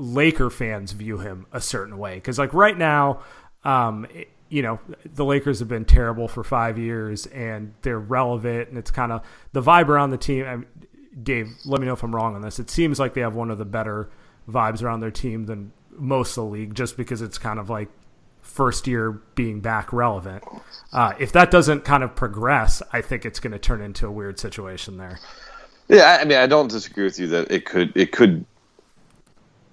Laker 0.00 0.48
fans 0.48 0.92
view 0.92 1.18
him 1.18 1.46
a 1.52 1.60
certain 1.60 1.98
way 1.98 2.14
because 2.14 2.38
like 2.38 2.54
right 2.54 2.76
now, 2.76 3.22
um, 3.64 4.06
it, 4.14 4.30
you 4.48 4.62
know 4.62 4.80
the 5.04 5.24
Lakers 5.24 5.58
have 5.60 5.68
been 5.68 5.84
terrible 5.84 6.26
for 6.26 6.42
five 6.42 6.78
years 6.78 7.26
and 7.26 7.74
they're 7.82 7.98
relevant 7.98 8.68
and 8.70 8.78
it's 8.78 8.90
kind 8.90 9.12
of 9.12 9.22
the 9.52 9.62
vibe 9.62 9.88
around 9.88 10.10
the 10.10 10.18
team. 10.18 10.44
I 10.46 10.82
Dave, 11.22 11.48
let 11.64 11.80
me 11.80 11.86
know 11.86 11.92
if 11.92 12.02
I'm 12.02 12.14
wrong 12.14 12.34
on 12.34 12.40
this. 12.40 12.58
It 12.58 12.70
seems 12.70 12.98
like 12.98 13.14
they 13.14 13.20
have 13.20 13.34
one 13.34 13.50
of 13.50 13.58
the 13.58 13.64
better 13.64 14.08
vibes 14.48 14.82
around 14.82 15.00
their 15.00 15.10
team 15.10 15.44
than 15.44 15.72
most 15.90 16.30
of 16.36 16.44
the 16.44 16.50
league, 16.50 16.74
just 16.74 16.96
because 16.96 17.20
it's 17.20 17.36
kind 17.36 17.58
of 17.58 17.68
like 17.68 17.88
first 18.40 18.86
year 18.86 19.20
being 19.34 19.60
back 19.60 19.92
relevant. 19.92 20.42
Uh, 20.92 21.12
if 21.18 21.32
that 21.32 21.50
doesn't 21.50 21.84
kind 21.84 22.02
of 22.02 22.14
progress, 22.14 22.82
I 22.92 23.02
think 23.02 23.26
it's 23.26 23.40
going 23.40 23.52
to 23.52 23.58
turn 23.58 23.82
into 23.82 24.06
a 24.06 24.10
weird 24.10 24.38
situation 24.38 24.96
there. 24.96 25.18
Yeah, 25.88 26.18
I 26.20 26.24
mean, 26.24 26.38
I 26.38 26.46
don't 26.46 26.68
disagree 26.68 27.04
with 27.04 27.18
you 27.18 27.26
that 27.28 27.50
it 27.50 27.66
could 27.66 27.92
it 27.96 28.12
could 28.12 28.46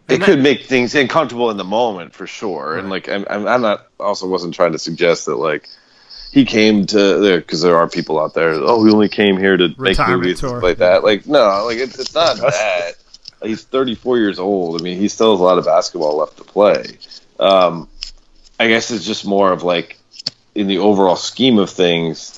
it 0.10 0.22
could 0.22 0.42
make 0.42 0.64
things 0.64 0.96
uncomfortable 0.96 1.50
in 1.52 1.58
the 1.58 1.64
moment 1.64 2.14
for 2.14 2.28
sure. 2.28 2.72
Right. 2.72 2.80
And 2.80 2.90
like, 2.90 3.10
I'm, 3.10 3.26
I'm 3.28 3.62
not 3.62 3.88
also 4.00 4.28
wasn't 4.28 4.54
trying 4.54 4.72
to 4.72 4.80
suggest 4.80 5.26
that 5.26 5.36
like 5.36 5.68
he 6.32 6.46
came 6.46 6.86
to 6.88 7.20
there 7.20 7.40
because 7.40 7.62
there 7.62 7.78
are 7.78 7.90
people 7.90 8.20
out 8.20 8.34
there. 8.34 8.52
Oh, 8.54 8.84
he 8.86 8.92
only 8.92 9.10
came 9.10 9.38
here 9.38 9.58
to 9.58 9.74
Retirement 9.78 9.98
make 9.98 10.08
movies 10.10 10.40
tour. 10.40 10.62
like 10.62 10.78
that. 10.78 11.04
Like, 11.04 11.28
no, 11.28 11.66
like 11.66 11.78
it's, 11.78 12.00
it's 12.00 12.14
not 12.14 12.38
that. 12.38 12.94
He's 13.44 13.64
34 13.64 14.18
years 14.18 14.40
old. 14.40 14.82
I 14.82 14.84
mean, 14.84 14.98
he 14.98 15.08
still 15.10 15.32
has 15.32 15.40
a 15.40 15.44
lot 15.44 15.58
of 15.58 15.66
basketball 15.66 16.18
left 16.18 16.38
to 16.38 16.44
play. 16.44 16.98
Um, 17.40 17.88
I 18.60 18.68
guess 18.68 18.90
it's 18.90 19.06
just 19.06 19.26
more 19.26 19.52
of 19.52 19.64
like 19.64 20.00
in 20.56 20.68
the 20.68 20.80
overall 20.80 21.16
scheme 21.16 21.60
of 21.60 21.70
things. 21.70 22.34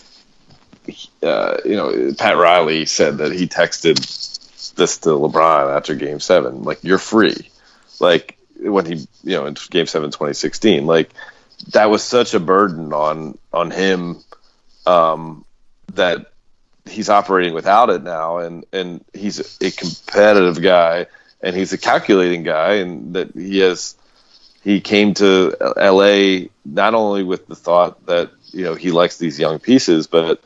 Uh, 1.21 1.57
you 1.63 1.75
know, 1.75 2.13
Pat 2.17 2.35
Riley 2.35 2.85
said 2.85 3.19
that 3.19 3.31
he 3.31 3.47
texted 3.47 3.95
this 4.75 4.97
to 4.99 5.09
LeBron 5.09 5.75
after 5.75 5.93
Game 5.93 6.19
Seven, 6.19 6.63
like 6.63 6.83
you're 6.83 6.97
free 6.97 7.49
like 7.99 8.37
when 8.59 8.85
he 8.85 9.07
you 9.23 9.35
know 9.35 9.45
in 9.45 9.55
game 9.69 9.85
7 9.85 10.09
2016 10.09 10.85
like 10.85 11.11
that 11.71 11.89
was 11.89 12.03
such 12.03 12.33
a 12.33 12.39
burden 12.39 12.93
on 12.93 13.37
on 13.53 13.71
him 13.71 14.17
um 14.85 15.45
that 15.93 16.31
he's 16.85 17.09
operating 17.09 17.53
without 17.53 17.89
it 17.89 18.03
now 18.03 18.39
and 18.39 18.65
and 18.73 19.03
he's 19.13 19.39
a 19.61 19.71
competitive 19.71 20.61
guy 20.61 21.05
and 21.41 21.55
he's 21.55 21.73
a 21.73 21.77
calculating 21.77 22.43
guy 22.43 22.75
and 22.75 23.15
that 23.15 23.33
he 23.33 23.59
has 23.59 23.95
he 24.63 24.81
came 24.81 25.13
to 25.13 25.55
LA 25.77 26.47
not 26.65 26.93
only 26.93 27.23
with 27.23 27.47
the 27.47 27.55
thought 27.55 28.05
that 28.07 28.31
you 28.51 28.63
know 28.63 28.75
he 28.75 28.91
likes 28.91 29.17
these 29.17 29.39
young 29.39 29.59
pieces 29.59 30.07
but 30.07 30.43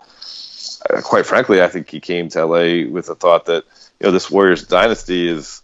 uh, 0.90 1.02
quite 1.02 1.26
frankly 1.26 1.62
I 1.62 1.68
think 1.68 1.90
he 1.90 2.00
came 2.00 2.30
to 2.30 2.46
LA 2.46 2.90
with 2.90 3.08
the 3.08 3.16
thought 3.16 3.46
that 3.46 3.64
you 4.00 4.08
know 4.08 4.12
this 4.12 4.30
Warriors 4.30 4.68
dynasty 4.68 5.28
is 5.28 5.63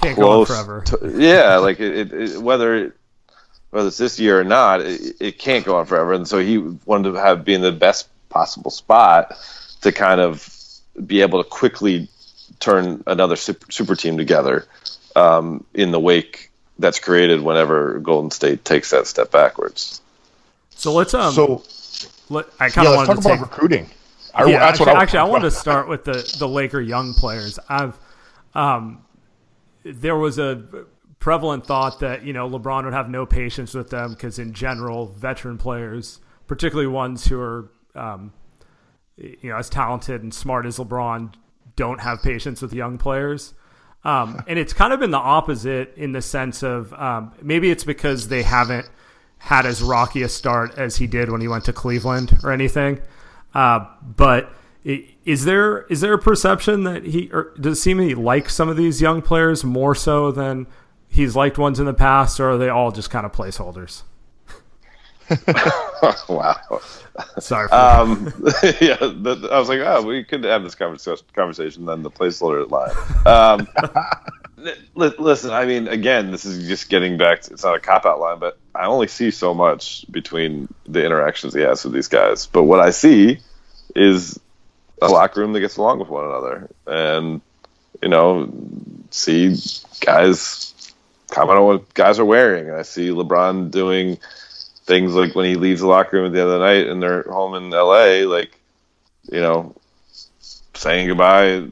can't 0.00 0.14
close. 0.14 0.48
go 0.48 0.54
on 0.54 0.64
forever. 0.64 0.82
To, 0.86 1.20
yeah, 1.20 1.56
like 1.56 1.80
it, 1.80 2.12
it, 2.12 2.42
whether 2.42 2.94
whether 3.70 3.88
it's 3.88 3.98
this 3.98 4.18
year 4.18 4.40
or 4.40 4.44
not, 4.44 4.80
it, 4.80 5.16
it, 5.20 5.38
can't 5.38 5.64
go 5.64 5.76
on 5.76 5.86
forever. 5.86 6.12
And 6.12 6.26
so 6.26 6.38
he 6.38 6.58
wanted 6.58 7.12
to 7.12 7.20
have 7.20 7.44
be 7.44 7.54
in 7.54 7.60
the 7.60 7.72
best 7.72 8.08
possible 8.28 8.70
spot 8.70 9.32
to 9.82 9.92
kind 9.92 10.20
of 10.20 10.48
be 11.04 11.20
able 11.20 11.42
to 11.42 11.48
quickly 11.48 12.08
turn 12.58 13.02
another 13.06 13.36
super, 13.36 13.70
super 13.70 13.94
team 13.94 14.16
together 14.16 14.66
um, 15.14 15.64
in 15.74 15.90
the 15.90 16.00
wake 16.00 16.50
that's 16.78 16.98
created 16.98 17.42
whenever 17.42 17.98
Golden 17.98 18.30
State 18.30 18.64
takes 18.64 18.90
that 18.90 19.06
step 19.06 19.30
backwards. 19.30 20.00
So 20.70 20.92
let's 20.92 21.14
um. 21.14 21.32
So 21.32 21.62
let, 22.28 22.46
I 22.60 22.68
kind 22.68 22.86
of 22.86 22.92
yeah, 22.92 22.96
wanted 22.96 23.06
talk 23.06 23.22
to 23.22 23.28
about 23.28 23.38
take, 23.38 23.40
recruiting. 23.40 23.90
I, 24.34 24.44
yeah, 24.44 24.64
actually, 24.66 24.92
I, 24.92 25.02
actually, 25.02 25.20
I 25.20 25.24
wanted 25.24 25.50
to 25.50 25.56
start 25.56 25.88
with 25.88 26.04
the 26.04 26.36
the 26.38 26.46
Laker 26.46 26.80
young 26.80 27.14
players. 27.14 27.58
I've 27.68 27.96
um 28.54 29.02
there 29.94 30.16
was 30.16 30.38
a 30.38 30.64
prevalent 31.18 31.66
thought 31.66 32.00
that 32.00 32.24
you 32.24 32.32
know 32.32 32.48
LeBron 32.48 32.84
would 32.84 32.92
have 32.92 33.08
no 33.08 33.26
patience 33.26 33.74
with 33.74 33.90
them 33.90 34.12
because 34.12 34.38
in 34.38 34.52
general, 34.52 35.06
veteran 35.06 35.58
players, 35.58 36.20
particularly 36.46 36.86
ones 36.86 37.26
who 37.26 37.40
are 37.40 37.70
um, 37.94 38.32
you 39.16 39.50
know 39.50 39.56
as 39.56 39.68
talented 39.68 40.22
and 40.22 40.32
smart 40.32 40.66
as 40.66 40.78
LeBron, 40.78 41.32
don't 41.74 42.00
have 42.00 42.22
patience 42.22 42.62
with 42.62 42.72
young 42.72 42.98
players. 42.98 43.54
Um, 44.04 44.42
and 44.48 44.58
it's 44.58 44.72
kind 44.72 44.92
of 44.92 45.00
been 45.00 45.10
the 45.10 45.18
opposite 45.18 45.94
in 45.96 46.12
the 46.12 46.22
sense 46.22 46.62
of 46.62 46.92
um, 46.94 47.32
maybe 47.42 47.70
it's 47.70 47.84
because 47.84 48.28
they 48.28 48.42
haven't 48.42 48.88
had 49.38 49.66
as 49.66 49.82
rocky 49.82 50.22
a 50.22 50.28
start 50.28 50.78
as 50.78 50.96
he 50.96 51.06
did 51.06 51.30
when 51.30 51.40
he 51.40 51.48
went 51.48 51.64
to 51.64 51.72
Cleveland 51.72 52.38
or 52.42 52.52
anything. 52.52 53.00
Uh, 53.54 53.86
but 54.02 54.52
is 55.26 55.44
there 55.44 55.82
is 55.86 56.00
there 56.00 56.14
a 56.14 56.18
perception 56.18 56.84
that 56.84 57.04
he 57.04 57.28
or 57.32 57.52
does 57.60 57.78
it 57.78 57.80
seem 57.80 57.98
he 57.98 58.14
likes 58.14 58.54
some 58.54 58.68
of 58.68 58.76
these 58.76 59.02
young 59.02 59.20
players 59.20 59.64
more 59.64 59.94
so 59.94 60.30
than 60.30 60.66
he's 61.08 61.34
liked 61.34 61.58
ones 61.58 61.80
in 61.80 61.84
the 61.84 61.92
past, 61.92 62.38
or 62.40 62.50
are 62.50 62.58
they 62.58 62.68
all 62.68 62.92
just 62.92 63.10
kind 63.10 63.26
of 63.26 63.32
placeholders? 63.32 64.04
wow. 66.28 66.54
Sorry. 67.40 67.68
um, 67.70 68.32
yeah, 68.80 68.96
the, 68.98 69.48
I 69.50 69.58
was 69.58 69.68
like, 69.68 69.80
oh, 69.80 70.02
we 70.02 70.22
could 70.22 70.44
have 70.44 70.62
this 70.62 70.76
conversation. 70.76 71.26
Conversation, 71.34 71.86
then 71.86 72.02
the 72.02 72.10
placeholder 72.10 72.70
line. 72.70 72.94
Um, 73.26 73.66
li- 74.94 75.14
listen, 75.18 75.50
I 75.50 75.64
mean, 75.66 75.88
again, 75.88 76.30
this 76.30 76.44
is 76.44 76.68
just 76.68 76.88
getting 76.88 77.18
back. 77.18 77.42
To, 77.42 77.54
it's 77.54 77.64
not 77.64 77.74
a 77.74 77.80
cop 77.80 78.06
out 78.06 78.20
line, 78.20 78.38
but 78.38 78.58
I 78.74 78.86
only 78.86 79.08
see 79.08 79.32
so 79.32 79.54
much 79.54 80.04
between 80.10 80.72
the 80.84 81.04
interactions 81.04 81.54
he 81.54 81.62
has 81.62 81.82
with 81.82 81.94
these 81.94 82.08
guys. 82.08 82.46
But 82.46 82.64
what 82.64 82.78
I 82.78 82.90
see 82.90 83.40
is 83.96 84.38
a 85.02 85.08
locker 85.08 85.40
room 85.40 85.52
that 85.52 85.60
gets 85.60 85.76
along 85.76 85.98
with 85.98 86.08
one 86.08 86.24
another, 86.24 86.68
and 86.86 87.40
you 88.02 88.08
know, 88.08 88.50
see 89.10 89.56
guys 90.00 90.92
comment 91.30 91.58
on 91.58 91.66
what 91.66 91.94
guys 91.94 92.18
are 92.18 92.24
wearing. 92.24 92.68
And 92.68 92.76
I 92.76 92.82
see 92.82 93.08
LeBron 93.08 93.70
doing 93.70 94.18
things 94.84 95.14
like 95.14 95.34
when 95.34 95.46
he 95.46 95.56
leaves 95.56 95.80
the 95.80 95.86
locker 95.86 96.16
room 96.16 96.26
at 96.26 96.32
the 96.32 96.40
end 96.40 96.50
of 96.50 96.60
the 96.60 96.66
night 96.66 96.86
and 96.86 97.02
they're 97.02 97.22
home 97.22 97.54
in 97.54 97.70
LA, 97.70 98.28
like, 98.28 98.58
you 99.30 99.40
know, 99.40 99.74
saying 100.74 101.08
goodbye, 101.08 101.66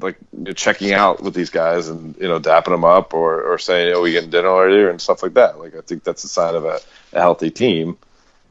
like 0.00 0.16
checking 0.54 0.92
out 0.92 1.22
with 1.22 1.34
these 1.34 1.50
guys 1.50 1.88
and, 1.88 2.16
you 2.16 2.26
know, 2.26 2.40
dapping 2.40 2.72
them 2.72 2.84
up 2.84 3.14
or, 3.14 3.42
or 3.42 3.58
saying, 3.58 3.94
oh, 3.94 4.02
we 4.02 4.12
getting 4.12 4.30
dinner 4.30 4.50
later 4.50 4.90
and 4.90 5.00
stuff 5.00 5.22
like 5.22 5.34
that. 5.34 5.58
Like, 5.58 5.76
I 5.76 5.80
think 5.82 6.02
that's 6.02 6.24
a 6.24 6.28
sign 6.28 6.54
of 6.54 6.64
a, 6.64 6.80
a 7.12 7.20
healthy 7.20 7.50
team. 7.50 7.96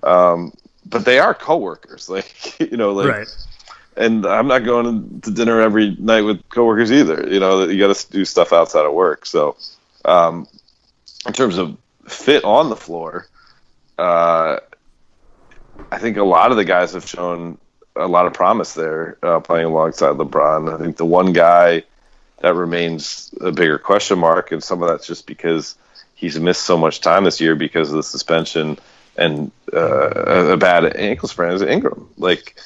Um, 0.03 0.53
but 0.86 1.03
they 1.03 1.19
are 1.19 1.34
coworkers, 1.34 2.09
like, 2.09 2.59
you 2.59 2.78
know, 2.78 2.93
like, 2.93 3.07
right. 3.07 3.28
And 3.97 4.25
I'm 4.25 4.47
not 4.47 4.65
going 4.65 5.21
to 5.21 5.31
dinner 5.31 5.61
every 5.61 5.95
night 5.99 6.21
with 6.21 6.47
coworkers 6.49 6.91
either. 6.91 7.27
You 7.29 7.39
know, 7.39 7.63
you 7.65 7.79
got 7.79 7.95
to 7.95 8.11
do 8.11 8.25
stuff 8.25 8.53
outside 8.53 8.85
of 8.85 8.93
work. 8.93 9.25
So, 9.25 9.55
um, 10.03 10.47
in 11.25 11.33
terms 11.33 11.57
of 11.57 11.77
fit 12.07 12.43
on 12.43 12.69
the 12.69 12.75
floor, 12.75 13.27
uh, 13.97 14.59
I 15.91 15.97
think 15.97 16.17
a 16.17 16.23
lot 16.23 16.51
of 16.51 16.57
the 16.57 16.65
guys 16.65 16.93
have 16.93 17.07
shown 17.07 17.57
a 17.95 18.07
lot 18.07 18.25
of 18.25 18.33
promise 18.33 18.73
there 18.73 19.17
uh, 19.23 19.39
playing 19.39 19.65
alongside 19.67 20.15
LeBron. 20.15 20.73
I 20.73 20.77
think 20.77 20.97
the 20.97 21.05
one 21.05 21.33
guy 21.33 21.83
that 22.41 22.53
remains 22.53 23.33
a 23.39 23.51
bigger 23.51 23.77
question 23.77 24.19
mark, 24.19 24.51
and 24.51 24.63
some 24.63 24.83
of 24.83 24.89
that's 24.89 25.07
just 25.07 25.25
because 25.25 25.75
he's 26.15 26.39
missed 26.39 26.63
so 26.63 26.77
much 26.77 27.01
time 27.01 27.23
this 27.23 27.39
year 27.39 27.55
because 27.55 27.89
of 27.89 27.97
the 27.97 28.03
suspension 28.03 28.77
and 29.17 29.51
uh, 29.73 30.51
a 30.51 30.57
bad 30.57 30.95
ankle 30.97 31.29
sprain, 31.29 31.53
is 31.53 31.61
Ingram. 31.61 32.09
Like 32.17 32.57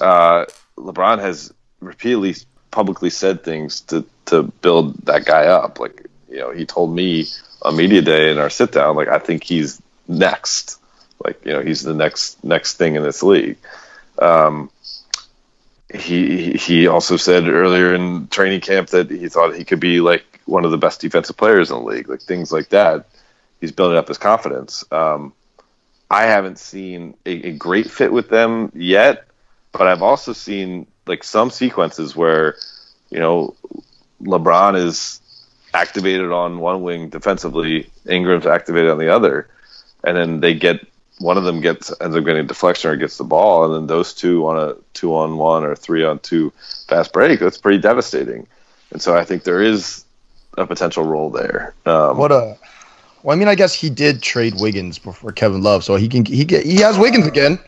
uh, 0.00 0.46
LeBron 0.76 1.18
has 1.20 1.52
repeatedly 1.80 2.34
publicly 2.70 3.10
said 3.10 3.44
things 3.44 3.82
to 3.82 4.04
to 4.26 4.42
build 4.42 4.96
that 5.06 5.24
guy 5.24 5.46
up. 5.46 5.78
Like 5.78 6.06
you 6.28 6.38
know, 6.38 6.50
he 6.50 6.66
told 6.66 6.94
me 6.94 7.26
on 7.62 7.76
media 7.76 8.02
day 8.02 8.30
in 8.30 8.38
our 8.38 8.50
sit 8.50 8.72
down, 8.72 8.96
like 8.96 9.08
I 9.08 9.18
think 9.18 9.44
he's 9.44 9.80
next. 10.08 10.78
Like 11.24 11.44
you 11.44 11.52
know, 11.52 11.60
he's 11.60 11.82
the 11.82 11.94
next 11.94 12.42
next 12.42 12.76
thing 12.76 12.96
in 12.96 13.02
this 13.02 13.22
league. 13.22 13.58
Um, 14.18 14.70
he 15.94 16.52
he 16.54 16.86
also 16.86 17.16
said 17.16 17.48
earlier 17.48 17.94
in 17.94 18.28
training 18.28 18.60
camp 18.60 18.88
that 18.88 19.10
he 19.10 19.28
thought 19.28 19.54
he 19.54 19.64
could 19.64 19.80
be 19.80 20.00
like 20.00 20.24
one 20.46 20.64
of 20.64 20.70
the 20.70 20.78
best 20.78 21.00
defensive 21.00 21.36
players 21.36 21.70
in 21.70 21.76
the 21.76 21.82
league, 21.82 22.08
like 22.08 22.22
things 22.22 22.50
like 22.50 22.70
that. 22.70 23.06
He's 23.60 23.72
building 23.72 23.98
up 23.98 24.08
his 24.08 24.18
confidence. 24.18 24.84
Um, 24.90 25.32
I 26.10 26.24
haven't 26.24 26.58
seen 26.58 27.14
a, 27.24 27.48
a, 27.48 27.52
great 27.52 27.90
fit 27.90 28.12
with 28.12 28.28
them 28.28 28.70
yet, 28.74 29.24
but 29.72 29.86
I've 29.86 30.02
also 30.02 30.32
seen 30.32 30.86
like 31.06 31.24
some 31.24 31.50
sequences 31.50 32.14
where, 32.14 32.56
you 33.10 33.18
know, 33.18 33.54
LeBron 34.22 34.76
is 34.76 35.20
activated 35.74 36.30
on 36.30 36.60
one 36.60 36.82
wing 36.82 37.08
defensively, 37.08 37.90
Ingram's 38.06 38.46
activated 38.46 38.90
on 38.90 38.98
the 38.98 39.12
other, 39.12 39.48
and 40.04 40.16
then 40.16 40.40
they 40.40 40.54
get 40.54 40.86
one 41.18 41.38
of 41.38 41.44
them 41.44 41.60
gets 41.60 41.92
ends 42.00 42.16
up 42.16 42.24
getting 42.24 42.44
a 42.44 42.48
deflection 42.48 42.90
or 42.90 42.96
gets 42.96 43.16
the 43.16 43.24
ball, 43.24 43.64
and 43.64 43.74
then 43.74 43.86
those 43.86 44.12
two 44.12 44.46
on 44.46 44.58
a 44.58 44.74
two 44.92 45.14
on 45.14 45.36
one 45.36 45.64
or 45.64 45.74
three 45.74 46.04
on 46.04 46.18
two 46.18 46.52
fast 46.88 47.12
break, 47.12 47.40
that's 47.40 47.58
pretty 47.58 47.78
devastating. 47.78 48.46
And 48.90 49.00
so 49.00 49.16
I 49.16 49.24
think 49.24 49.44
there 49.44 49.62
is 49.62 50.04
a 50.58 50.66
potential 50.66 51.04
role 51.04 51.30
there. 51.30 51.74
Um, 51.86 52.18
what 52.18 52.32
a 52.32 52.58
well, 53.22 53.36
I 53.36 53.38
mean, 53.38 53.48
I 53.48 53.54
guess 53.54 53.72
he 53.72 53.88
did 53.88 54.20
trade 54.20 54.54
Wiggins 54.58 54.98
before 54.98 55.32
Kevin 55.32 55.62
Love, 55.62 55.84
so 55.84 55.96
he 55.96 56.08
can 56.08 56.24
he 56.24 56.44
get 56.44 56.66
he 56.66 56.76
has 56.76 56.98
Wiggins 56.98 57.26
again. 57.26 57.58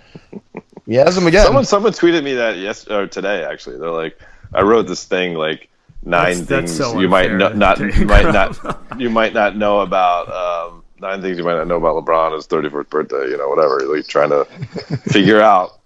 He 0.87 0.95
has 0.95 1.17
him 1.17 1.27
again. 1.27 1.45
Someone 1.45 1.65
someone 1.65 1.93
tweeted 1.93 2.23
me 2.23 2.35
that 2.35 2.59
yes 2.59 2.87
or 2.89 3.07
today 3.07 3.45
actually. 3.45 3.79
They're 3.79 3.91
like, 3.91 4.19
I 4.53 4.63
wrote 4.63 4.87
this 4.87 5.05
thing 5.05 5.35
like 5.35 5.69
nine 6.05 6.39
that's, 6.39 6.49
things 6.49 6.79
that's 6.79 6.91
so 6.91 7.01
you 7.01 7.09
might 7.09 7.33
no, 7.33 7.49
not 7.51 7.79
you 7.97 8.07
might 8.07 8.33
not 8.33 9.01
you 9.01 9.11
might 9.11 9.33
not 9.33 9.57
know 9.57 9.81
about 9.81 10.29
um, 10.31 10.85
nine 11.01 11.23
things 11.23 11.39
you 11.39 11.45
might 11.45 11.57
not 11.57 11.67
know 11.67 11.77
about 11.77 12.05
LeBron 12.05 12.35
his 12.35 12.47
34th 12.47 12.91
birthday 12.91 13.31
you 13.31 13.39
know 13.39 13.49
whatever 13.49 13.81
like 13.81 14.07
trying 14.07 14.31
to 14.31 14.45
figure 15.11 15.41
out 15.41 15.81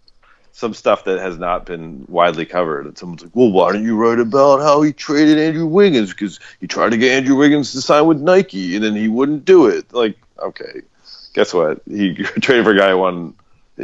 some 0.53 0.75
stuff 0.75 1.05
that 1.05 1.21
has 1.21 1.39
not 1.39 1.65
been 1.65 2.05
widely 2.09 2.45
covered. 2.45 2.85
And 2.87 2.99
someone's 2.99 3.23
like 3.23 3.37
well 3.37 3.53
why 3.53 3.73
don't 3.73 3.85
you 3.85 3.97
write 3.97 4.19
about 4.19 4.61
how 4.61 4.83
he 4.83 4.93
traded 4.93 5.39
Andrew 5.39 5.67
Wiggins? 5.67 6.11
Because 6.11 6.41
he 6.61 6.67
tried 6.67 6.91
to 6.91 6.97
get 6.97 7.13
Andrew 7.13 7.37
Wiggins 7.37 7.71
to 7.73 7.81
sign 7.81 8.07
with 8.07 8.21
Nike 8.21 8.75
and 8.75 8.85
then 8.85 8.97
he 8.97 9.07
wouldn't 9.07 9.45
do 9.45 9.67
it. 9.67 9.93
Like 9.93 10.19
okay 10.41 10.83
guess 11.35 11.55
what? 11.55 11.81
He 11.87 12.15
traded 12.41 12.65
for 12.65 12.73
a 12.73 12.77
guy 12.77 12.95
one 12.95 13.35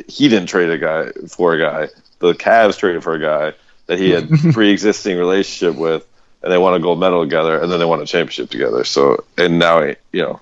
he 0.09 0.29
didn't 0.29 0.47
trade 0.47 0.71
a 0.71 0.79
guy 0.79 1.11
for 1.29 1.55
a 1.55 1.59
guy 1.59 1.89
the 2.19 2.33
Cavs 2.33 2.79
traded 2.79 3.03
for 3.03 3.15
a 3.15 3.21
guy 3.21 3.57
that 3.87 3.99
he 3.99 4.11
had 4.11 4.29
pre-existing 4.53 5.19
relationship 5.19 5.77
with 5.77 6.07
and 6.45 6.53
they 6.53 6.59
won 6.59 6.75
a 6.75 6.79
gold 6.79 7.01
medal 7.01 7.23
together, 7.25 7.59
and 7.59 7.73
then 7.73 7.79
they 7.79 7.87
won 7.87 8.03
a 8.03 8.07
championship 8.07 8.51
together. 8.51 8.85
So, 8.85 9.25
and 9.39 9.59
now, 9.59 9.83
he, 9.83 9.97
you 10.13 10.21
know, 10.21 10.41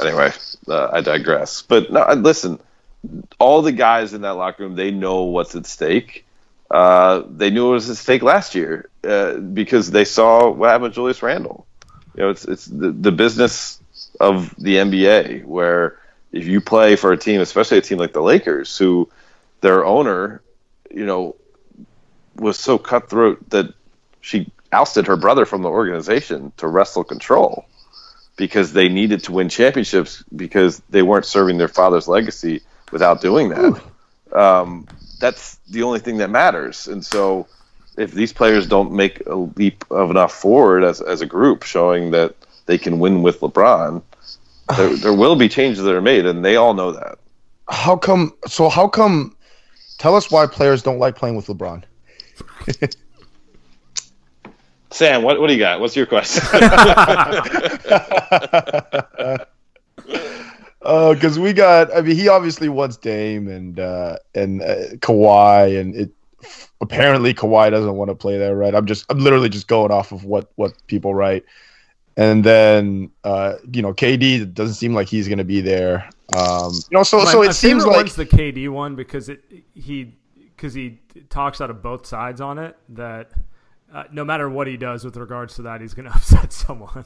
anyway, 0.00 0.32
uh, 0.66 0.88
I 0.90 1.02
digress. 1.02 1.60
But 1.60 1.92
no, 1.92 2.10
listen, 2.14 2.58
all 3.38 3.60
the 3.60 3.72
guys 3.72 4.14
in 4.14 4.22
that 4.22 4.30
locker 4.30 4.62
room, 4.62 4.76
they 4.76 4.90
know 4.90 5.24
what's 5.24 5.54
at 5.54 5.66
stake. 5.66 6.24
Uh, 6.70 7.22
they 7.28 7.50
knew 7.50 7.68
it 7.68 7.72
was 7.72 7.90
at 7.90 7.98
stake 7.98 8.22
last 8.22 8.54
year 8.54 8.88
uh, 9.04 9.34
because 9.34 9.90
they 9.90 10.06
saw 10.06 10.50
what 10.50 10.68
happened 10.68 10.84
with 10.84 10.94
Julius 10.94 11.22
Randle. 11.22 11.66
You 12.16 12.22
know, 12.22 12.30
it's 12.30 12.46
it's 12.46 12.64
the, 12.64 12.90
the 12.90 13.12
business 13.12 13.78
of 14.18 14.54
the 14.56 14.76
NBA 14.76 15.44
where 15.44 15.98
if 16.36 16.46
you 16.46 16.60
play 16.60 16.96
for 16.96 17.12
a 17.12 17.16
team, 17.16 17.40
especially 17.40 17.78
a 17.78 17.82
team 17.82 17.98
like 17.98 18.12
the 18.12 18.22
Lakers, 18.22 18.76
who 18.76 19.08
their 19.60 19.84
owner, 19.84 20.42
you 20.90 21.06
know, 21.06 21.36
was 22.36 22.58
so 22.58 22.78
cutthroat 22.78 23.48
that 23.50 23.72
she 24.20 24.50
ousted 24.72 25.06
her 25.06 25.16
brother 25.16 25.46
from 25.46 25.62
the 25.62 25.68
organization 25.68 26.52
to 26.58 26.68
wrestle 26.68 27.04
control 27.04 27.64
because 28.36 28.72
they 28.72 28.88
needed 28.88 29.24
to 29.24 29.32
win 29.32 29.48
championships 29.48 30.22
because 30.34 30.82
they 30.90 31.02
weren't 31.02 31.24
serving 31.24 31.56
their 31.56 31.68
father's 31.68 32.06
legacy 32.06 32.60
without 32.92 33.22
doing 33.22 33.48
that. 33.48 33.80
Um, 34.32 34.86
that's 35.18 35.56
the 35.70 35.82
only 35.84 36.00
thing 36.00 36.18
that 36.18 36.28
matters. 36.28 36.86
And 36.86 37.04
so, 37.04 37.46
if 37.96 38.12
these 38.12 38.34
players 38.34 38.66
don't 38.66 38.92
make 38.92 39.26
a 39.26 39.34
leap 39.34 39.84
of 39.90 40.10
enough 40.10 40.34
forward 40.34 40.84
as, 40.84 41.00
as 41.00 41.22
a 41.22 41.26
group, 41.26 41.62
showing 41.62 42.10
that 42.10 42.34
they 42.66 42.76
can 42.76 42.98
win 42.98 43.22
with 43.22 43.40
LeBron, 43.40 44.02
there, 44.76 44.96
there 44.96 45.14
will 45.14 45.36
be 45.36 45.48
changes 45.48 45.84
that 45.84 45.94
are 45.94 46.02
made, 46.02 46.26
and 46.26 46.44
they 46.44 46.56
all 46.56 46.74
know 46.74 46.92
that. 46.92 47.18
How 47.68 47.96
come? 47.96 48.32
So, 48.46 48.68
how 48.68 48.88
come? 48.88 49.36
Tell 49.98 50.14
us 50.14 50.30
why 50.30 50.46
players 50.46 50.82
don't 50.82 50.98
like 50.98 51.16
playing 51.16 51.36
with 51.36 51.46
LeBron. 51.46 51.82
Sam, 54.90 55.22
what, 55.22 55.40
what 55.40 55.48
do 55.48 55.52
you 55.52 55.58
got? 55.58 55.80
What's 55.80 55.96
your 55.96 56.06
question? 56.06 56.42
Because 56.52 57.76
uh, 60.82 61.14
we 61.40 61.52
got, 61.52 61.94
I 61.94 62.00
mean, 62.00 62.16
he 62.16 62.28
obviously 62.28 62.68
wants 62.68 62.96
Dame 62.96 63.48
and 63.48 63.78
uh, 63.78 64.16
and 64.34 64.62
uh, 64.62 64.96
Kawhi, 64.96 65.80
and 65.80 65.94
it 65.94 66.10
apparently 66.80 67.34
Kawhi 67.34 67.70
doesn't 67.70 67.94
want 67.94 68.10
to 68.10 68.14
play 68.14 68.38
there, 68.38 68.56
right? 68.56 68.74
I'm 68.74 68.86
just, 68.86 69.04
I'm 69.10 69.18
literally 69.18 69.48
just 69.48 69.68
going 69.68 69.90
off 69.90 70.12
of 70.12 70.24
what 70.24 70.50
what 70.56 70.74
people 70.86 71.14
write, 71.14 71.44
and 72.16 72.42
then 72.42 73.10
uh, 73.24 73.54
you 73.70 73.82
know, 73.82 73.92
KD 73.92 74.52
doesn't 74.54 74.74
seem 74.74 74.94
like 74.94 75.08
he's 75.08 75.28
going 75.28 75.38
to 75.38 75.44
be 75.44 75.60
there. 75.60 76.08
Um, 76.36 76.72
you 76.72 76.98
know, 76.98 77.02
so 77.02 77.18
my, 77.18 77.30
so 77.30 77.42
it 77.42 77.52
seems 77.52 77.84
like 77.84 78.10
the 78.12 78.26
KD 78.26 78.68
one 78.68 78.96
because 78.96 79.28
it 79.28 79.42
he 79.74 80.14
because 80.56 80.74
he 80.74 81.00
talks 81.28 81.60
out 81.60 81.70
of 81.70 81.82
both 81.82 82.06
sides 82.06 82.40
on 82.40 82.58
it 82.58 82.76
that 82.90 83.32
uh, 83.92 84.04
no 84.12 84.24
matter 84.24 84.48
what 84.48 84.66
he 84.66 84.76
does 84.76 85.04
with 85.04 85.16
regards 85.16 85.54
to 85.56 85.62
that, 85.62 85.80
he's 85.80 85.94
going 85.94 86.08
to 86.10 86.14
upset 86.14 86.52
someone. 86.52 87.04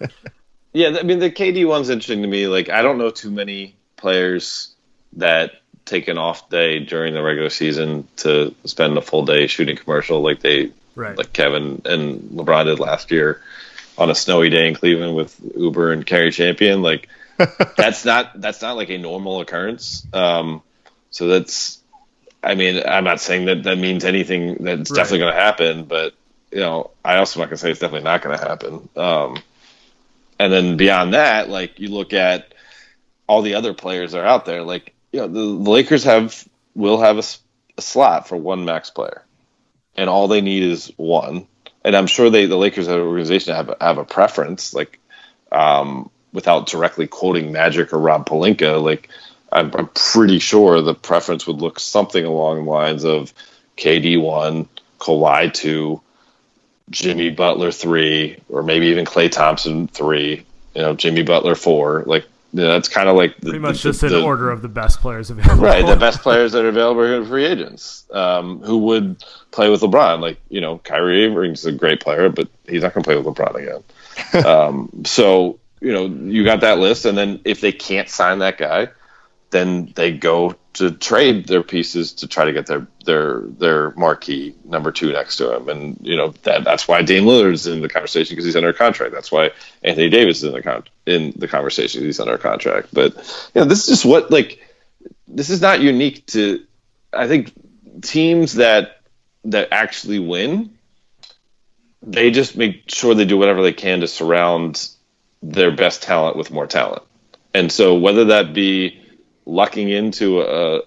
yeah, 0.72 0.96
I 0.98 1.02
mean 1.02 1.18
the 1.18 1.30
KD 1.30 1.66
one's 1.68 1.90
interesting 1.90 2.22
to 2.22 2.28
me. 2.28 2.46
Like 2.46 2.70
I 2.70 2.82
don't 2.82 2.98
know 2.98 3.10
too 3.10 3.30
many 3.30 3.76
players 3.96 4.74
that 5.14 5.52
take 5.84 6.08
an 6.08 6.18
off 6.18 6.48
day 6.50 6.80
during 6.80 7.14
the 7.14 7.22
regular 7.22 7.48
season 7.50 8.08
to 8.16 8.54
spend 8.64 8.96
a 8.98 9.02
full 9.02 9.24
day 9.24 9.46
shooting 9.46 9.76
commercial 9.76 10.20
like 10.20 10.40
they 10.40 10.72
right. 10.96 11.16
like 11.16 11.32
Kevin 11.32 11.80
and 11.84 12.20
LeBron 12.30 12.64
did 12.64 12.80
last 12.80 13.10
year 13.10 13.40
on 13.98 14.10
a 14.10 14.14
snowy 14.14 14.50
day 14.50 14.68
in 14.68 14.74
Cleveland 14.74 15.16
with 15.16 15.38
Uber 15.56 15.92
and 15.92 16.04
Cari 16.04 16.30
Champion. 16.30 16.82
Like 16.82 17.08
that's 17.76 18.04
not 18.04 18.40
that's 18.40 18.62
not 18.62 18.76
like 18.76 18.90
a 18.90 18.98
normal 18.98 19.40
occurrence. 19.40 20.06
Um, 20.12 20.62
so 21.10 21.28
that's 21.28 21.80
I 22.42 22.54
mean, 22.54 22.82
I'm 22.86 23.04
not 23.04 23.20
saying 23.20 23.46
that 23.46 23.64
that 23.64 23.78
means 23.78 24.04
anything 24.04 24.62
that's 24.64 24.90
right. 24.90 24.96
definitely 24.96 25.18
going 25.18 25.34
to 25.34 25.40
happen, 25.40 25.84
but 25.84 26.14
you 26.52 26.60
know, 26.60 26.90
I 27.04 27.16
also 27.16 27.40
not 27.40 27.46
going 27.46 27.56
to 27.56 27.58
say 27.58 27.70
it's 27.70 27.80
definitely 27.80 28.04
not 28.04 28.22
going 28.22 28.38
to 28.38 28.44
happen. 28.44 28.88
Um, 28.96 29.42
and 30.38 30.52
then 30.52 30.76
beyond 30.76 31.14
that, 31.14 31.48
like 31.48 31.80
you 31.80 31.88
look 31.88 32.12
at 32.12 32.54
all 33.26 33.42
the 33.42 33.54
other 33.54 33.74
players 33.74 34.12
that 34.12 34.20
are 34.20 34.26
out 34.26 34.44
there. 34.44 34.62
Like 34.62 34.94
you 35.12 35.20
know, 35.20 35.26
the, 35.26 35.40
the 35.64 35.70
Lakers 35.70 36.04
have 36.04 36.46
will 36.74 37.00
have 37.00 37.18
a, 37.18 37.24
a 37.78 37.82
slot 37.82 38.28
for 38.28 38.36
one 38.36 38.64
max 38.64 38.90
player, 38.90 39.24
and 39.96 40.08
all 40.08 40.28
they 40.28 40.40
need 40.40 40.62
is 40.62 40.92
one. 40.96 41.46
And 41.86 41.96
I'm 41.96 42.08
sure 42.08 42.30
they 42.30 42.46
the 42.46 42.56
Lakers 42.56 42.88
as 42.88 42.94
an 42.94 43.00
organization 43.00 43.54
have 43.54 43.72
have 43.80 43.98
a 43.98 44.04
preference, 44.04 44.74
like 44.74 44.98
um, 45.52 46.10
without 46.32 46.66
directly 46.66 47.06
quoting 47.06 47.52
Magic 47.52 47.92
or 47.92 47.98
Rob 47.98 48.28
Pelinka, 48.28 48.82
like 48.82 49.08
I'm, 49.52 49.72
I'm 49.72 49.88
pretty 49.94 50.40
sure 50.40 50.82
the 50.82 50.96
preference 50.96 51.46
would 51.46 51.60
look 51.62 51.78
something 51.78 52.24
along 52.24 52.64
the 52.64 52.70
lines 52.70 53.04
of 53.04 53.32
KD 53.76 54.20
one, 54.20 54.68
Kawhi 54.98 55.52
two, 55.52 56.02
Jimmy 56.90 57.30
Butler 57.30 57.70
three, 57.70 58.38
or 58.48 58.64
maybe 58.64 58.86
even 58.88 59.04
Klay 59.04 59.30
Thompson 59.30 59.86
three. 59.86 60.44
You 60.74 60.82
know, 60.82 60.94
Jimmy 60.94 61.22
Butler 61.22 61.54
four. 61.54 62.02
Like 62.04 62.26
you 62.56 62.62
know, 62.62 62.68
that's 62.68 62.88
kind 62.88 63.06
of 63.06 63.16
like 63.16 63.36
the, 63.36 63.50
pretty 63.50 63.58
much 63.58 63.82
the, 63.82 63.90
just 63.90 64.00
the, 64.00 64.16
an 64.16 64.22
order 64.22 64.50
of 64.50 64.62
the 64.62 64.68
best 64.68 65.00
players 65.00 65.28
available. 65.28 65.62
Right, 65.62 65.84
the 65.84 65.96
best 66.00 66.22
players 66.22 66.52
that 66.52 66.64
are 66.64 66.68
available 66.68 67.02
are 67.02 67.22
free 67.22 67.44
agents 67.44 68.06
um, 68.10 68.60
who 68.60 68.78
would 68.78 69.22
play 69.50 69.68
with 69.68 69.82
LeBron. 69.82 70.20
Like 70.20 70.38
you 70.48 70.62
know, 70.62 70.78
Kyrie 70.78 71.26
Irving's 71.26 71.66
a 71.66 71.72
great 71.72 72.00
player, 72.00 72.30
but 72.30 72.48
he's 72.66 72.82
not 72.82 72.94
going 72.94 73.02
to 73.02 73.06
play 73.06 73.16
with 73.16 73.26
LeBron 73.26 73.54
again. 73.56 74.46
um, 74.46 75.04
so 75.04 75.58
you 75.82 75.92
know, 75.92 76.06
you 76.06 76.44
got 76.44 76.62
that 76.62 76.78
list, 76.78 77.04
and 77.04 77.18
then 77.18 77.42
if 77.44 77.60
they 77.60 77.72
can't 77.72 78.08
sign 78.08 78.38
that 78.38 78.56
guy, 78.56 78.88
then 79.50 79.92
they 79.94 80.16
go 80.16 80.56
to 80.72 80.90
trade 80.92 81.46
their 81.46 81.62
pieces 81.62 82.12
to 82.14 82.26
try 82.26 82.46
to 82.46 82.54
get 82.54 82.66
their 82.66 82.86
their 83.04 83.40
their 83.40 83.90
marquee 83.96 84.54
number 84.64 84.92
two 84.92 85.12
next 85.12 85.36
to 85.36 85.54
him, 85.54 85.68
and 85.68 85.98
you 86.00 86.16
know 86.16 86.32
that 86.44 86.64
that's 86.64 86.88
why 86.88 87.02
Dame 87.02 87.24
Lillard's 87.24 87.66
in 87.66 87.82
the 87.82 87.88
conversation 87.90 88.32
because 88.32 88.46
he's 88.46 88.56
under 88.56 88.72
contract. 88.72 89.12
That's 89.12 89.30
why 89.30 89.50
Anthony 89.82 90.08
Davis 90.08 90.38
is 90.38 90.44
in 90.44 90.52
the 90.52 90.62
con- 90.62 90.84
in 91.06 91.32
the 91.36 91.48
conversation 91.48 92.02
he's 92.02 92.20
under 92.20 92.38
contract. 92.38 92.88
But 92.92 93.14
you 93.54 93.60
know, 93.60 93.64
this 93.64 93.80
is 93.80 93.86
just 93.86 94.04
what 94.04 94.30
like 94.30 94.60
this 95.28 95.50
is 95.50 95.60
not 95.60 95.80
unique 95.80 96.26
to. 96.28 96.64
I 97.12 97.28
think 97.28 97.52
teams 98.02 98.54
that 98.54 99.00
that 99.44 99.68
actually 99.70 100.18
win, 100.18 100.76
they 102.02 102.30
just 102.30 102.56
make 102.56 102.90
sure 102.90 103.14
they 103.14 103.24
do 103.24 103.38
whatever 103.38 103.62
they 103.62 103.72
can 103.72 104.00
to 104.00 104.08
surround 104.08 104.88
their 105.42 105.70
best 105.70 106.02
talent 106.02 106.36
with 106.36 106.50
more 106.50 106.66
talent. 106.66 107.02
And 107.54 107.70
so 107.70 107.94
whether 107.94 108.26
that 108.26 108.52
be 108.52 109.00
lucking 109.46 109.88
into 109.88 110.40
a, 110.40 110.82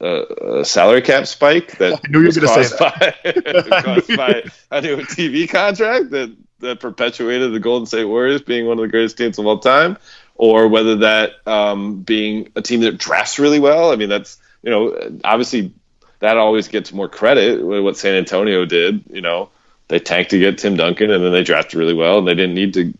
a, 0.00 0.60
a 0.60 0.64
salary 0.64 1.02
cap 1.02 1.26
spike 1.26 1.78
that 1.78 1.94
I 2.04 2.08
knew 2.08 2.20
you 2.20 2.26
were 2.26 2.32
going 2.32 2.62
to 2.62 2.64
say 2.64 2.76
that. 2.76 3.70
By, 3.70 3.82
caused 3.82 4.16
by 4.16 4.42
a 4.70 4.80
new 4.80 4.96
TV 4.98 5.48
contract 5.48 6.10
that 6.10 6.36
that 6.60 6.80
perpetuated 6.80 7.52
the 7.52 7.60
Golden 7.60 7.86
State 7.86 8.04
Warriors 8.04 8.42
being 8.42 8.66
one 8.66 8.78
of 8.78 8.82
the 8.82 8.88
greatest 8.88 9.18
teams 9.18 9.38
of 9.38 9.46
all 9.46 9.58
time, 9.58 9.98
or 10.34 10.68
whether 10.68 10.96
that 10.96 11.32
um, 11.46 12.02
being 12.02 12.50
a 12.56 12.62
team 12.62 12.80
that 12.80 12.98
drafts 12.98 13.38
really 13.38 13.60
well. 13.60 13.92
I 13.92 13.96
mean, 13.96 14.08
that's 14.08 14.38
you 14.62 14.70
know 14.70 15.18
obviously 15.24 15.72
that 16.20 16.36
always 16.36 16.68
gets 16.68 16.92
more 16.92 17.08
credit. 17.08 17.64
With 17.64 17.82
what 17.82 17.96
San 17.96 18.14
Antonio 18.14 18.64
did, 18.64 19.04
you 19.10 19.20
know, 19.20 19.50
they 19.88 19.98
tanked 19.98 20.30
to 20.30 20.38
get 20.38 20.58
Tim 20.58 20.76
Duncan, 20.76 21.10
and 21.10 21.24
then 21.24 21.32
they 21.32 21.44
drafted 21.44 21.78
really 21.78 21.94
well, 21.94 22.18
and 22.18 22.28
they 22.28 22.34
didn't 22.34 22.54
need 22.54 22.74
to, 22.74 22.94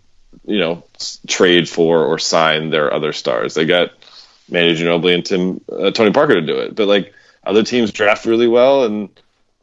you 0.44 0.58
know, 0.58 0.84
trade 1.26 1.68
for 1.68 2.04
or 2.04 2.18
sign 2.18 2.70
their 2.70 2.92
other 2.92 3.12
stars. 3.12 3.54
They 3.54 3.64
got 3.64 3.92
Manu 4.50 4.74
Ginobili 4.74 5.14
and 5.14 5.24
Tim 5.24 5.60
uh, 5.70 5.90
Tony 5.92 6.12
Parker 6.12 6.34
to 6.34 6.40
do 6.40 6.58
it. 6.58 6.74
But 6.74 6.88
like 6.88 7.14
other 7.44 7.62
teams 7.62 7.92
draft 7.92 8.26
really 8.26 8.48
well, 8.48 8.84
and 8.84 9.08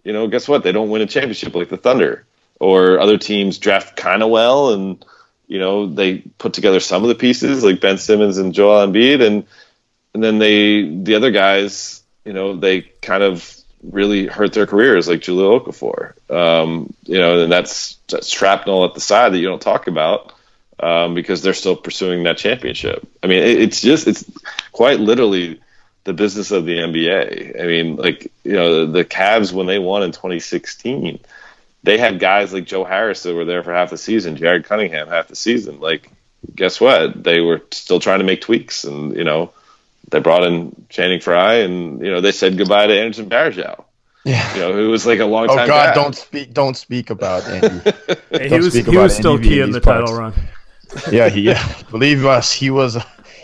you 0.04 0.14
know, 0.14 0.28
guess 0.28 0.48
what? 0.48 0.64
They 0.64 0.72
don't 0.72 0.90
win 0.90 1.02
a 1.02 1.06
championship 1.06 1.54
like 1.54 1.70
the 1.70 1.78
Thunder. 1.78 2.26
Or 2.60 3.00
other 3.00 3.18
teams 3.18 3.60
draft 3.60 3.96
kind 3.96 4.24
of 4.24 4.30
well, 4.30 4.74
and 4.74 5.06
you 5.48 5.60
know 5.60 5.88
they 5.88 6.20
put 6.20 6.54
together 6.54 6.80
some 6.80 7.04
of 7.04 7.10
the 7.10 7.16
pieces 7.16 7.64
like 7.64 7.82
Ben 7.82 7.98
Simmons 7.98 8.38
and 8.40 8.54
Joel 8.54 8.88
Embiid, 8.88 9.26
and 9.26 9.46
and 10.14 10.24
then 10.24 10.40
they 10.40 10.90
the 10.90 11.16
other 11.16 11.32
guys, 11.32 12.02
you 12.26 12.34
know, 12.34 12.56
they 12.56 12.82
kind 12.82 13.22
of 13.22 13.56
really 13.84 14.26
hurt 14.26 14.54
their 14.54 14.66
careers 14.66 15.08
like 15.08 15.22
Jahlil 15.22 15.62
Okafor. 15.62 16.14
Um, 16.34 16.94
you 17.04 17.20
know, 17.20 17.44
and 17.44 17.52
that's, 17.52 17.98
that's 18.10 18.28
shrapnel 18.28 18.86
at 18.86 18.94
the 18.94 19.02
side 19.02 19.34
that 19.34 19.38
you 19.38 19.48
don't 19.48 19.62
talk 19.62 19.88
about 19.88 20.34
um, 20.80 21.14
because 21.14 21.42
they're 21.42 21.54
still 21.54 21.76
pursuing 21.76 22.24
that 22.24 22.38
championship. 22.38 23.08
I 23.24 23.28
mean, 23.28 23.40
it, 23.40 23.62
it's 23.62 23.82
just 23.82 24.08
it's 24.08 24.26
quite 24.72 25.00
literally 25.00 25.60
the 26.04 26.14
business 26.14 26.52
of 26.52 26.66
the 26.66 26.78
NBA. 26.78 27.62
I 27.62 27.66
mean, 27.66 27.96
like 27.96 28.32
you 28.44 28.54
know, 28.54 28.86
the, 28.86 28.92
the 28.92 29.06
Cavs 29.06 29.52
when 29.54 29.68
they 29.68 29.80
won 29.80 30.04
in 30.04 30.12
2016, 30.12 31.20
they 31.84 31.98
had 31.98 32.20
guys 32.20 32.54
like 32.54 32.66
Joe 32.66 32.84
Harris 32.84 33.24
that 33.24 33.36
were 33.36 33.46
there 33.46 33.64
for 33.64 33.74
half 33.74 33.92
the 33.92 33.98
season, 33.98 34.36
Jared 34.36 34.66
Cunningham 34.66 35.08
half 35.08 35.28
the 35.28 35.36
season. 35.36 35.80
Like, 35.80 36.10
guess 36.54 36.82
what? 36.82 37.24
They 37.24 37.40
were 37.40 37.62
still 37.72 38.00
trying 38.00 38.20
to 38.20 38.26
make 38.26 38.42
tweaks, 38.42 38.84
and 38.84 39.16
you 39.16 39.24
know, 39.24 39.52
they 40.10 40.20
brought 40.20 40.44
in 40.44 40.86
Channing 40.90 41.20
Frye, 41.20 41.56
and 41.56 42.02
you 42.02 42.12
know, 42.12 42.22
they 42.22 42.32
said 42.32 42.58
goodbye 42.58 42.88
to 42.88 43.00
Anderson 43.00 43.30
Varejao. 43.30 43.84
Yeah, 44.26 44.54
you 44.56 44.60
know, 44.60 44.78
it 44.78 44.88
was 44.88 45.06
like 45.06 45.20
a 45.20 45.26
long 45.26 45.50
oh, 45.50 45.56
time. 45.56 45.66
Oh 45.66 45.68
God, 45.68 45.94
don't 45.94 46.16
speak, 46.16 46.54
don't 46.54 46.76
speak 46.76 47.10
about 47.10 47.48
Andy. 47.48 47.92
hey, 48.32 48.50
he 48.50 48.58
was 48.58 48.74
he 48.74 48.98
was 48.98 49.16
still 49.16 49.40
key 49.40 49.62
in 49.62 49.72
the 49.72 49.80
parts. 49.80 50.10
title 50.10 50.22
run 50.22 50.34
yeah, 51.12 51.30
he 51.30 51.42
yeah. 51.42 51.82
Believe 51.92 52.26
us, 52.26 52.52
he 52.52 52.70
was 52.70 52.98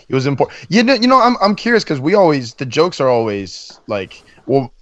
he 0.07 0.13
was 0.13 0.25
important. 0.25 0.59
You 0.69 0.83
know, 0.83 0.93
you 0.93 1.07
know, 1.07 1.19
I'm 1.19 1.35
I'm 1.41 1.55
curious 1.55 1.83
because 1.83 1.99
we 1.99 2.15
always 2.15 2.53
the 2.55 2.65
jokes 2.65 2.99
are 2.99 3.09
always 3.09 3.79
like, 3.87 4.23
well, 4.45 4.73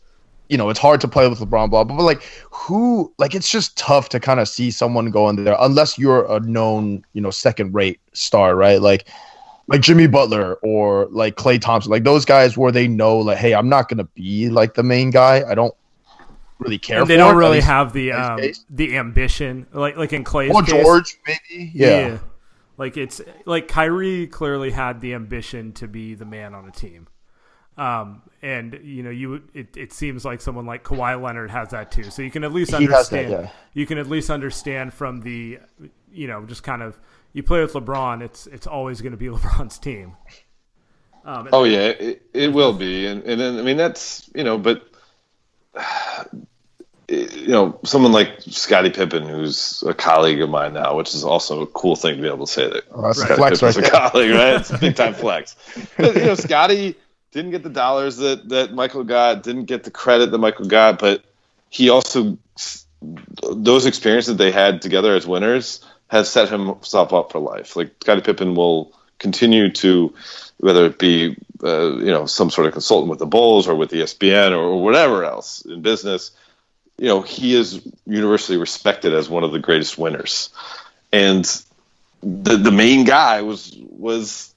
you 0.52 0.58
know, 0.58 0.70
it's 0.70 0.80
hard 0.80 1.02
to 1.02 1.08
play 1.08 1.28
with 1.28 1.40
LeBron, 1.40 1.70
blah 1.70 1.84
blah. 1.84 1.96
But 1.96 2.04
like, 2.04 2.22
who 2.52 3.12
like 3.18 3.34
it's 3.34 3.50
just 3.50 3.78
tough 3.78 4.10
to 4.10 4.20
kind 4.20 4.40
of 4.40 4.48
see 4.48 4.70
someone 4.70 5.10
go 5.10 5.30
in 5.30 5.44
there 5.44 5.56
unless 5.60 5.98
you're 5.98 6.32
a 6.32 6.40
known, 6.42 7.04
you 7.14 7.22
know, 7.22 7.32
second 7.32 7.74
rate 7.74 8.00
star, 8.14 8.56
right? 8.56 8.82
Like. 8.82 9.08
Like 9.68 9.80
Jimmy 9.80 10.08
Butler 10.08 10.56
or 10.56 11.06
like 11.12 11.36
Klay 11.38 11.62
Thompson, 11.62 11.92
like 11.92 12.04
those 12.04 12.26
guys 12.26 12.58
where 12.58 12.74
they 12.74 12.90
know, 12.90 13.20
like, 13.20 13.38
hey, 13.38 13.54
I'm 13.54 13.70
not 13.70 13.88
gonna 13.88 14.04
be 14.16 14.50
like 14.50 14.74
the 14.74 14.84
main 14.84 15.12
guy. 15.12 15.44
I 15.50 15.56
don't 15.56 15.74
really 16.60 16.78
care. 16.78 17.00
And 17.00 17.10
they 17.10 17.16
don't 17.16 17.38
really 17.38 17.62
have 17.62 17.94
the 17.94 18.12
um, 18.12 18.42
the 18.70 18.98
ambition, 18.98 19.68
like 19.72 19.96
like 19.96 20.12
in 20.12 20.26
Klay's. 20.26 20.52
Or 20.54 20.62
George, 20.62 21.18
maybe. 21.26 21.72
Yeah. 21.74 21.88
yeah. 21.88 22.18
Like 22.78 22.98
it's 22.98 23.22
like 23.46 23.70
Kyrie 23.70 24.28
clearly 24.28 24.72
had 24.72 25.00
the 25.00 25.14
ambition 25.14 25.72
to 25.74 25.88
be 25.88 26.16
the 26.16 26.26
man 26.26 26.54
on 26.54 26.68
a 26.68 26.72
team. 26.72 27.08
Um, 27.78 28.22
and 28.42 28.80
you 28.84 29.04
know, 29.04 29.10
you 29.10 29.42
it, 29.54 29.78
it 29.78 29.94
seems 29.94 30.26
like 30.26 30.42
someone 30.42 30.66
like 30.66 30.84
Kawhi 30.84 31.22
Leonard 31.22 31.52
has 31.52 31.70
that 31.70 31.92
too. 31.92 32.04
So 32.04 32.22
you 32.22 32.32
can 32.32 32.44
at 32.44 32.54
least 32.54 32.74
understand. 32.74 33.32
That, 33.32 33.44
yeah. 33.44 33.50
You 33.74 33.86
can 33.86 33.98
at 33.98 34.08
least 34.08 34.30
understand 34.30 34.94
from 34.94 35.22
the, 35.22 35.60
you 36.12 36.28
know, 36.28 36.46
just 36.46 36.64
kind 36.64 36.82
of 36.82 37.00
you 37.34 37.44
play 37.44 37.62
with 37.62 37.74
LeBron. 37.74 38.22
It's 38.22 38.48
it's 38.48 38.68
always 38.68 39.02
going 39.02 39.12
to 39.12 39.18
be 39.18 39.26
LeBron's 39.38 39.80
team. 39.80 40.16
Um, 41.24 41.50
oh 41.54 41.64
yeah, 41.64 41.90
it, 41.90 42.24
it 42.34 42.54
will 42.54 42.74
be, 42.74 43.06
and 43.06 43.24
and 43.24 43.40
then 43.40 43.58
I 43.58 43.62
mean 43.62 43.78
that's 43.78 44.30
you 44.36 44.44
know, 44.44 44.58
but 44.58 44.88
you 47.08 47.48
know, 47.48 47.80
someone 47.84 48.12
like 48.12 48.42
Scottie 48.42 48.90
Pippen, 48.90 49.28
who's 49.28 49.84
a 49.86 49.94
colleague 49.94 50.42
of 50.42 50.50
mine 50.50 50.74
now, 50.74 50.96
which 50.96 51.14
is 51.14 51.24
also 51.24 51.62
a 51.62 51.68
cool 51.68 51.96
thing 51.96 52.16
to 52.16 52.22
be 52.22 52.28
able 52.28 52.46
to 52.46 52.52
say 52.52 52.70
that 52.70 52.84
oh, 52.92 53.12
Scottie 53.12 53.36
flex 53.36 53.60
Pippen's 53.60 53.78
right 53.78 53.88
a 53.88 53.92
colleague, 53.92 54.32
right? 54.32 54.56
It's 54.56 54.72
a 54.72 54.78
big 54.78 54.96
time 54.96 55.14
flex. 55.16 55.56
But, 55.98 56.16
you 56.16 56.26
know, 56.26 56.36
Scottie 56.36 56.96
didn't 57.32 57.52
get 57.52 57.64
the 57.64 57.70
dollars 57.70 58.18
that 58.18 58.50
that 58.50 58.74
Michael 58.74 59.04
got, 59.04 59.44
didn't 59.44 59.66
get 59.66 59.84
the 59.84 59.92
credit 59.92 60.32
that 60.32 60.38
Michael 60.38 60.66
got, 60.66 61.00
but 61.00 61.24
he 61.70 61.90
also 61.90 62.38
those 63.52 63.86
experiences 63.86 64.38
they 64.38 64.52
had 64.52 64.82
together 64.82 65.16
as 65.16 65.26
winners 65.26 65.84
has 66.08 66.30
set 66.30 66.50
himself 66.50 67.14
up 67.14 67.32
for 67.32 67.40
life. 67.40 67.76
Like 67.76 67.92
Scottie 68.02 68.22
Pippen 68.22 68.54
will 68.54 68.94
continue 69.18 69.72
to, 69.72 70.14
whether 70.58 70.86
it 70.86 71.00
be 71.00 71.36
uh, 71.64 71.98
you 71.98 72.12
know 72.12 72.26
some 72.26 72.50
sort 72.50 72.68
of 72.68 72.74
consultant 72.74 73.10
with 73.10 73.20
the 73.20 73.26
Bulls 73.26 73.68
or 73.68 73.76
with 73.76 73.92
ESPN 73.92 74.52
or 74.52 74.82
whatever 74.84 75.24
else 75.24 75.64
in 75.66 75.82
business 75.82 76.32
you 77.02 77.08
know, 77.08 77.22
he 77.22 77.56
is 77.56 77.82
universally 78.06 78.60
respected 78.60 79.12
as 79.12 79.28
one 79.28 79.44
of 79.44 79.52
the 79.52 79.58
greatest 79.58 79.98
winners. 79.98 80.50
And 81.12 81.44
the 82.22 82.58
the 82.58 82.72
main 82.72 83.06
guy 83.06 83.42
was 83.42 83.76
was 83.90 84.51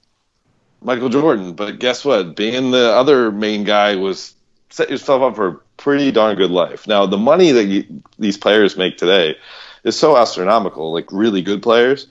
Michael 0.84 1.08
Jordan, 1.08 1.54
but 1.54 1.78
guess 1.78 2.04
what? 2.04 2.36
Being 2.36 2.70
the 2.70 2.92
other 2.92 3.32
main 3.32 3.64
guy 3.64 3.96
was 3.96 4.34
set 4.70 4.90
yourself 4.90 5.22
up 5.22 5.36
for 5.36 5.48
a 5.48 5.58
pretty 5.76 6.12
darn 6.12 6.36
good 6.36 6.50
life. 6.50 6.86
Now, 6.86 7.06
the 7.06 7.18
money 7.18 7.52
that 7.52 7.64
you, 7.64 8.02
these 8.18 8.36
players 8.36 8.76
make 8.76 8.96
today 8.96 9.36
is 9.82 9.98
so 9.98 10.16
astronomical, 10.16 10.92
like 10.92 11.10
really 11.10 11.42
good 11.42 11.62
players, 11.62 12.06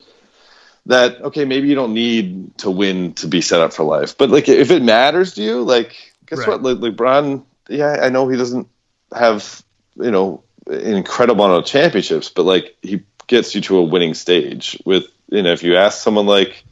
that 0.87 1.21
okay, 1.21 1.45
maybe 1.45 1.67
you 1.67 1.75
don't 1.75 1.93
need 1.93 2.57
to 2.59 2.71
win 2.71 3.13
to 3.15 3.27
be 3.27 3.41
set 3.41 3.61
up 3.61 3.73
for 3.73 3.83
life. 3.83 4.17
But 4.17 4.29
like 4.29 4.49
if 4.49 4.71
it 4.71 4.83
matters 4.83 5.35
to 5.35 5.43
you, 5.43 5.61
like 5.61 5.95
guess 6.25 6.39
right. 6.39 6.59
what? 6.59 6.63
Like 6.63 6.77
LeBron, 6.77 7.43
yeah, 7.69 7.99
I 8.01 8.09
know 8.09 8.27
he 8.27 8.37
doesn't 8.37 8.67
have 9.15 9.63
you 9.95 10.11
know, 10.11 10.43
an 10.67 10.95
incredible 10.95 11.45
amount 11.45 11.63
of 11.63 11.65
championships, 11.69 12.29
but 12.29 12.43
like 12.43 12.75
he 12.81 13.03
gets 13.27 13.55
you 13.55 13.61
to 13.61 13.77
a 13.77 13.83
winning 13.83 14.13
stage. 14.13 14.81
With 14.85 15.05
you 15.29 15.43
know, 15.43 15.51
if 15.51 15.63
you 15.63 15.75
ask 15.75 16.01
someone 16.01 16.25
like 16.25 16.63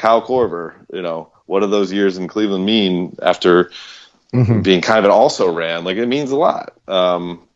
Kyle 0.00 0.22
Korver, 0.22 0.74
you 0.92 1.02
know, 1.02 1.30
what 1.44 1.60
do 1.60 1.66
those 1.66 1.92
years 1.92 2.16
in 2.16 2.26
Cleveland 2.26 2.64
mean 2.64 3.16
after 3.22 3.70
mm-hmm. 4.32 4.62
being 4.62 4.80
kind 4.80 4.98
of 4.98 5.04
an 5.04 5.10
also 5.10 5.52
ran? 5.52 5.84
Like 5.84 5.98
it 5.98 6.06
means 6.06 6.30
a 6.30 6.36
lot. 6.36 6.72
Um, 6.88 7.46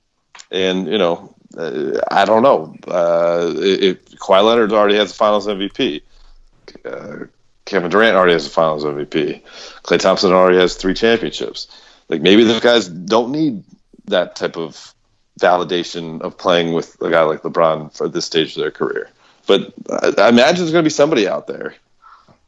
and 0.51 0.87
you 0.87 0.99
know, 0.99 1.35
uh, 1.57 2.01
I 2.11 2.27
don't 2.27 2.43
know. 2.43 2.77
Uh, 2.87 3.55
if 3.57 4.05
Kawhi 4.17 4.45
Leonard 4.45 4.73
already 4.73 4.97
has 4.97 5.11
the 5.11 5.17
Finals 5.17 5.47
MVP, 5.47 6.03
uh, 6.85 7.27
Kevin 7.65 7.91
Durant 7.91 8.15
already 8.15 8.35
has 8.35 8.47
a 8.47 8.51
Finals 8.51 8.85
MVP. 8.85 9.43
Klay 9.83 9.99
Thompson 9.99 10.33
already 10.33 10.59
has 10.59 10.75
three 10.75 10.95
championships. 10.95 11.69
Like 12.11 12.21
maybe 12.21 12.45
those 12.45 12.61
guys 12.61 12.89
don't 12.89 13.33
need 13.33 13.65
that 14.07 14.37
type 14.37 14.59
of 14.59 14.95
validation 15.41 16.21
of 16.21 16.37
playing 16.37 16.75
with 16.75 17.01
a 17.01 17.11
guy 17.11 17.23
like 17.23 17.41
LeBron 17.41 17.97
for 17.97 18.07
this 18.07 18.27
stage 18.27 18.55
of 18.55 18.63
their 18.63 18.71
career. 18.71 19.09
But 19.47 19.73
I, 19.91 20.13
I 20.19 20.29
imagine 20.29 20.59
there's 20.59 20.73
going 20.73 20.85
to 20.85 20.89
be 20.89 20.91
somebody 20.91 21.27
out 21.27 21.47
there, 21.47 21.75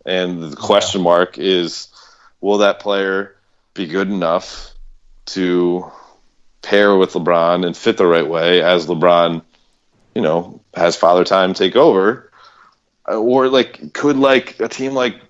and 0.06 0.42
the 0.42 0.56
question 0.56 1.02
mark 1.02 1.36
is, 1.38 1.88
will 2.40 2.58
that 2.58 2.80
player 2.80 3.36
be 3.74 3.86
good 3.86 4.08
enough 4.08 4.72
to 5.26 5.90
pair 6.62 6.96
with 6.96 7.12
LeBron 7.12 7.66
and 7.66 7.76
fit 7.76 7.96
the 7.96 8.06
right 8.06 8.26
way 8.26 8.62
as 8.62 8.86
LeBron, 8.86 9.42
you 10.14 10.22
know, 10.22 10.60
has 10.74 10.96
father 10.96 11.24
time 11.24 11.54
take 11.54 11.76
over, 11.76 12.30
or 13.06 13.48
like 13.48 13.92
could 13.92 14.16
like 14.16 14.58
a 14.60 14.68
team 14.68 14.92
like 14.92 15.20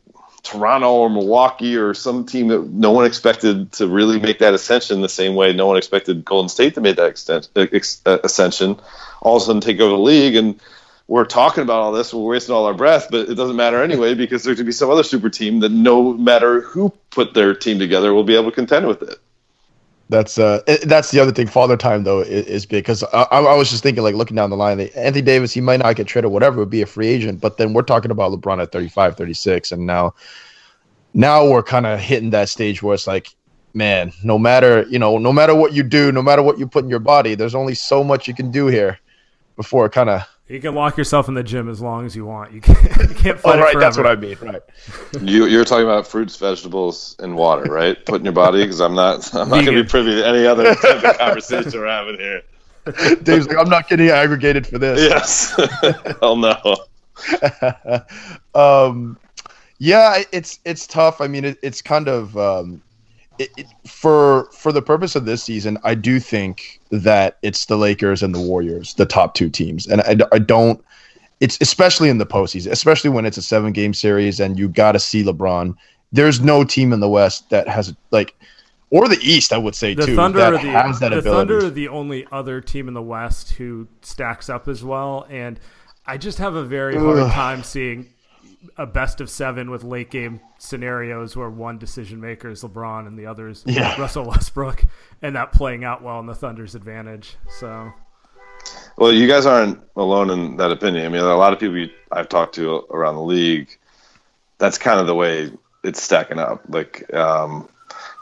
Toronto 0.42 0.92
or 0.92 1.10
Milwaukee 1.10 1.76
or 1.76 1.92
some 1.92 2.24
team 2.24 2.48
that 2.48 2.68
no 2.68 2.92
one 2.92 3.04
expected 3.04 3.72
to 3.72 3.88
really 3.88 4.20
make 4.20 4.38
that 4.38 4.54
ascension 4.54 5.00
the 5.00 5.08
same 5.08 5.34
way 5.34 5.52
no 5.52 5.66
one 5.66 5.76
expected 5.76 6.24
Golden 6.24 6.48
State 6.48 6.74
to 6.74 6.80
make 6.80 6.96
that 6.96 7.08
extent, 7.08 7.48
uh, 7.56 8.18
ascension, 8.22 8.78
all 9.20 9.36
of 9.36 9.42
a 9.42 9.46
sudden 9.46 9.60
take 9.60 9.80
over 9.80 9.96
the 9.96 10.02
league 10.02 10.36
and 10.36 10.60
we're 11.08 11.24
talking 11.24 11.62
about 11.62 11.80
all 11.80 11.92
this, 11.92 12.12
we're 12.12 12.22
wasting 12.22 12.54
all 12.54 12.66
our 12.66 12.74
breath, 12.74 13.08
but 13.10 13.28
it 13.28 13.34
doesn't 13.34 13.56
matter 13.56 13.82
anyway 13.82 14.14
because 14.22 14.44
there 14.44 14.54
could 14.54 14.66
be 14.66 14.72
some 14.72 14.90
other 14.90 15.04
super 15.04 15.30
team 15.30 15.60
that 15.60 15.70
no 15.70 16.12
matter 16.14 16.60
who 16.62 16.90
put 17.10 17.34
their 17.34 17.54
team 17.54 17.78
together 17.78 18.12
will 18.12 18.24
be 18.24 18.34
able 18.34 18.50
to 18.50 18.54
contend 18.54 18.86
with 18.86 19.02
it. 19.02 19.18
That's 20.08 20.38
uh, 20.38 20.60
that's 20.84 21.10
the 21.10 21.18
other 21.18 21.32
thing. 21.32 21.48
Father 21.48 21.76
time 21.76 22.04
though 22.04 22.20
is, 22.20 22.46
is 22.46 22.66
big 22.66 22.84
because 22.84 23.02
I, 23.02 23.22
I, 23.22 23.56
was 23.56 23.70
just 23.70 23.82
thinking 23.82 24.04
like 24.04 24.14
looking 24.14 24.36
down 24.36 24.50
the 24.50 24.56
line. 24.56 24.78
Anthony 24.78 25.20
Davis, 25.20 25.52
he 25.52 25.60
might 25.60 25.80
not 25.80 25.96
get 25.96 26.06
traded, 26.06 26.30
whatever, 26.30 26.58
would 26.58 26.70
be 26.70 26.82
a 26.82 26.86
free 26.86 27.08
agent. 27.08 27.40
But 27.40 27.56
then 27.56 27.72
we're 27.72 27.82
talking 27.82 28.12
about 28.12 28.30
LeBron 28.30 28.62
at 28.62 28.70
35, 28.70 29.16
36, 29.16 29.72
and 29.72 29.84
now, 29.84 30.14
now 31.12 31.50
we're 31.50 31.64
kind 31.64 31.86
of 31.86 31.98
hitting 31.98 32.30
that 32.30 32.48
stage 32.48 32.84
where 32.84 32.94
it's 32.94 33.08
like, 33.08 33.34
man, 33.74 34.12
no 34.22 34.38
matter 34.38 34.86
you 34.88 35.00
know, 35.00 35.18
no 35.18 35.32
matter 35.32 35.56
what 35.56 35.72
you 35.72 35.82
do, 35.82 36.12
no 36.12 36.22
matter 36.22 36.42
what 36.42 36.56
you 36.56 36.68
put 36.68 36.84
in 36.84 36.90
your 36.90 37.00
body, 37.00 37.34
there's 37.34 37.56
only 37.56 37.74
so 37.74 38.04
much 38.04 38.28
you 38.28 38.34
can 38.34 38.52
do 38.52 38.68
here 38.68 39.00
before 39.56 39.86
it 39.86 39.92
kind 39.92 40.08
of 40.08 40.22
you 40.48 40.60
can 40.60 40.74
lock 40.74 40.96
yourself 40.96 41.28
in 41.28 41.34
the 41.34 41.42
gym 41.42 41.68
as 41.68 41.80
long 41.80 42.06
as 42.06 42.14
you 42.14 42.24
want. 42.24 42.52
You 42.52 42.60
can't, 42.60 42.82
you 43.08 43.14
can't 43.14 43.38
fight. 43.38 43.58
oh, 43.58 43.62
right, 43.62 43.78
that's 43.78 43.96
what 43.96 44.06
I 44.06 44.14
mean. 44.14 44.36
Right. 44.40 44.62
you 45.20 45.46
you're 45.46 45.64
talking 45.64 45.84
about 45.84 46.06
fruits, 46.06 46.36
vegetables, 46.36 47.16
and 47.18 47.36
water, 47.36 47.64
right? 47.64 48.04
Put 48.06 48.20
in 48.20 48.24
your 48.24 48.32
body 48.32 48.62
because 48.62 48.80
I'm 48.80 48.94
not 48.94 49.34
I'm 49.34 49.48
not 49.48 49.64
going 49.64 49.76
to 49.76 49.82
be 49.82 49.88
privy 49.88 50.14
to 50.16 50.26
any 50.26 50.46
other 50.46 50.74
type 50.74 51.04
of 51.04 51.18
conversation 51.18 51.80
we're 51.80 51.88
having 51.88 52.18
here. 52.18 52.42
Dave's 53.22 53.48
like, 53.48 53.56
I'm 53.56 53.68
not 53.68 53.88
getting 53.88 54.10
aggregated 54.10 54.66
for 54.66 54.78
this. 54.78 55.00
Yes. 55.00 55.60
Hell 56.20 56.36
no. 56.36 56.76
um, 58.54 59.18
yeah, 59.78 60.22
it's 60.30 60.60
it's 60.64 60.86
tough. 60.86 61.20
I 61.20 61.26
mean, 61.26 61.44
it, 61.44 61.58
it's 61.62 61.82
kind 61.82 62.08
of 62.08 62.36
um, 62.38 62.80
it, 63.38 63.50
it, 63.56 63.66
for 63.86 64.48
for 64.52 64.70
the 64.70 64.82
purpose 64.82 65.16
of 65.16 65.24
this 65.24 65.42
season, 65.42 65.78
I 65.82 65.96
do 65.96 66.20
think 66.20 66.75
that 66.90 67.38
it's 67.42 67.66
the 67.66 67.76
Lakers 67.76 68.22
and 68.22 68.34
the 68.34 68.40
Warriors, 68.40 68.94
the 68.94 69.06
top 69.06 69.34
two 69.34 69.50
teams, 69.50 69.86
and 69.86 70.00
I, 70.02 70.16
I 70.32 70.38
don't. 70.38 70.82
It's 71.40 71.58
especially 71.60 72.08
in 72.08 72.18
the 72.18 72.26
postseason, 72.26 72.70
especially 72.70 73.10
when 73.10 73.26
it's 73.26 73.36
a 73.36 73.42
seven 73.42 73.72
game 73.72 73.92
series 73.92 74.40
and 74.40 74.58
you 74.58 74.68
got 74.68 74.92
to 74.92 74.98
see 74.98 75.22
LeBron. 75.22 75.76
There's 76.12 76.40
no 76.40 76.64
team 76.64 76.92
in 76.92 77.00
the 77.00 77.08
West 77.08 77.50
that 77.50 77.68
has 77.68 77.94
like, 78.10 78.34
or 78.90 79.06
the 79.06 79.18
East, 79.20 79.52
I 79.52 79.58
would 79.58 79.74
say 79.74 79.92
the 79.92 80.06
too, 80.06 80.16
Thunder 80.16 80.38
that 80.38 80.52
the, 80.52 80.58
has 80.70 81.00
that 81.00 81.10
the 81.10 81.18
ability. 81.18 81.52
Thunder 81.52 81.66
are 81.66 81.70
the 81.70 81.88
only 81.88 82.26
other 82.32 82.62
team 82.62 82.88
in 82.88 82.94
the 82.94 83.02
West 83.02 83.50
who 83.52 83.86
stacks 84.00 84.48
up 84.48 84.66
as 84.66 84.82
well, 84.82 85.26
and 85.28 85.60
I 86.06 86.16
just 86.16 86.38
have 86.38 86.54
a 86.54 86.62
very 86.62 86.96
hard 86.96 87.30
time 87.32 87.62
seeing 87.62 88.08
a 88.76 88.86
best 88.86 89.20
of 89.20 89.30
seven 89.30 89.70
with 89.70 89.84
late 89.84 90.10
game 90.10 90.40
scenarios 90.58 91.36
where 91.36 91.50
one 91.50 91.78
decision 91.78 92.20
maker 92.20 92.50
is 92.50 92.62
LeBron 92.62 93.06
and 93.06 93.18
the 93.18 93.26
other 93.26 93.48
is 93.48 93.62
yeah. 93.66 93.98
Russell 94.00 94.26
Westbrook, 94.26 94.84
and 95.22 95.36
that 95.36 95.52
playing 95.52 95.84
out 95.84 96.02
well 96.02 96.20
in 96.20 96.26
the 96.26 96.34
Thunder's 96.34 96.74
advantage. 96.74 97.36
So, 97.48 97.92
well, 98.96 99.12
you 99.12 99.26
guys 99.28 99.46
aren't 99.46 99.80
alone 99.96 100.30
in 100.30 100.56
that 100.56 100.70
opinion. 100.70 101.06
I 101.06 101.08
mean, 101.08 101.22
a 101.22 101.36
lot 101.36 101.52
of 101.52 101.58
people 101.58 101.86
I've 102.10 102.28
talked 102.28 102.54
to 102.56 102.86
around 102.90 103.16
the 103.16 103.22
league, 103.22 103.68
that's 104.58 104.78
kind 104.78 105.00
of 105.00 105.06
the 105.06 105.14
way 105.14 105.50
it's 105.84 106.02
stacking 106.02 106.38
up. 106.38 106.62
Like, 106.68 107.12
um, 107.14 107.68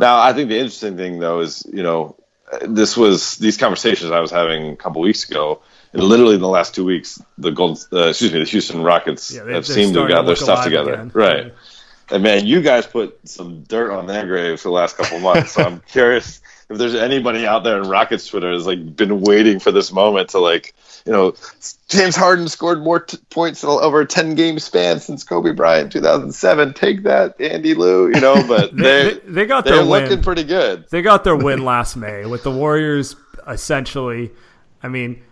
now 0.01 0.20
I 0.20 0.32
think 0.32 0.49
the 0.49 0.59
interesting 0.59 0.97
thing 0.97 1.18
though 1.18 1.40
is 1.40 1.66
you 1.72 1.82
know 1.82 2.16
this 2.62 2.97
was 2.97 3.36
these 3.36 3.57
conversations 3.57 4.11
I 4.11 4.20
was 4.20 4.30
having 4.30 4.72
a 4.72 4.76
couple 4.76 5.01
weeks 5.03 5.28
ago 5.28 5.62
and 5.95 6.03
literally 6.03 6.34
in 6.34 6.40
the 6.40 6.49
last 6.49 6.74
two 6.74 6.84
weeks, 6.84 7.22
the 7.38 7.51
Golden, 7.51 7.82
uh, 7.92 8.09
excuse 8.09 8.32
me, 8.32 8.40
the 8.40 8.45
Houston 8.47 8.82
Rockets 8.82 9.32
yeah, 9.32 9.49
have 9.51 9.66
seemed 9.66 9.95
to 9.95 10.01
have 10.01 10.09
got 10.09 10.26
their 10.26 10.36
stuff 10.36 10.64
together. 10.64 10.95
Again. 10.95 11.11
Right. 11.14 11.55
And 12.11 12.22
man, 12.22 12.47
you 12.47 12.61
guys 12.62 12.86
put 12.86 13.18
some 13.28 13.62
dirt 13.62 13.92
on 13.92 14.07
their 14.07 14.26
graves 14.26 14.62
for 14.62 14.68
the 14.68 14.74
last 14.74 14.97
couple 14.97 15.20
months. 15.20 15.53
so 15.53 15.62
I'm 15.62 15.80
curious 15.88 16.40
if 16.68 16.78
there's 16.78 16.97
anybody 16.97 17.47
out 17.47 17.62
there 17.62 17.80
in 17.80 17.88
Rockets 17.88 18.26
Twitter 18.26 18.53
has 18.53 18.66
like 18.66 18.97
been 18.97 19.20
waiting 19.20 19.61
for 19.61 19.70
this 19.70 19.92
moment 19.92 20.30
to 20.30 20.40
like, 20.40 20.74
you 21.07 21.12
know, 21.12 21.34
James 21.88 22.16
Harden 22.16 22.49
scored 22.49 22.82
more 22.82 23.01
t- 23.01 23.18
points 23.30 23.62
over 23.62 24.01
a 24.01 24.07
10 24.07 24.34
game 24.34 24.59
span 24.59 24.99
since 24.99 25.22
Kobe 25.22 25.53
Bryant 25.53 25.92
2007. 25.92 26.74
Take 26.74 27.05
that, 27.05 27.40
Andy 27.40 27.74
Liu, 27.74 28.09
you 28.09 28.20
know, 28.20 28.34
but 28.49 28.76
they, 28.76 29.14
they, 29.14 29.18
they 29.26 29.47
got 29.47 29.64
they're 29.64 29.76
their 29.76 29.84
looking 29.84 30.11
win. 30.11 30.22
pretty 30.22 30.45
good. 30.45 30.86
They 30.90 31.03
got 31.03 31.22
their 31.22 31.36
win 31.36 31.64
last 31.64 31.95
May 31.95 32.26
with 32.26 32.42
the 32.42 32.51
Warriors 32.51 33.14
essentially. 33.47 34.32
I 34.82 34.88
mean, 34.88 35.22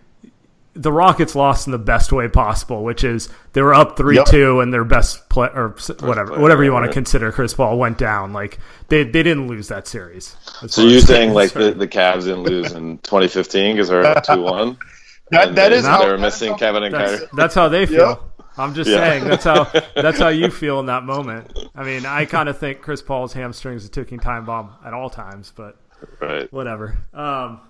the 0.73 0.91
Rockets 0.91 1.35
lost 1.35 1.67
in 1.67 1.71
the 1.71 1.77
best 1.77 2.11
way 2.11 2.27
possible, 2.27 2.83
which 2.83 3.03
is 3.03 3.29
they 3.53 3.61
were 3.61 3.73
up 3.73 3.95
three 3.95 4.15
yep. 4.15 4.25
two, 4.25 4.59
and 4.59 4.73
their 4.73 4.83
best 4.83 5.29
play 5.29 5.49
or 5.53 5.75
whatever 5.99 6.27
player, 6.27 6.41
whatever 6.41 6.63
you 6.63 6.73
want 6.73 6.85
to 6.85 6.91
consider 6.91 7.31
Chris 7.31 7.53
Paul 7.53 7.77
went 7.77 7.97
down. 7.97 8.33
Like 8.33 8.59
they 8.87 9.03
they 9.03 9.23
didn't 9.23 9.47
lose 9.47 9.67
that 9.67 9.87
series. 9.87 10.35
So 10.67 10.83
you're 10.83 11.01
saying 11.01 11.33
like 11.33 11.51
the, 11.53 11.71
the 11.71 11.87
Cavs 11.87 12.23
didn't 12.23 12.43
lose 12.43 12.71
in 12.71 12.97
2015 13.03 13.75
because 13.75 13.89
they're 13.89 14.05
up 14.05 14.23
two 14.23 14.41
one. 14.41 14.77
That 15.31 15.55
that 15.55 15.71
is 15.71 15.85
how 15.85 16.03
they 16.03 16.11
were 16.11 16.17
missing 16.17 16.55
Kevin 16.57 16.83
and 16.83 16.93
that's, 16.93 17.11
Kyrie. 17.11 17.27
That's 17.33 17.55
how 17.55 17.69
they 17.69 17.85
feel. 17.87 18.09
Yep. 18.09 18.33
I'm 18.57 18.73
just 18.75 18.89
yeah. 18.89 18.97
saying 18.97 19.23
that's 19.23 19.43
how 19.43 19.63
that's 19.95 20.19
how 20.19 20.27
you 20.29 20.51
feel 20.51 20.79
in 20.79 20.87
that 20.87 21.03
moment. 21.03 21.57
I 21.73 21.83
mean, 21.83 22.05
I 22.05 22.25
kind 22.25 22.49
of 22.49 22.57
think 22.59 22.81
Chris 22.81 23.01
Paul's 23.01 23.33
hamstrings 23.33 23.85
a 23.85 23.89
ticking 23.89 24.19
time 24.19 24.45
bomb 24.45 24.75
at 24.85 24.93
all 24.93 25.09
times, 25.09 25.51
but 25.55 25.77
right. 26.21 26.51
whatever. 26.53 26.97
Um, 27.13 27.61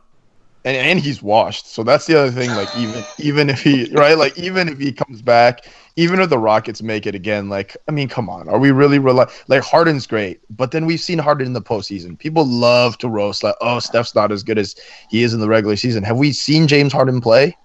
and 0.66 0.78
and 0.78 0.99
he's 0.99 1.22
washed. 1.22 1.68
So 1.68 1.84
that's 1.84 2.05
the 2.05 2.20
other 2.20 2.32
thing. 2.32 2.49
Like 2.51 2.76
even 2.78 3.03
even 3.20 3.49
if 3.49 3.61
he 3.61 3.89
right, 3.93 4.18
like 4.18 4.38
even 4.38 4.70
if 4.70 4.80
he 4.80 4.91
comes 4.91 5.22
back, 5.22 5.66
even 5.95 6.20
if 6.20 6.30
the 6.30 6.38
Rockets 6.38 6.82
make 6.82 7.05
it 7.05 7.16
again, 7.16 7.49
like 7.49 7.76
I 7.88 7.91
mean, 7.91 8.07
come 8.07 8.30
on, 8.30 8.47
are 8.49 8.59
we 8.59 8.72
really 8.72 8.99
rely 8.99 9.28
like 9.47 9.64
Harden's 9.64 10.07
great, 10.07 10.41
but 10.49 10.72
then 10.72 10.86
we've 10.86 10.99
seen 10.99 11.20
Harden 11.20 11.47
in 11.47 11.53
the 11.53 11.61
postseason. 11.61 12.18
People 12.18 12.45
love 12.45 12.97
to 12.99 13.09
roast 13.09 13.43
like, 13.43 13.55
oh, 13.61 13.80
Steph's 13.80 14.16
not 14.16 14.32
as 14.32 14.43
good 14.43 14.57
as 14.57 14.76
he 15.09 15.24
is 15.24 15.34
in 15.34 15.39
the 15.39 15.49
regular 15.49 15.76
season. 15.76 16.03
Have 16.03 16.18
we 16.18 16.32
seen 16.32 16.68
James 16.68 16.93
Harden 16.93 17.22
play? 17.22 17.55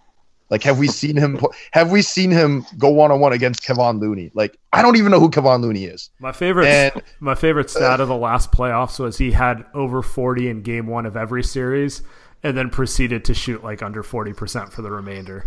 Like, 0.50 0.62
have 0.62 0.78
we 0.78 0.88
seen 0.88 1.14
him? 1.14 1.38
Have 1.72 1.90
we 1.90 2.00
seen 2.00 2.30
him 2.30 2.64
go 2.78 2.88
one 2.88 3.10
on 3.10 3.20
one 3.20 3.34
against 3.34 3.62
Kevon 3.62 4.00
Looney? 4.00 4.30
Like, 4.32 4.58
I 4.72 4.80
don't 4.80 4.96
even 4.96 5.12
know 5.12 5.20
who 5.20 5.28
Kevon 5.28 5.60
Looney 5.60 5.84
is. 5.84 6.08
My 6.20 6.32
favorite, 6.32 6.66
and, 6.66 7.02
my 7.20 7.34
favorite 7.34 7.68
stat 7.68 8.00
of 8.00 8.08
the 8.08 8.16
last 8.16 8.50
playoffs 8.50 8.98
was 8.98 9.18
he 9.18 9.30
had 9.30 9.66
over 9.74 10.00
forty 10.00 10.48
in 10.48 10.62
game 10.62 10.86
one 10.86 11.04
of 11.04 11.18
every 11.18 11.42
series 11.42 12.02
and 12.42 12.56
then 12.56 12.70
proceeded 12.70 13.24
to 13.26 13.34
shoot 13.34 13.62
like 13.62 13.82
under 13.82 14.02
40% 14.02 14.72
for 14.72 14.82
the 14.82 14.90
remainder. 14.90 15.46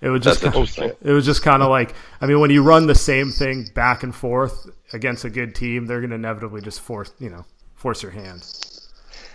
It 0.00 0.10
was 0.10 0.22
just 0.22 0.42
kind 0.42 0.54
of, 0.54 0.78
it 0.78 1.12
was 1.12 1.24
just 1.24 1.42
kind 1.42 1.62
of 1.62 1.70
like 1.70 1.94
I 2.20 2.26
mean 2.26 2.38
when 2.40 2.50
you 2.50 2.62
run 2.62 2.86
the 2.86 2.94
same 2.94 3.30
thing 3.30 3.66
back 3.74 4.02
and 4.02 4.14
forth 4.14 4.68
against 4.92 5.24
a 5.24 5.30
good 5.30 5.54
team, 5.54 5.86
they're 5.86 6.00
going 6.00 6.10
to 6.10 6.16
inevitably 6.16 6.60
just 6.60 6.80
force 6.80 7.12
you 7.18 7.30
know 7.30 7.46
force 7.76 8.02
your 8.02 8.12
hand. 8.12 8.44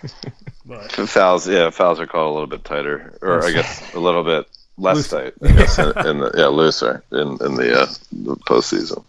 but, 0.65 0.91
fouls, 0.91 1.47
yeah, 1.47 1.69
fouls 1.69 1.99
are 1.99 2.07
called 2.07 2.31
a 2.31 2.33
little 2.33 2.47
bit 2.47 2.63
tighter, 2.63 3.17
or 3.21 3.43
I 3.43 3.51
guess 3.51 3.93
a 3.93 3.99
little 3.99 4.23
bit 4.23 4.47
less 4.77 4.95
Loose. 4.95 5.09
tight. 5.09 5.33
I 5.43 5.51
guess 5.51 5.79
in, 5.79 6.07
in, 6.07 6.19
the 6.19 6.31
yeah 6.35 6.47
looser 6.47 7.03
in 7.11 7.37
in 7.41 7.55
the, 7.55 7.81
uh, 7.81 7.85
the 8.11 8.35
postseason. 8.47 9.03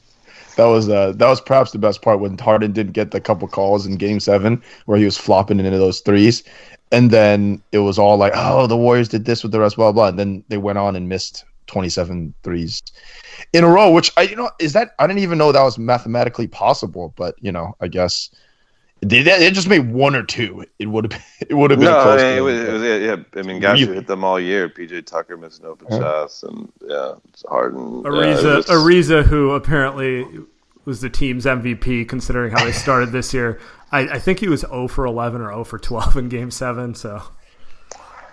That 0.57 0.67
was 0.67 0.89
uh, 0.89 1.13
that 1.13 1.29
was 1.29 1.41
perhaps 1.41 1.71
the 1.71 1.79
best 1.79 2.03
part 2.03 2.21
when 2.21 2.37
Harden 2.37 2.73
didn't 2.73 2.93
get 2.93 3.11
the 3.11 3.21
couple 3.21 3.49
calls 3.49 3.87
in 3.87 3.97
Game 3.97 4.21
Seven 4.21 4.63
where 4.85 4.99
he 4.99 5.05
was 5.05 5.17
flopping 5.17 5.59
into 5.59 5.79
those 5.79 6.01
threes, 6.01 6.43
and 6.93 7.11
then 7.11 7.63
it 7.73 7.79
was 7.79 7.99
all 7.99 8.17
like, 8.17 8.33
oh, 8.37 8.67
the 8.67 8.77
Warriors 8.77 9.09
did 9.09 9.25
this 9.25 9.43
with 9.43 9.51
the 9.51 9.59
rest, 9.59 9.77
blah 9.77 9.91
blah. 9.91 10.09
And 10.09 10.19
then 10.19 10.45
they 10.49 10.59
went 10.59 10.79
on 10.79 10.95
and 10.95 11.09
missed 11.09 11.45
27 11.67 12.35
threes 12.43 12.83
in 13.53 13.65
a 13.65 13.69
row, 13.69 13.91
which 13.91 14.13
I 14.17 14.23
you 14.23 14.37
know 14.37 14.51
is 14.61 14.75
that 14.75 14.95
I 14.99 15.07
didn't 15.07 15.23
even 15.23 15.39
know 15.39 15.51
that 15.51 15.63
was 15.63 15.79
mathematically 15.79 16.47
possible, 16.47 17.15
but 17.17 17.35
you 17.41 17.51
know 17.51 17.75
I 17.81 17.89
guess 17.89 18.31
they, 19.01 19.23
they 19.23 19.51
just 19.51 19.69
made 19.69 19.93
one 19.93 20.15
or 20.15 20.23
two. 20.23 20.65
It 20.79 20.87
would 20.87 21.05
have 21.05 21.11
been, 21.11 21.23
it 21.51 21.55
would 21.55 21.71
have 21.73 21.81
been 21.81 21.91
no, 21.91 22.03
close. 22.03 22.21
I 22.21 22.25
mean, 22.25 22.39
it 22.39 22.41
was, 22.41 22.61
it 22.61 22.73
was, 22.73 22.83
yeah, 23.03 23.41
I 23.41 23.43
mean, 23.43 23.61
guys 23.61 23.81
who 23.81 23.93
hit 23.93 24.07
them 24.07 24.23
all 24.23 24.39
year. 24.39 24.69
PJ 24.69 25.07
Tucker 25.07 25.37
missing 25.37 25.67
open 25.67 25.89
huh? 25.91 25.99
shots, 25.99 26.43
and 26.45 26.73
yeah, 26.87 27.15
it's 27.29 27.45
Harden. 27.49 28.05
Ariza, 28.05 28.43
yeah, 28.43 28.57
was... 28.57 28.67
Ariza, 28.67 29.25
who 29.25 29.53
apparently 29.53 30.25
was 30.85 31.01
the 31.01 31.11
team's 31.11 31.45
MVP, 31.45 32.09
considering 32.09 32.53
how 32.53 32.65
they 32.65 32.73
started 32.73 33.13
this 33.13 33.33
year. 33.33 33.61
I, 33.91 34.01
I, 34.01 34.19
think 34.19 34.41
he 34.41 34.49
was 34.49 34.61
0 34.61 34.89
for 34.89 35.05
11 35.05 35.41
or 35.41 35.51
0 35.51 35.65
for 35.65 35.79
12 35.79 36.17
in 36.17 36.29
Game 36.29 36.51
Seven. 36.51 36.95
So, 36.95 37.23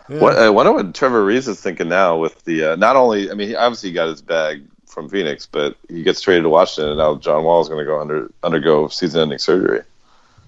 yeah. 0.07 0.19
what 0.19 0.37
I 0.37 0.49
wonder 0.49 0.71
what 0.71 0.95
Trevor 0.95 1.25
Ariza 1.25 1.49
is 1.49 1.61
thinking 1.61 1.89
now 1.89 2.17
with 2.17 2.43
the 2.45 2.73
uh, 2.73 2.75
not 2.75 2.95
only 2.95 3.29
I 3.29 3.33
mean 3.33 3.49
he 3.49 3.55
obviously 3.55 3.91
got 3.91 4.07
his 4.07 4.21
bag 4.21 4.63
from 4.87 5.09
Phoenix, 5.09 5.45
but 5.45 5.75
he 5.87 6.03
gets 6.03 6.21
traded 6.21 6.43
to 6.43 6.49
Washington, 6.49 6.91
and 6.91 6.97
now 6.97 7.15
John 7.15 7.43
Wall 7.43 7.61
is 7.61 7.67
going 7.67 7.79
to 7.79 7.85
go 7.85 7.99
under 7.99 8.31
undergo 8.41 8.87
season-ending 8.87 9.37
surgery. 9.37 9.81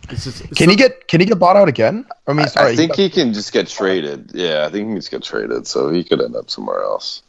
Just, 0.10 0.44
can 0.56 0.56
so, 0.56 0.70
he 0.70 0.76
get 0.76 1.08
can 1.08 1.20
he 1.20 1.26
get 1.28 1.38
bought 1.38 1.56
out 1.56 1.70
again? 1.70 2.06
I 2.28 2.34
mean, 2.34 2.48
sorry, 2.48 2.72
I, 2.72 2.76
think 2.76 2.96
he, 2.96 3.10
got, 3.10 3.16
he, 3.16 3.22
can 3.22 3.34
just 3.34 3.54
get 3.54 3.68
traded. 3.68 4.32
Yeah, 4.34 4.66
I 4.66 4.72
think 4.72 4.88
he 4.88 4.94
can 4.94 4.96
just 4.96 5.12
get 5.12 5.24
traded, 5.24 5.68
so 5.68 5.90
he 5.90 6.04
could 6.04 6.22
end 6.22 6.36
up 6.36 6.50
somewhere 6.50 6.82
else. 6.82 7.22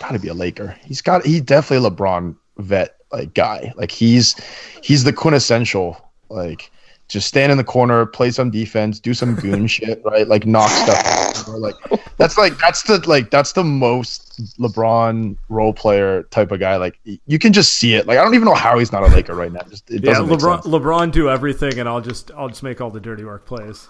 Got 0.00 0.12
to 0.12 0.18
be 0.18 0.28
a 0.28 0.34
Laker. 0.34 0.76
He's 0.84 1.02
got 1.02 1.24
he's 1.26 1.42
definitely 1.42 1.86
a 1.86 1.90
LeBron 1.90 2.36
vet 2.56 2.96
like 3.18 3.34
guy. 3.34 3.72
Like 3.76 3.90
he's 3.90 4.36
he's 4.82 5.04
the 5.04 5.12
quintessential 5.12 6.00
like 6.28 6.70
just 7.08 7.28
stand 7.28 7.52
in 7.52 7.58
the 7.58 7.64
corner, 7.64 8.06
play 8.06 8.30
some 8.30 8.50
defense, 8.50 8.98
do 8.98 9.12
some 9.14 9.34
goon 9.34 9.66
shit, 9.74 10.02
right? 10.04 10.26
Like 10.26 10.46
knock 10.46 10.70
stuff. 10.70 11.48
Or 11.48 11.58
like 11.58 11.74
that's 12.16 12.38
like 12.38 12.58
that's 12.58 12.82
the 12.84 12.98
like 13.08 13.30
that's 13.30 13.52
the 13.52 13.64
most 13.64 14.58
LeBron 14.58 15.36
role 15.48 15.72
player 15.72 16.24
type 16.24 16.50
of 16.50 16.60
guy. 16.60 16.76
Like 16.76 16.98
you 17.04 17.38
can 17.38 17.52
just 17.52 17.74
see 17.74 17.94
it. 17.94 18.06
Like 18.06 18.18
I 18.18 18.24
don't 18.24 18.34
even 18.34 18.46
know 18.46 18.54
how 18.54 18.78
he's 18.78 18.92
not 18.92 19.02
a 19.02 19.06
Laker 19.08 19.34
right 19.34 19.52
now. 19.52 19.62
Just 19.68 19.90
it 19.90 20.04
yeah, 20.04 20.14
LeBron 20.14 20.62
LeBron 20.62 21.12
do 21.12 21.28
everything, 21.28 21.78
and 21.78 21.88
I'll 21.88 22.00
just 22.00 22.30
I'll 22.32 22.48
just 22.48 22.62
make 22.62 22.80
all 22.80 22.90
the 22.90 23.00
dirty 23.00 23.24
work 23.24 23.46
plays. 23.46 23.88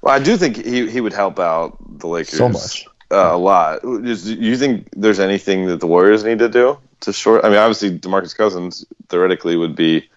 Well, 0.00 0.14
I 0.14 0.18
do 0.18 0.36
think 0.36 0.56
he 0.56 0.90
he 0.90 1.00
would 1.00 1.12
help 1.12 1.38
out 1.38 1.76
the 1.98 2.08
Lakers 2.08 2.38
so 2.38 2.48
much. 2.48 2.86
Uh, 3.10 3.30
a 3.32 3.38
lot. 3.38 3.80
Do 3.80 4.02
you 4.02 4.56
think 4.58 4.88
there's 4.94 5.18
anything 5.18 5.66
that 5.66 5.80
the 5.80 5.86
Warriors 5.86 6.24
need 6.24 6.40
to 6.40 6.48
do 6.48 6.78
to 7.00 7.12
short? 7.12 7.44
I 7.44 7.48
mean, 7.48 7.58
obviously, 7.58 7.98
Demarcus 7.98 8.36
Cousins 8.36 8.84
theoretically 9.08 9.56
would 9.56 9.76
be 9.76 10.08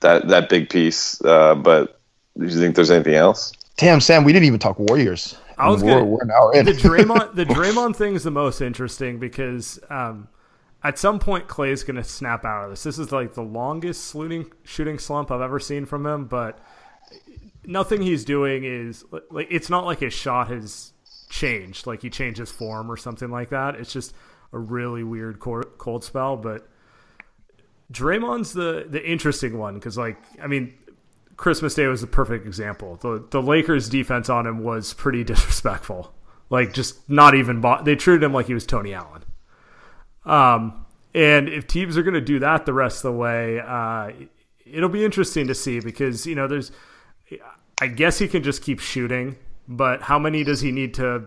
that 0.00 0.28
that 0.28 0.48
big 0.48 0.68
piece. 0.68 1.22
Uh, 1.24 1.54
but 1.54 2.00
do 2.38 2.46
you 2.46 2.60
think 2.60 2.74
there's 2.74 2.90
anything 2.90 3.14
else? 3.14 3.52
Damn, 3.76 4.00
Sam, 4.00 4.24
we 4.24 4.32
didn't 4.32 4.46
even 4.46 4.58
talk 4.58 4.78
Warriors. 4.78 5.36
I 5.58 5.68
was 5.68 5.82
gonna, 5.82 6.04
we're, 6.04 6.26
we're 6.26 6.54
in. 6.54 6.66
The 6.66 6.72
Draymond 6.72 7.34
the 7.34 7.44
Draymond 7.46 7.96
thing 7.96 8.14
is 8.14 8.24
the 8.24 8.30
most 8.30 8.60
interesting 8.60 9.18
because 9.18 9.78
um, 9.88 10.28
at 10.82 10.98
some 10.98 11.18
point 11.18 11.48
Klay's 11.48 11.82
going 11.82 11.96
to 11.96 12.04
snap 12.04 12.44
out 12.44 12.64
of 12.64 12.70
this. 12.70 12.82
This 12.82 12.98
is 12.98 13.12
like 13.12 13.34
the 13.34 13.42
longest 13.42 14.12
shooting 14.12 14.52
shooting 14.64 14.98
slump 14.98 15.30
I've 15.30 15.40
ever 15.40 15.58
seen 15.58 15.86
from 15.86 16.06
him, 16.06 16.26
but 16.26 16.58
nothing 17.64 18.02
he's 18.02 18.24
doing 18.24 18.64
is 18.64 19.04
like 19.30 19.48
it's 19.50 19.70
not 19.70 19.84
like 19.84 20.00
his 20.00 20.12
shot 20.12 20.48
has 20.48 20.92
changed, 21.28 21.86
like 21.86 22.02
he 22.02 22.10
changed 22.10 22.38
his 22.38 22.50
form 22.50 22.90
or 22.90 22.96
something 22.96 23.30
like 23.30 23.50
that. 23.50 23.76
It's 23.76 23.92
just 23.92 24.14
a 24.52 24.58
really 24.58 25.02
weird 25.02 25.40
cold 25.40 26.04
spell, 26.04 26.36
but 26.36 26.68
Draymond's 27.92 28.52
the 28.52 28.86
the 28.88 29.04
interesting 29.04 29.58
one 29.58 29.74
because, 29.74 29.96
like, 29.96 30.16
I 30.42 30.46
mean, 30.46 30.74
Christmas 31.36 31.74
Day 31.74 31.86
was 31.86 32.02
a 32.02 32.06
perfect 32.06 32.46
example. 32.46 32.96
The 32.96 33.24
the 33.30 33.42
Lakers' 33.42 33.88
defense 33.88 34.28
on 34.28 34.46
him 34.46 34.62
was 34.62 34.94
pretty 34.94 35.24
disrespectful. 35.24 36.12
Like, 36.48 36.72
just 36.72 37.08
not 37.08 37.34
even 37.34 37.60
bought. 37.60 37.84
They 37.84 37.96
treated 37.96 38.22
him 38.22 38.32
like 38.32 38.46
he 38.46 38.54
was 38.54 38.66
Tony 38.66 38.94
Allen. 38.94 39.24
Um, 40.24 40.86
and 41.14 41.48
if 41.48 41.66
teams 41.66 41.96
are 41.96 42.02
going 42.02 42.14
to 42.14 42.20
do 42.20 42.38
that 42.40 42.66
the 42.66 42.72
rest 42.72 43.04
of 43.04 43.12
the 43.12 43.18
way, 43.18 43.60
uh, 43.60 44.12
it'll 44.64 44.88
be 44.88 45.04
interesting 45.04 45.46
to 45.48 45.54
see 45.54 45.80
because 45.80 46.26
you 46.26 46.34
know 46.34 46.48
there's. 46.48 46.72
I 47.78 47.88
guess 47.88 48.18
he 48.18 48.26
can 48.26 48.42
just 48.42 48.62
keep 48.62 48.80
shooting, 48.80 49.36
but 49.68 50.00
how 50.00 50.18
many 50.18 50.44
does 50.44 50.62
he 50.62 50.72
need 50.72 50.94
to 50.94 51.26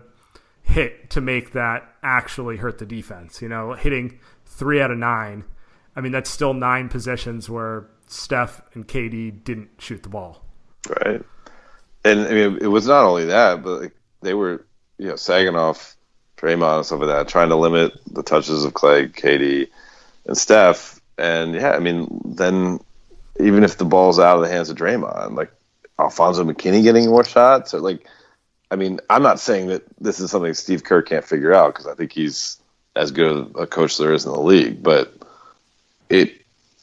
hit 0.62 1.10
to 1.10 1.20
make 1.20 1.52
that 1.52 1.88
actually 2.02 2.56
hurt 2.56 2.78
the 2.78 2.86
defense? 2.86 3.42
You 3.42 3.48
know, 3.48 3.74
hitting 3.74 4.18
three 4.44 4.80
out 4.80 4.90
of 4.90 4.98
nine 4.98 5.44
I 5.96 6.00
mean, 6.00 6.12
that's 6.12 6.30
still 6.30 6.54
nine 6.54 6.88
possessions 6.88 7.50
where 7.50 7.86
Steph 8.06 8.62
and 8.74 8.86
KD 8.86 9.44
didn't 9.44 9.70
shoot 9.78 10.02
the 10.02 10.08
ball. 10.08 10.44
Right. 10.88 11.22
And 12.04 12.20
I 12.20 12.30
mean, 12.30 12.58
it 12.60 12.68
was 12.68 12.86
not 12.86 13.04
only 13.04 13.26
that, 13.26 13.62
but 13.62 13.82
like, 13.82 13.96
they 14.22 14.34
were, 14.34 14.64
you 14.98 15.08
know, 15.08 15.16
sagging 15.16 15.56
off 15.56 15.96
Draymond 16.36 16.78
and 16.78 16.86
stuff 16.86 17.00
like 17.00 17.08
that, 17.08 17.28
trying 17.28 17.48
to 17.50 17.56
limit 17.56 17.92
the 18.10 18.22
touches 18.22 18.64
of 18.64 18.72
Klay, 18.72 19.12
KD, 19.12 19.68
and 20.26 20.38
Steph. 20.38 21.00
And 21.18 21.54
yeah, 21.54 21.72
I 21.72 21.78
mean, 21.78 22.08
then 22.24 22.80
even 23.38 23.64
if 23.64 23.76
the 23.76 23.84
ball's 23.84 24.18
out 24.18 24.36
of 24.36 24.42
the 24.42 24.48
hands 24.48 24.70
of 24.70 24.76
Draymond, 24.76 25.34
like 25.34 25.52
Alfonzo 25.98 26.44
McKinnie 26.44 26.82
getting 26.82 27.06
more 27.06 27.24
shots, 27.24 27.74
or 27.74 27.80
like, 27.80 28.06
I 28.70 28.76
mean, 28.76 29.00
I'm 29.10 29.22
not 29.22 29.40
saying 29.40 29.68
that 29.68 29.82
this 30.00 30.20
is 30.20 30.30
something 30.30 30.54
Steve 30.54 30.84
Kerr 30.84 31.02
can't 31.02 31.24
figure 31.24 31.52
out 31.52 31.74
because 31.74 31.86
I 31.86 31.94
think 31.94 32.12
he's 32.12 32.58
as 32.96 33.10
good 33.10 33.52
a 33.58 33.66
coach 33.66 33.98
there 33.98 34.12
is 34.12 34.24
in 34.24 34.32
the 34.32 34.40
league, 34.40 34.82
but 34.82 35.14
it 36.08 36.32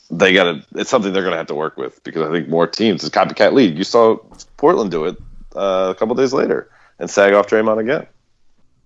they 0.09 0.33
got 0.33 0.43
to. 0.43 0.65
It's 0.75 0.89
something 0.89 1.13
they're 1.13 1.23
going 1.23 1.33
to 1.33 1.37
have 1.37 1.47
to 1.47 1.55
work 1.55 1.77
with 1.77 2.03
because 2.03 2.27
I 2.27 2.31
think 2.31 2.49
more 2.49 2.67
teams. 2.67 3.03
It's 3.03 3.15
copycat 3.15 3.53
league. 3.53 3.77
You 3.77 3.83
saw 3.83 4.17
Portland 4.57 4.91
do 4.91 5.05
it 5.05 5.17
uh, 5.55 5.93
a 5.95 5.95
couple 5.95 6.15
days 6.15 6.33
later 6.33 6.69
and 6.99 7.09
sag 7.09 7.33
off 7.33 7.47
Draymond 7.47 7.79
again. 7.79 8.07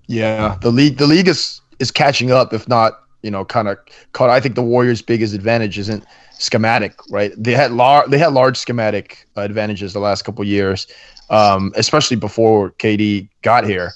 Yeah, 0.07 0.57
the 0.61 0.71
league 0.71 0.97
the 0.97 1.07
league 1.07 1.27
is 1.27 1.61
is 1.79 1.91
catching 1.91 2.31
up, 2.31 2.53
if 2.53 2.67
not 2.67 3.01
you 3.21 3.31
know, 3.31 3.45
kind 3.45 3.67
of 3.67 3.77
caught. 4.13 4.29
I 4.29 4.39
think 4.39 4.55
the 4.55 4.63
Warriors' 4.63 5.01
biggest 5.01 5.33
advantage 5.33 5.77
isn't 5.77 6.03
schematic, 6.33 6.93
right? 7.09 7.31
They 7.37 7.53
had 7.53 7.71
large 7.71 8.09
they 8.09 8.17
had 8.17 8.33
large 8.33 8.57
schematic 8.57 9.27
advantages 9.35 9.93
the 9.93 9.99
last 9.99 10.23
couple 10.23 10.43
years, 10.43 10.87
um, 11.31 11.71
especially 11.75 12.17
before 12.17 12.71
KD 12.71 13.27
got 13.41 13.65
here. 13.65 13.93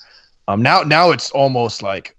Um, 0.48 0.62
now 0.62 0.82
now 0.82 1.12
it's 1.12 1.30
almost 1.32 1.84
like 1.84 2.16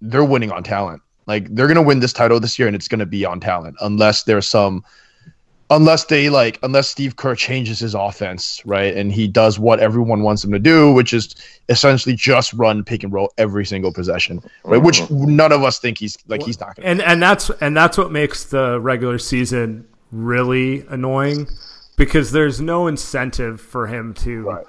they're 0.00 0.24
winning 0.24 0.50
on 0.50 0.62
talent. 0.62 1.02
Like 1.26 1.54
they're 1.54 1.66
gonna 1.66 1.82
win 1.82 2.00
this 2.00 2.12
title 2.12 2.40
this 2.40 2.58
year, 2.58 2.68
and 2.68 2.74
it's 2.74 2.88
gonna 2.88 3.06
be 3.06 3.24
on 3.24 3.40
talent, 3.40 3.76
unless 3.80 4.22
there's 4.22 4.46
some, 4.46 4.84
unless 5.70 6.04
they 6.04 6.28
like, 6.28 6.58
unless 6.62 6.88
Steve 6.88 7.16
Kerr 7.16 7.34
changes 7.34 7.78
his 7.78 7.94
offense, 7.94 8.62
right, 8.64 8.94
and 8.94 9.10
he 9.10 9.26
does 9.26 9.58
what 9.58 9.80
everyone 9.80 10.22
wants 10.22 10.44
him 10.44 10.52
to 10.52 10.58
do, 10.58 10.92
which 10.92 11.12
is 11.12 11.34
essentially 11.68 12.14
just 12.14 12.52
run 12.52 12.84
pick 12.84 13.02
and 13.02 13.12
roll 13.12 13.32
every 13.38 13.64
single 13.64 13.92
possession, 13.92 14.42
right? 14.64 14.82
Which 14.82 15.00
mm-hmm. 15.00 15.34
none 15.34 15.50
of 15.50 15.64
us 15.64 15.78
think 15.78 15.98
he's 15.98 16.18
like 16.28 16.42
he's 16.42 16.60
not 16.60 16.76
gonna. 16.76 16.88
And 16.88 17.02
and 17.02 17.22
that's 17.22 17.50
and 17.60 17.76
that's 17.76 17.96
what 17.98 18.12
makes 18.12 18.44
the 18.44 18.78
regular 18.78 19.18
season 19.18 19.88
really 20.12 20.84
annoying 20.90 21.48
because 21.96 22.32
there's 22.32 22.60
no 22.60 22.86
incentive 22.86 23.60
for 23.60 23.86
him 23.86 24.14
to. 24.14 24.42
Right 24.42 24.66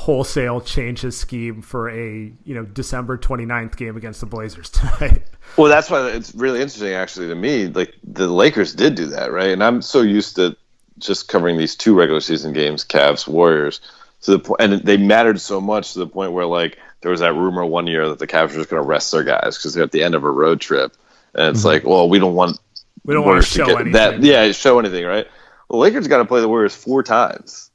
wholesale 0.00 0.62
change 0.62 1.02
his 1.02 1.14
scheme 1.14 1.60
for 1.60 1.90
a 1.90 2.32
you 2.44 2.54
know 2.54 2.64
December 2.64 3.18
29th 3.18 3.76
game 3.76 3.98
against 3.98 4.20
the 4.20 4.26
Blazers 4.26 4.70
tonight. 4.70 5.22
Well, 5.58 5.68
that's 5.68 5.90
why 5.90 6.08
it's 6.10 6.34
really 6.34 6.62
interesting 6.62 6.94
actually 6.94 7.28
to 7.28 7.34
me. 7.34 7.66
Like 7.66 7.94
the 8.02 8.26
Lakers 8.28 8.74
did 8.74 8.94
do 8.94 9.06
that, 9.06 9.30
right? 9.30 9.50
And 9.50 9.62
I'm 9.62 9.82
so 9.82 10.00
used 10.00 10.36
to 10.36 10.56
just 10.98 11.28
covering 11.28 11.58
these 11.58 11.76
two 11.76 11.94
regular 11.94 12.20
season 12.20 12.54
games, 12.54 12.82
Cavs, 12.82 13.28
Warriors, 13.28 13.80
to 14.22 14.30
the 14.30 14.38
point, 14.38 14.60
and 14.60 14.72
they 14.82 14.96
mattered 14.96 15.38
so 15.38 15.60
much 15.60 15.92
to 15.92 15.98
the 15.98 16.06
point 16.06 16.32
where 16.32 16.46
like 16.46 16.78
there 17.02 17.10
was 17.10 17.20
that 17.20 17.34
rumor 17.34 17.66
one 17.66 17.86
year 17.86 18.08
that 18.08 18.18
the 18.18 18.26
Cavs 18.26 18.48
were 18.48 18.58
just 18.58 18.70
going 18.70 18.82
to 18.82 18.88
rest 18.88 19.12
their 19.12 19.24
guys 19.24 19.58
because 19.58 19.74
they're 19.74 19.84
at 19.84 19.92
the 19.92 20.02
end 20.02 20.14
of 20.14 20.24
a 20.24 20.30
road 20.30 20.62
trip, 20.62 20.96
and 21.34 21.48
it's 21.48 21.60
mm-hmm. 21.60 21.68
like, 21.68 21.84
well, 21.84 22.08
we 22.08 22.18
don't 22.18 22.34
want 22.34 22.58
we 23.04 23.12
don't 23.12 23.26
want 23.26 23.42
to 23.42 23.48
show 23.48 23.64
anything. 23.64 23.92
that, 23.92 24.22
yeah, 24.22 24.50
show 24.52 24.78
anything, 24.78 25.04
right? 25.04 25.26
Well, 25.70 25.80
Lakers 25.80 26.08
got 26.08 26.18
to 26.18 26.26
play 26.26 26.42
the 26.42 26.48
Warriors 26.48 26.74
four 26.74 27.02
times 27.02 27.70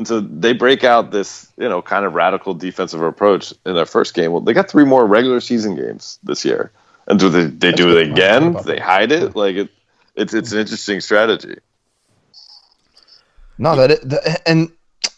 and 0.00 0.08
so 0.08 0.20
they 0.20 0.54
break 0.54 0.82
out 0.82 1.10
this, 1.10 1.52
you 1.58 1.68
know, 1.68 1.82
kind 1.82 2.06
of 2.06 2.14
radical 2.14 2.54
defensive 2.54 3.02
approach 3.02 3.52
in 3.66 3.74
their 3.74 3.84
first 3.84 4.14
game. 4.14 4.32
Well, 4.32 4.40
they 4.40 4.54
got 4.54 4.70
three 4.70 4.86
more 4.86 5.06
regular 5.06 5.40
season 5.40 5.76
games 5.76 6.18
this 6.22 6.42
year. 6.42 6.72
And 7.06 7.20
do 7.20 7.28
they, 7.28 7.44
they 7.44 7.70
do 7.70 7.94
it 7.94 8.10
again? 8.10 8.56
They 8.64 8.78
hide 8.78 9.12
it? 9.12 9.36
Like 9.36 9.56
it, 9.56 9.68
it's 10.14 10.32
it's 10.32 10.52
an 10.52 10.60
interesting 10.60 11.02
strategy. 11.02 11.58
No, 13.58 13.76
that 13.76 13.90
it, 13.90 14.40
and 14.46 14.72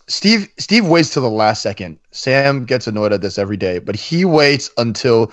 Steve 0.09 0.49
Steve 0.59 0.85
waits 0.89 1.15
till 1.15 1.23
the 1.23 1.31
last 1.31 1.63
second. 1.63 1.97
Sam 2.11 2.65
gets 2.65 2.89
annoyed 2.89 3.13
at 3.13 3.21
this 3.21 3.39
every 3.39 3.57
day, 3.57 3.79
but 3.79 3.95
he 3.95 4.25
waits 4.25 4.69
until 4.79 5.31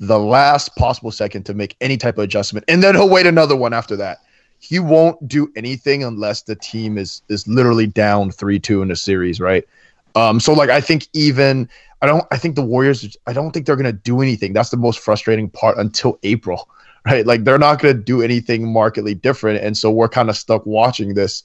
the 0.00 0.18
last 0.18 0.74
possible 0.74 1.12
second 1.12 1.44
to 1.44 1.54
make 1.54 1.76
any 1.80 1.98
type 1.98 2.18
of 2.18 2.24
adjustment, 2.24 2.64
and 2.66 2.82
then 2.82 2.96
he'll 2.96 3.08
wait 3.08 3.26
another 3.26 3.54
one 3.54 3.72
after 3.72 3.94
that 3.94 4.22
he 4.60 4.78
won't 4.78 5.28
do 5.28 5.50
anything 5.56 6.02
unless 6.02 6.42
the 6.42 6.56
team 6.56 6.98
is 6.98 7.22
is 7.28 7.46
literally 7.46 7.86
down 7.86 8.30
three 8.30 8.58
two 8.58 8.82
in 8.82 8.90
a 8.90 8.96
series, 8.96 9.40
right? 9.40 9.66
Um, 10.14 10.40
so 10.40 10.52
like 10.52 10.70
I 10.70 10.80
think 10.80 11.06
even 11.12 11.68
I 12.02 12.06
don't 12.06 12.24
I 12.30 12.38
think 12.38 12.56
the 12.56 12.62
Warriors 12.62 13.16
I 13.26 13.32
don't 13.32 13.52
think 13.52 13.66
they're 13.66 13.76
gonna 13.76 13.92
do 13.92 14.20
anything. 14.20 14.52
That's 14.52 14.70
the 14.70 14.76
most 14.76 14.98
frustrating 14.98 15.48
part 15.48 15.78
until 15.78 16.18
April, 16.22 16.68
right? 17.06 17.26
Like 17.26 17.44
they're 17.44 17.58
not 17.58 17.80
gonna 17.80 17.94
do 17.94 18.22
anything 18.22 18.72
markedly 18.72 19.14
different, 19.14 19.62
and 19.62 19.76
so 19.76 19.90
we're 19.90 20.08
kind 20.08 20.28
of 20.28 20.36
stuck 20.36 20.66
watching 20.66 21.14
this 21.14 21.44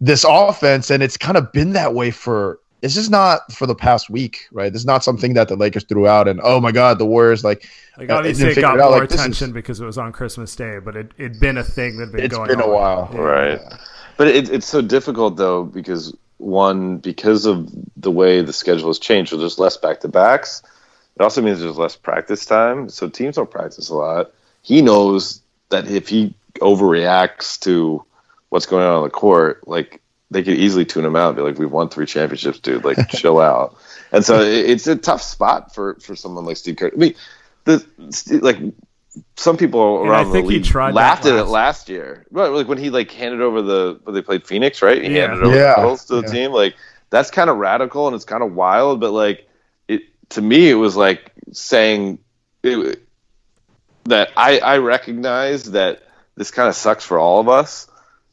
this 0.00 0.24
offense, 0.28 0.90
and 0.90 1.02
it's 1.02 1.16
kind 1.16 1.36
of 1.36 1.52
been 1.52 1.72
that 1.72 1.94
way 1.94 2.10
for 2.10 2.58
it's 2.82 2.94
just 2.94 3.10
not 3.10 3.52
for 3.52 3.66
the 3.66 3.74
past 3.74 4.08
week, 4.08 4.48
right? 4.52 4.72
This 4.72 4.82
is 4.82 4.86
not 4.86 5.04
something 5.04 5.34
that 5.34 5.48
the 5.48 5.56
Lakers 5.56 5.84
threw 5.84 6.06
out 6.06 6.28
and 6.28 6.40
oh 6.42 6.60
my 6.60 6.72
god, 6.72 6.98
the 6.98 7.06
Warriors 7.06 7.44
like 7.44 7.68
like 7.98 8.10
obviously 8.10 8.50
it 8.50 8.60
got 8.60 8.78
it 8.78 8.82
more 8.82 9.00
like, 9.00 9.12
attention 9.12 9.48
is, 9.48 9.54
because 9.54 9.80
it 9.80 9.84
was 9.84 9.98
on 9.98 10.12
Christmas 10.12 10.54
Day, 10.56 10.78
but 10.78 10.96
it 10.96 11.12
it'd 11.18 11.40
been 11.40 11.58
a 11.58 11.64
thing 11.64 11.96
that 11.98 12.06
had 12.06 12.12
been 12.12 12.24
it's 12.24 12.34
going. 12.34 12.50
It's 12.50 12.56
been 12.56 12.64
on. 12.64 12.70
a 12.70 12.72
while, 12.72 13.10
yeah. 13.12 13.20
right? 13.20 13.60
But 14.16 14.28
it, 14.28 14.50
it's 14.50 14.66
so 14.66 14.80
difficult 14.80 15.36
though 15.36 15.64
because 15.64 16.14
one 16.38 16.98
because 16.98 17.46
of 17.46 17.70
the 17.96 18.10
way 18.10 18.42
the 18.42 18.52
schedule 18.52 18.88
has 18.88 18.98
changed, 18.98 19.30
so 19.30 19.36
there's 19.36 19.58
less 19.58 19.76
back 19.76 20.00
to 20.00 20.08
backs. 20.08 20.62
It 21.16 21.22
also 21.22 21.42
means 21.42 21.60
there's 21.60 21.76
less 21.76 21.96
practice 21.96 22.46
time, 22.46 22.88
so 22.88 23.08
teams 23.08 23.36
don't 23.36 23.50
practice 23.50 23.90
a 23.90 23.94
lot. 23.94 24.32
He 24.62 24.80
knows 24.80 25.42
that 25.68 25.90
if 25.90 26.08
he 26.08 26.34
overreacts 26.60 27.60
to 27.60 28.04
what's 28.48 28.66
going 28.66 28.84
on 28.84 28.94
on 28.94 29.02
the 29.02 29.10
court, 29.10 29.66
like 29.68 30.00
they 30.30 30.42
could 30.42 30.56
easily 30.58 30.84
tune 30.84 31.04
him 31.04 31.16
out 31.16 31.28
and 31.28 31.36
be 31.36 31.42
like, 31.42 31.58
"We've 31.58 31.70
won 31.70 31.88
three 31.88 32.06
championships, 32.06 32.60
dude. 32.60 32.84
Like, 32.84 33.08
chill 33.10 33.40
out." 33.40 33.76
And 34.12 34.24
so 34.24 34.40
it's 34.40 34.86
a 34.86 34.96
tough 34.96 35.22
spot 35.22 35.74
for 35.74 35.94
for 35.96 36.14
someone 36.16 36.44
like 36.44 36.56
Steve 36.56 36.76
Kerr. 36.76 36.90
I 36.92 36.96
mean, 36.96 37.14
the 37.64 37.84
like 38.42 38.58
some 39.36 39.56
people 39.56 40.02
And 40.02 40.10
I 40.10 40.12
around 40.12 40.26
the 40.28 40.32
think 40.32 40.46
he 40.46 40.56
league 40.58 40.64
tried 40.64 40.90
that 40.92 40.96
laughed 40.96 41.26
at 41.26 41.34
it 41.34 41.42
last- 41.44 41.50
last 41.50 41.88
year. 41.88 42.26
Right, 42.30 42.48
like 42.48 42.68
when 42.68 42.78
he 42.78 42.90
like 42.90 43.10
handed 43.10 43.40
over 43.40 43.60
the 43.60 43.98
when 44.04 44.14
they 44.14 44.22
played 44.22 44.46
Phoenix, 44.46 44.82
right? 44.82 45.02
He 45.02 45.14
Yeah. 45.16 45.28
handed 45.28 45.42
over 45.44 45.56
Yeah, 45.56 45.74
the 45.74 45.80
medals 45.82 46.04
to 46.06 46.16
the 46.20 46.22
yeah. 46.28 46.32
team. 46.32 46.52
Like 46.52 46.74
that's 47.10 47.30
kind 47.30 47.50
of 47.50 47.56
radical 47.56 48.06
and 48.06 48.14
it's 48.14 48.24
kind 48.24 48.42
of 48.44 48.54
wild, 48.54 49.00
but 49.00 49.10
like 49.12 49.48
it 49.88 50.02
to 50.30 50.40
me, 50.42 50.70
it 50.70 50.74
was 50.74 50.96
like 50.96 51.32
saying 51.52 52.20
it, 52.62 53.02
that 54.04 54.30
I 54.36 54.60
I 54.60 54.78
recognize 54.78 55.72
that 55.72 56.02
this 56.36 56.50
kind 56.52 56.68
of 56.68 56.76
sucks 56.76 57.04
for 57.04 57.18
all 57.18 57.40
of 57.40 57.48
us. 57.48 57.88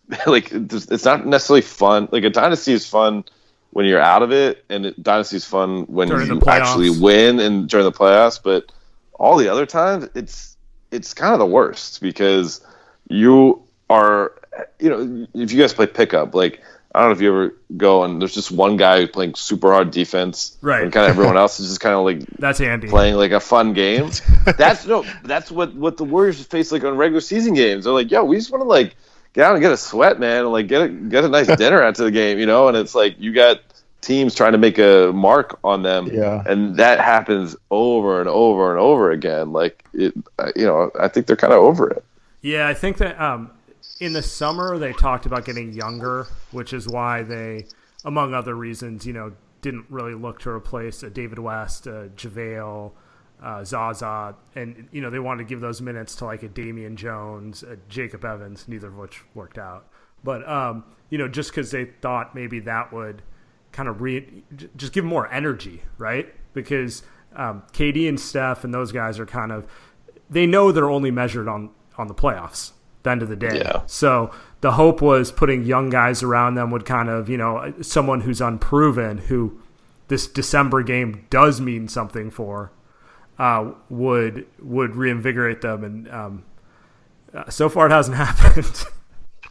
like 0.28 0.51
it's 0.51 1.05
not 1.05 1.26
necessarily 1.26 1.62
fun. 1.62 2.08
Like 2.12 2.24
a 2.24 2.30
dynasty 2.30 2.74
is 2.74 2.88
fun 2.88 3.26
when 3.72 3.86
you're 3.86 4.01
out 4.01 4.24
of 4.24 4.32
it, 4.32 4.64
and 4.70 4.86
it, 4.86 5.01
dynasty 5.03 5.36
is 5.38 5.45
fun 5.45 5.84
when 5.84 6.08
During 6.08 6.28
you 6.28 6.41
actually 6.47 6.89
win 6.89 7.39
and 7.39 7.68
during 7.68 7.86
the 7.86 7.91
playoffs. 7.91 8.41
But 8.41 8.72
all 9.14 9.38
the 9.38 9.49
other 9.49 9.66
times, 9.66 10.10
it's 10.16 10.55
it's 10.91 11.14
kind 11.14 11.34
of 11.34 11.39
the 11.39 11.45
worst 11.45 12.01
because 12.01 12.62
you 13.10 13.64
are, 13.89 14.34
you 14.80 14.89
know, 14.89 15.28
if 15.34 15.51
you 15.51 15.60
guys 15.60 15.74
play 15.74 15.88
pickup, 15.88 16.34
like 16.34 16.62
I 16.95 17.01
don't 17.01 17.10
know 17.10 17.16
if 17.16 17.22
you 17.22 17.30
ever 17.30 17.55
go 17.76 18.03
and 18.03 18.22
there's 18.22 18.34
just 18.34 18.49
one 18.49 18.78
guy 18.78 19.05
playing 19.05 19.36
super 19.36 19.72
hard 19.74 19.91
defense, 19.91 20.58
Right. 20.62 20.84
And 20.84 20.91
kind 20.91 21.05
of 21.05 21.12
everyone 21.12 21.38
else 21.38 21.60
is 21.60 21.68
just 21.68 21.82
kind 21.82 21.93
of 21.93 22.05
like 22.05 22.26
That's 22.39 22.62
Andy. 22.62 22.88
playing 22.88 23.16
like 23.16 23.32
a 23.32 23.39
fun 23.39 23.74
game. 23.74 24.10
That's 24.58 24.86
no, 24.88 25.05
that's 25.24 25.51
what 25.51 25.76
what 25.76 25.97
the 25.97 26.05
Warriors 26.05 26.41
face 26.43 26.72
like 26.72 26.84
on 26.84 26.95
regular 26.95 27.22
season 27.22 27.53
games. 27.53 27.84
They're 27.84 27.93
like, 27.93 28.10
yo, 28.10 28.24
we 28.24 28.38
just 28.38 28.49
want 28.51 28.62
to 28.62 28.68
like 28.68 28.95
get 29.38 29.46
out 29.46 29.54
and 29.54 29.62
get 29.62 29.72
a 29.72 29.78
sweat, 29.78 30.20
man, 30.20 30.42
and 30.42 30.52
like 30.52 30.68
get 30.68 30.82
a 30.82 30.90
get 30.90 31.24
a 31.24 31.30
nice 31.30 31.48
dinner 31.58 31.82
after 31.82 32.04
the 32.04 32.12
game, 32.12 32.40
you 32.40 32.46
know. 32.48 32.68
And 32.68 32.76
it's 32.76 32.96
like 32.96 33.16
you 33.20 33.32
got 33.34 33.62
teams 34.02 34.34
trying 34.34 34.54
to 34.54 34.58
make 34.58 34.78
a 34.80 35.12
mark 35.14 35.60
on 35.64 35.84
them, 35.84 36.08
Yeah. 36.12 36.44
and 36.48 36.76
that 36.78 37.00
happens 37.00 37.56
over 37.72 38.20
and 38.20 38.28
over 38.28 38.72
and 38.72 38.80
over 38.80 39.12
again. 39.12 39.54
Like 39.54 39.86
it, 39.94 40.14
uh, 40.40 40.52
you 40.56 40.66
know, 40.66 40.92
I 41.00 41.08
think 41.08 41.28
they're 41.28 41.36
kind 41.36 41.54
of 41.54 41.60
over 41.60 41.88
it. 41.90 42.04
Yeah, 42.42 42.68
I 42.68 42.74
think 42.74 42.98
that 42.98 43.20
um, 43.22 43.52
in 44.00 44.14
the 44.14 44.24
summer 44.24 44.78
they 44.80 44.94
talked 44.94 45.26
about 45.28 45.46
getting 45.46 45.72
younger, 45.72 46.28
which 46.52 46.74
is 46.74 46.88
why 46.88 47.22
they, 47.24 47.66
among 48.06 48.34
other 48.34 48.56
reasons, 48.56 49.06
you 49.06 49.14
know, 49.14 49.34
didn't 49.62 49.86
really 49.90 50.14
look 50.16 50.40
to 50.42 50.50
replace 50.50 51.04
a 51.04 51.10
David 51.10 51.40
West, 51.40 51.86
a 51.88 52.10
JaVale, 52.16 52.92
uh, 53.44 53.64
Zaza, 53.64 54.36
and 54.56 54.88
you 54.92 55.02
know 55.02 55.10
they 55.10 55.20
wanted 55.20 55.44
to 55.44 55.50
give 55.50 55.62
those 55.62 55.82
minutes 55.82 56.16
to 56.16 56.26
like 56.26 56.44
a 56.44 56.48
Damian 56.48 56.96
Jones, 56.96 57.64
a 57.64 57.78
Jacob 57.90 58.26
Evans, 58.26 58.68
neither 58.68 58.88
of 58.88 58.98
which 58.98 59.22
worked 59.36 59.58
out. 59.58 59.88
But 60.24 60.48
um, 60.48 60.84
you 61.10 61.18
know, 61.18 61.28
just 61.28 61.52
because 61.52 61.72
they 61.72 61.86
thought 61.86 62.34
maybe 62.36 62.60
that 62.62 62.92
would 62.92 63.22
kind 63.72 63.88
of 63.90 64.02
re- 64.02 64.44
just 64.76 64.92
give 64.94 65.06
more 65.06 65.32
energy, 65.32 65.84
right? 65.98 66.34
Because 66.54 67.04
um, 67.36 67.62
KD 67.74 68.10
and 68.10 68.20
Steph 68.20 68.64
and 68.64 68.74
those 68.74 68.92
guys 68.92 69.20
are 69.20 69.26
kind 69.28 69.52
of 69.52 69.66
they 70.30 70.46
know 70.46 70.72
they're 70.72 70.90
only 70.90 71.12
measured 71.12 71.48
on 71.48 71.70
on 71.98 72.08
the 72.08 72.16
playoffs. 72.16 72.72
The 73.04 73.12
end 73.12 73.22
of 73.22 73.30
the 73.30 73.36
day, 73.38 73.60
Yeah. 73.60 73.84
so 73.86 74.32
the 74.60 74.72
hope 74.74 75.02
was 75.02 75.32
putting 75.32 75.64
young 75.64 75.90
guys 75.90 76.24
around 76.24 76.56
them 76.56 76.72
would 76.72 76.84
kind 76.86 77.08
of 77.08 77.30
you 77.30 77.38
know 77.38 77.74
someone 77.82 78.22
who's 78.22 78.42
unproven 78.42 79.20
who 79.20 79.60
this 80.10 80.26
December 80.28 80.82
game 80.84 81.26
does 81.30 81.62
mean 81.62 81.88
something 81.88 82.32
for 82.32 82.72
uh, 83.40 83.72
would 83.90 84.46
would 84.60 84.96
reinvigorate 84.96 85.62
them 85.62 85.84
and 85.84 86.10
um, 86.10 86.44
uh, 87.34 87.50
so 87.50 87.70
far 87.70 87.88
it 87.88 87.92
hasn't 87.92 88.18
happened. 88.26 88.86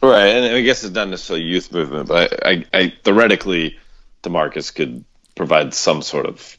Right, 0.01 0.27
and 0.27 0.55
I 0.55 0.61
guess 0.61 0.83
it's 0.83 0.93
not 0.93 1.09
necessarily 1.09 1.45
youth 1.45 1.71
movement, 1.71 2.07
but 2.07 2.45
I, 2.45 2.51
I, 2.51 2.65
I 2.73 2.93
theoretically, 3.03 3.77
Demarcus 4.21 4.73
could 4.73 5.03
provide 5.35 5.73
some 5.73 6.03
sort 6.03 6.27
of 6.27 6.57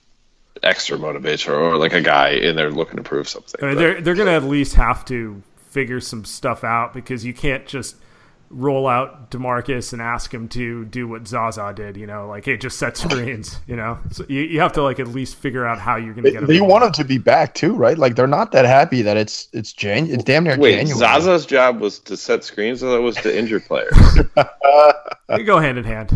extra 0.62 0.98
motivation, 0.98 1.52
or, 1.52 1.76
like 1.76 1.92
a 1.92 2.00
guy 2.00 2.30
in 2.30 2.56
there 2.56 2.70
looking 2.70 2.96
to 2.96 3.02
prove 3.02 3.28
something. 3.28 3.62
I 3.62 3.68
mean, 3.68 3.76
they're 3.76 4.00
they're 4.00 4.16
gonna 4.16 4.32
at 4.32 4.42
least 4.42 4.74
have 4.74 5.04
to 5.06 5.42
figure 5.56 6.00
some 6.00 6.24
stuff 6.24 6.64
out 6.64 6.92
because 6.92 7.24
you 7.24 7.32
can't 7.32 7.64
just 7.66 7.96
roll 8.50 8.86
out 8.86 9.30
Demarcus 9.30 9.92
and 9.92 10.00
ask 10.00 10.32
him 10.32 10.48
to 10.48 10.84
do 10.86 11.06
what 11.06 11.26
Zaza 11.28 11.72
did. 11.74 11.96
You 11.96 12.06
know, 12.06 12.26
like 12.28 12.44
hey, 12.44 12.56
just 12.56 12.78
set 12.78 12.96
screens. 12.96 13.60
You 13.66 13.76
know, 13.76 13.98
so 14.10 14.24
you, 14.28 14.40
you 14.42 14.60
have 14.60 14.72
to 14.74 14.82
like 14.82 14.98
at 15.00 15.08
least 15.08 15.36
figure 15.36 15.66
out 15.66 15.78
how 15.78 15.96
you're 15.96 16.14
gonna 16.14 16.22
They, 16.22 16.32
get 16.32 16.42
him. 16.42 16.48
they 16.48 16.60
want 16.60 16.84
him 16.84 16.92
to 16.92 17.04
be 17.04 17.18
back 17.18 17.54
too, 17.54 17.74
right? 17.74 17.98
Like 17.98 18.16
they're 18.16 18.26
not 18.26 18.52
that 18.52 18.64
happy 18.64 19.02
that 19.02 19.16
it's 19.16 19.48
it's 19.52 19.72
Jan. 19.72 20.06
It's 20.10 20.24
damn 20.24 20.44
near 20.44 20.58
Wait, 20.58 20.76
January. 20.76 20.98
Zaza's 20.98 21.46
job 21.46 21.80
was 21.80 21.98
to 22.00 22.16
set 22.16 22.44
screens, 22.44 22.82
or 22.82 22.90
that 22.92 23.02
was 23.02 23.16
to 23.16 23.36
injure 23.36 23.60
players? 23.60 23.96
They 25.28 25.42
go 25.44 25.58
hand 25.58 25.76
in 25.76 25.84
hand. 25.84 26.10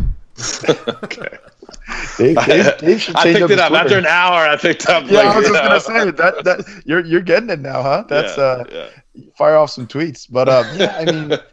okay, 1.05 1.39
Dave, 2.16 2.37
Dave, 2.47 2.78
Dave 2.78 3.11
I 3.14 3.24
picked 3.33 3.51
it 3.51 3.59
up 3.59 3.72
after 3.72 3.99
an 3.99 4.07
hour. 4.07 4.49
I 4.49 4.57
picked 4.57 4.89
up. 4.89 5.05
Yeah, 5.05 5.18
like, 5.18 5.26
I 5.26 5.37
was 5.37 5.49
just 5.49 5.53
know, 5.53 5.68
gonna 5.68 5.80
say 6.07 6.11
that 6.12 6.45
that 6.45 6.83
you're 6.87 7.05
you're 7.05 7.20
getting 7.20 7.51
it 7.51 7.61
now, 7.61 7.83
huh? 7.83 8.05
That's 8.09 8.37
yeah, 8.39 8.43
uh, 8.43 8.64
yeah. 9.14 9.24
fire 9.37 9.57
off 9.57 9.70
some 9.70 9.87
tweets. 9.87 10.26
But 10.30 10.49
um, 10.49 10.64
yeah, 10.76 10.97
I 10.99 11.05
mean, 11.05 11.39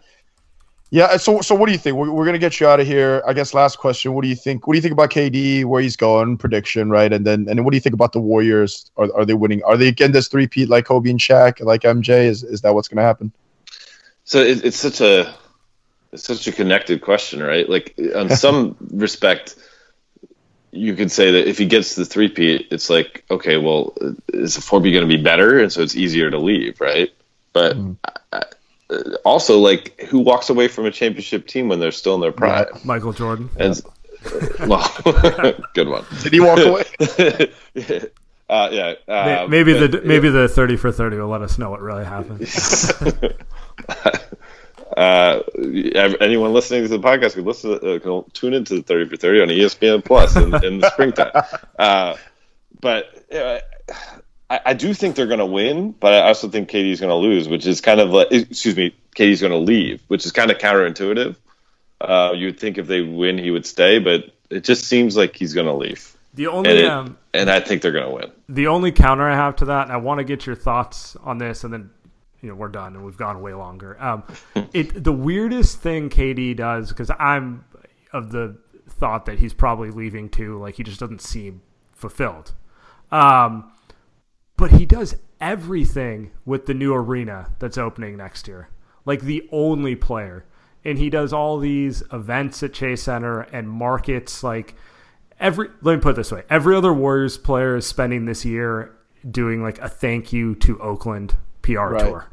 yeah. 0.91 1.05
Uh, 1.05 1.17
so 1.17 1.41
so 1.41 1.55
what 1.55 1.67
do 1.67 1.71
you 1.71 1.77
think? 1.77 1.97
We're, 1.97 2.11
we're 2.11 2.25
gonna 2.25 2.39
get 2.39 2.59
you 2.59 2.67
out 2.67 2.79
of 2.79 2.87
here. 2.87 3.21
I 3.27 3.33
guess 3.33 3.53
last 3.53 3.77
question. 3.77 4.13
What 4.13 4.23
do 4.23 4.27
you 4.27 4.35
think? 4.35 4.65
What 4.65 4.73
do 4.73 4.77
you 4.77 4.81
think 4.81 4.93
about 4.93 5.11
KD? 5.11 5.65
Where 5.65 5.81
he's 5.81 5.95
going? 5.95 6.37
Prediction, 6.37 6.89
right? 6.89 7.11
And 7.11 7.25
then 7.25 7.47
and 7.47 7.57
then 7.57 7.63
what 7.63 7.71
do 7.71 7.77
you 7.77 7.81
think 7.81 7.93
about 7.93 8.13
the 8.13 8.19
Warriors? 8.19 8.89
Are, 8.97 9.07
are 9.15 9.25
they 9.25 9.35
winning? 9.35 9.63
Are 9.63 9.77
they 9.77 9.87
again 9.87 10.11
this 10.11 10.27
three 10.27 10.47
peat 10.47 10.69
like 10.69 10.85
Kobe 10.85 11.09
and 11.09 11.19
Shaq, 11.19 11.63
like 11.63 11.81
MJ? 11.81 12.25
Is 12.25 12.43
is 12.43 12.61
that 12.61 12.73
what's 12.73 12.87
gonna 12.87 13.03
happen? 13.03 13.31
So 14.23 14.39
it, 14.39 14.65
it's 14.65 14.77
such 14.77 15.01
a 15.01 15.33
it's 16.11 16.23
such 16.23 16.47
a 16.47 16.51
connected 16.51 17.01
question, 17.01 17.41
right? 17.41 17.69
Like 17.69 17.95
on 18.15 18.29
some 18.35 18.75
respect, 18.91 19.55
you 20.71 20.95
could 20.95 21.11
say 21.11 21.31
that 21.31 21.47
if 21.47 21.57
he 21.57 21.65
gets 21.65 21.95
the 21.95 22.05
three 22.05 22.29
peat, 22.29 22.67
it's 22.71 22.89
like 22.89 23.25
okay, 23.29 23.57
well, 23.57 23.95
is 24.29 24.55
the 24.55 24.61
four 24.61 24.81
peat 24.81 24.93
going 24.93 25.07
to 25.07 25.17
be 25.17 25.21
better, 25.21 25.59
and 25.59 25.71
so 25.71 25.81
it's 25.81 25.95
easier 25.95 26.31
to 26.31 26.39
leave, 26.39 26.81
right? 26.81 27.11
But 27.53 27.77
mm-hmm. 27.77 27.93
I- 28.03 28.37
I- 28.37 28.43
also, 29.23 29.59
like, 29.59 29.99
who 30.01 30.19
walks 30.19 30.49
away 30.49 30.67
from 30.67 30.85
a 30.85 30.91
championship 30.91 31.47
team 31.47 31.67
when 31.69 31.79
they're 31.79 31.91
still 31.91 32.15
in 32.15 32.21
their 32.21 32.31
prime? 32.31 32.65
Michael 32.83 33.13
Jordan. 33.13 33.49
And 33.57 33.81
well, 34.67 34.91
good 35.73 35.87
one. 35.87 36.05
Did 36.21 36.33
he 36.33 36.39
walk 36.39 36.59
away? 36.59 36.83
uh, 38.49 38.69
yeah, 38.71 38.93
uh, 39.07 39.47
maybe 39.49 39.73
but- 39.73 39.91
the 39.91 40.01
maybe 40.01 40.29
the 40.29 40.47
thirty 40.47 40.75
for 40.75 40.91
thirty 40.91 41.17
will 41.17 41.27
let 41.27 41.41
us 41.41 41.57
know 41.57 41.69
what 41.69 41.81
really 41.81 42.05
happened. 42.05 42.41
uh, 44.97 45.41
anyone 46.19 46.53
listening 46.53 46.83
to 46.83 46.89
the 46.89 46.99
podcast 46.99 47.35
could 47.35 47.45
listen, 47.45 47.79
to, 47.79 47.95
uh, 47.95 47.99
can 47.99 48.23
tune 48.31 48.53
into 48.53 48.75
the 48.75 48.81
Thirty 48.81 49.09
for 49.09 49.17
Thirty 49.17 49.41
on 49.41 49.47
ESPN 49.47 50.03
Plus 50.03 50.35
in, 50.35 50.53
in 50.63 50.79
the 50.79 50.89
springtime. 50.89 51.31
Uh, 51.77 52.15
but 52.81 53.33
uh, 53.33 53.59
I, 54.49 54.59
I 54.67 54.73
do 54.73 54.93
think 54.93 55.15
they're 55.15 55.27
going 55.27 55.39
to 55.39 55.45
win, 55.45 55.91
but 55.91 56.13
I 56.13 56.21
also 56.27 56.49
think 56.49 56.69
KD's 56.69 56.99
going 56.99 57.09
to 57.09 57.15
lose, 57.15 57.47
which 57.47 57.65
is 57.67 57.81
kind 57.81 57.99
of 57.99 58.09
like, 58.09 58.27
excuse 58.31 58.75
me, 58.75 58.95
KD's 59.15 59.41
going 59.41 59.51
to 59.51 59.57
leave, 59.59 60.01
which 60.07 60.25
is 60.25 60.31
kind 60.31 60.49
of 60.51 60.57
counterintuitive. 60.57 61.35
Uh, 62.01 62.31
you 62.35 62.47
would 62.47 62.59
think 62.59 62.77
if 62.77 62.87
they 62.87 63.01
win, 63.01 63.37
he 63.37 63.51
would 63.51 63.65
stay, 63.65 63.99
but 63.99 64.33
it 64.49 64.63
just 64.63 64.85
seems 64.85 65.15
like 65.17 65.35
he's 65.35 65.53
going 65.53 65.67
to 65.67 65.73
leave, 65.73 66.15
The 66.33 66.45
and, 66.45 66.55
only 66.55 66.69
it- 66.79 66.85
um, 66.85 67.17
and 67.33 67.49
I 67.49 67.59
think 67.59 67.81
they're 67.81 67.91
going 67.91 68.07
to 68.07 68.15
win. 68.15 68.31
the 68.47 68.67
only 68.67 68.91
counter 68.91 69.29
I 69.29 69.35
have 69.35 69.57
to 69.57 69.65
that, 69.65 69.83
and 69.83 69.91
I 69.91 69.97
want 69.97 70.19
to 70.19 70.23
get 70.23 70.45
your 70.45 70.55
thoughts 70.55 71.15
on 71.17 71.37
this, 71.37 71.63
and 71.63 71.71
then 71.73 71.89
you 72.41 72.47
know 72.49 72.55
we're 72.55 72.69
done, 72.69 72.95
and 72.95 73.05
we've 73.05 73.17
gone 73.17 73.41
way 73.41 73.53
longer. 73.53 74.01
Um, 74.01 74.23
it 74.73 75.03
the 75.03 75.11
weirdest 75.11 75.79
thing 75.81 76.09
KD 76.09 76.55
does 76.55 76.89
because 76.89 77.11
I'm 77.19 77.65
of 78.13 78.31
the 78.31 78.57
thought 78.89 79.25
that 79.25 79.37
he's 79.39 79.53
probably 79.53 79.91
leaving 79.91 80.29
too. 80.29 80.57
Like 80.57 80.75
he 80.75 80.83
just 80.83 80.99
doesn't 81.01 81.21
seem 81.21 81.61
fulfilled. 81.91 82.53
Um, 83.11 83.71
but 84.59 84.71
he 84.71 84.85
does 84.85 85.15
everything 85.39 86.31
with 86.45 86.65
the 86.65 86.73
new 86.73 86.93
arena 86.93 87.49
that's 87.59 87.77
opening 87.77 88.17
next 88.17 88.47
year. 88.47 88.69
Like 89.05 89.21
the 89.21 89.47
only 89.51 89.95
player. 89.95 90.45
And 90.85 90.97
he 90.97 91.09
does 91.09 91.33
all 91.33 91.57
these 91.59 92.03
events 92.11 92.61
at 92.63 92.73
Chase 92.73 93.03
Center 93.03 93.41
and 93.41 93.69
markets 93.69 94.43
like 94.43 94.75
every 95.39 95.69
let 95.81 95.95
me 95.95 96.01
put 96.01 96.11
it 96.11 96.15
this 96.17 96.31
way. 96.31 96.43
Every 96.49 96.75
other 96.75 96.93
Warriors 96.93 97.37
player 97.37 97.75
is 97.77 97.85
spending 97.87 98.25
this 98.25 98.45
year 98.45 98.91
doing 99.29 99.61
like 99.63 99.79
a 99.79 99.89
thank 99.89 100.31
you 100.33 100.55
to 100.55 100.79
Oakland 100.81 101.35
PR 101.61 101.79
Right. 101.79 102.05
tour. 102.05 102.25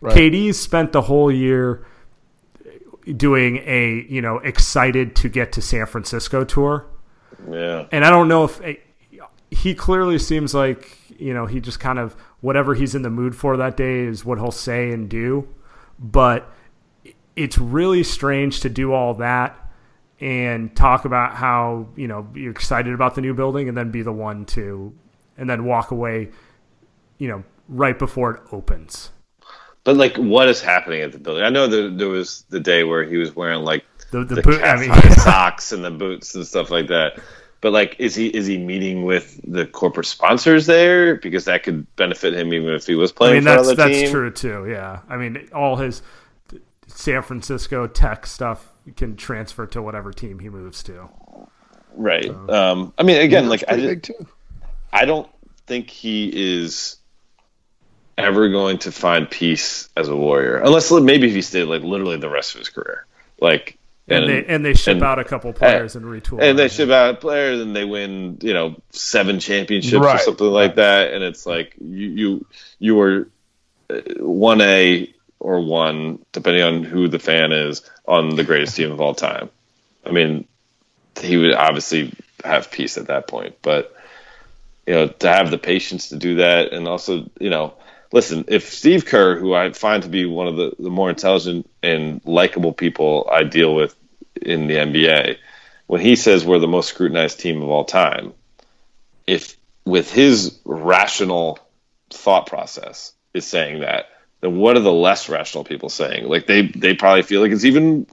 Right. 0.00 0.16
KD's 0.16 0.58
spent 0.58 0.92
the 0.92 1.02
whole 1.02 1.30
year 1.32 1.84
doing 3.16 3.58
a, 3.66 4.06
you 4.08 4.22
know, 4.22 4.38
excited 4.38 5.16
to 5.16 5.28
get 5.28 5.52
to 5.52 5.62
San 5.62 5.86
Francisco 5.86 6.44
tour 6.44 6.86
Yeah. 7.50 7.86
and 7.90 8.04
I 8.04 8.10
don't 8.10 8.28
know 8.28 8.44
if 8.44 8.60
eh, 8.62 8.74
he 9.50 9.74
clearly 9.74 10.18
seems 10.18 10.54
like 10.54 10.96
you 11.20 11.34
know 11.34 11.46
he 11.46 11.60
just 11.60 11.80
kind 11.80 11.98
of 11.98 12.14
whatever 12.40 12.74
he's 12.74 12.94
in 12.94 13.02
the 13.02 13.10
mood 13.10 13.34
for 13.34 13.56
that 13.56 13.76
day 13.76 14.00
is 14.00 14.24
what 14.24 14.38
he'll 14.38 14.50
say 14.50 14.90
and 14.90 15.08
do, 15.08 15.48
but 15.98 16.50
it's 17.36 17.58
really 17.58 18.02
strange 18.02 18.60
to 18.60 18.68
do 18.68 18.92
all 18.92 19.14
that 19.14 19.56
and 20.20 20.74
talk 20.76 21.04
about 21.04 21.34
how 21.34 21.88
you 21.96 22.08
know 22.08 22.28
you're 22.34 22.50
excited 22.50 22.92
about 22.92 23.14
the 23.14 23.20
new 23.20 23.34
building 23.34 23.68
and 23.68 23.76
then 23.76 23.90
be 23.90 24.02
the 24.02 24.12
one 24.12 24.44
to 24.44 24.94
and 25.38 25.48
then 25.48 25.64
walk 25.64 25.90
away, 25.90 26.28
you 27.18 27.28
know, 27.28 27.42
right 27.68 27.98
before 27.98 28.34
it 28.34 28.42
opens. 28.52 29.10
But 29.84 29.96
like, 29.96 30.16
what 30.16 30.48
is 30.48 30.60
happening 30.60 31.00
at 31.00 31.12
the 31.12 31.18
building? 31.18 31.42
I 31.42 31.48
know 31.48 31.66
that 31.66 31.96
there 31.96 32.08
was 32.08 32.44
the 32.50 32.60
day 32.60 32.84
where 32.84 33.04
he 33.04 33.16
was 33.16 33.34
wearing 33.34 33.62
like 33.62 33.84
The, 34.10 34.24
the, 34.24 34.34
the 34.36 34.42
boot, 34.42 34.62
I 34.62 34.76
mean, 34.76 34.92
socks 35.18 35.72
and 35.72 35.82
the 35.82 35.90
boots 35.90 36.34
and 36.34 36.46
stuff 36.46 36.70
like 36.70 36.88
that. 36.88 37.18
But 37.60 37.72
like, 37.72 37.96
is 37.98 38.14
he 38.14 38.28
is 38.28 38.46
he 38.46 38.56
meeting 38.56 39.04
with 39.04 39.40
the 39.46 39.66
corporate 39.66 40.06
sponsors 40.06 40.66
there 40.66 41.16
because 41.16 41.44
that 41.44 41.62
could 41.62 41.94
benefit 41.96 42.34
him 42.34 42.54
even 42.54 42.70
if 42.70 42.86
he 42.86 42.94
was 42.94 43.12
playing? 43.12 43.32
I 43.32 43.34
mean, 43.36 43.42
for 43.42 43.50
that's 43.50 43.68
another 43.68 43.88
that's 43.88 44.00
team? 44.00 44.10
true 44.10 44.30
too. 44.30 44.66
Yeah, 44.70 45.00
I 45.08 45.16
mean, 45.16 45.48
all 45.54 45.76
his 45.76 46.02
San 46.86 47.22
Francisco 47.22 47.86
tech 47.86 48.26
stuff 48.26 48.66
can 48.96 49.16
transfer 49.16 49.66
to 49.68 49.82
whatever 49.82 50.12
team 50.12 50.38
he 50.38 50.48
moves 50.48 50.82
to. 50.84 51.08
Right. 51.94 52.30
Um, 52.48 52.92
I 52.98 53.02
mean, 53.02 53.20
again, 53.20 53.48
like 53.48 53.64
I, 53.68 53.72
Pretty 53.72 53.86
big 53.86 54.02
too. 54.04 54.26
I 54.92 55.04
don't 55.04 55.28
think 55.66 55.90
he 55.90 56.30
is 56.34 56.96
ever 58.16 58.48
going 58.48 58.78
to 58.78 58.92
find 58.92 59.30
peace 59.30 59.88
as 59.96 60.08
a 60.08 60.16
warrior, 60.16 60.56
unless 60.58 60.90
maybe 60.90 61.28
if 61.28 61.34
he 61.34 61.42
stayed 61.42 61.64
like 61.64 61.82
literally 61.82 62.16
the 62.16 62.28
rest 62.28 62.54
of 62.54 62.58
his 62.60 62.68
career, 62.68 63.06
like 63.40 63.78
And, 64.10 64.28
they 64.28 64.44
and 64.44 64.64
they 64.64 64.74
ship 64.74 64.94
and- 64.94 65.02
out 65.04 65.18
a 65.18 65.24
couple 65.24 65.50
eh, 65.50 65.54
players 65.54 65.96
and 65.96 66.04
retool. 66.04 66.42
and 66.42 66.58
they 66.58 66.68
ship 66.68 66.90
out 66.90 67.20
players 67.20 67.60
and 67.60 67.74
they 67.74 67.84
win, 67.84 68.38
you 68.42 68.52
know, 68.52 68.76
seven 68.90 69.38
championships 69.40 70.04
or 70.04 70.18
something 70.18 70.46
like 70.46 70.74
that, 70.76 71.12
and 71.12 71.22
it's 71.22 71.46
like 71.46 71.74
you 71.80 72.08
you 72.08 72.46
you 72.78 72.94
were 72.96 73.28
uh, 73.88 74.00
one 74.18 74.60
A 74.60 75.12
or 75.38 75.60
one, 75.60 76.18
depending 76.32 76.62
on 76.62 76.82
who 76.82 77.08
the 77.08 77.18
fan 77.18 77.52
is, 77.52 77.88
on 78.06 78.36
the 78.36 78.44
greatest 78.44 78.76
team 78.76 78.92
of 78.92 79.00
all 79.00 79.14
time. 79.14 79.48
I 80.04 80.10
mean, 80.10 80.46
he 81.20 81.36
would 81.36 81.54
obviously 81.54 82.12
have 82.44 82.70
peace 82.70 82.98
at 82.98 83.06
that 83.06 83.28
point, 83.28 83.56
but 83.62 83.94
you 84.86 84.94
know, 84.94 85.08
to 85.08 85.28
have 85.28 85.50
the 85.50 85.58
patience 85.58 86.08
to 86.08 86.16
do 86.16 86.36
that, 86.36 86.72
and 86.72 86.88
also, 86.88 87.30
you 87.38 87.50
know, 87.50 87.74
listen, 88.12 88.44
if 88.48 88.72
Steve 88.72 89.04
Kerr, 89.06 89.38
who 89.38 89.54
I 89.54 89.72
find 89.72 90.02
to 90.02 90.08
be 90.08 90.26
one 90.26 90.48
of 90.48 90.56
the, 90.56 90.72
the 90.78 90.90
more 90.90 91.10
intelligent 91.10 91.70
and 91.82 92.20
likable 92.24 92.72
people 92.72 93.28
I 93.30 93.44
deal 93.44 93.74
with 93.74 93.94
in 94.42 94.66
the 94.66 94.74
NBA, 94.76 95.36
when 95.86 96.00
he 96.00 96.16
says 96.16 96.44
we're 96.44 96.58
the 96.58 96.68
most 96.68 96.88
scrutinized 96.88 97.40
team 97.40 97.62
of 97.62 97.68
all 97.68 97.84
time, 97.84 98.32
if 99.26 99.56
with 99.84 100.12
his 100.12 100.58
rational 100.64 101.58
thought 102.10 102.46
process 102.46 103.12
is 103.34 103.46
saying 103.46 103.80
that, 103.80 104.06
then 104.40 104.56
what 104.56 104.76
are 104.76 104.80
the 104.80 104.92
less 104.92 105.28
rational 105.28 105.64
people 105.64 105.88
saying? 105.88 106.28
Like 106.28 106.46
they 106.46 106.62
they 106.68 106.94
probably 106.94 107.22
feel 107.22 107.40
like 107.42 107.52
it's 107.52 107.64
even 107.64 108.06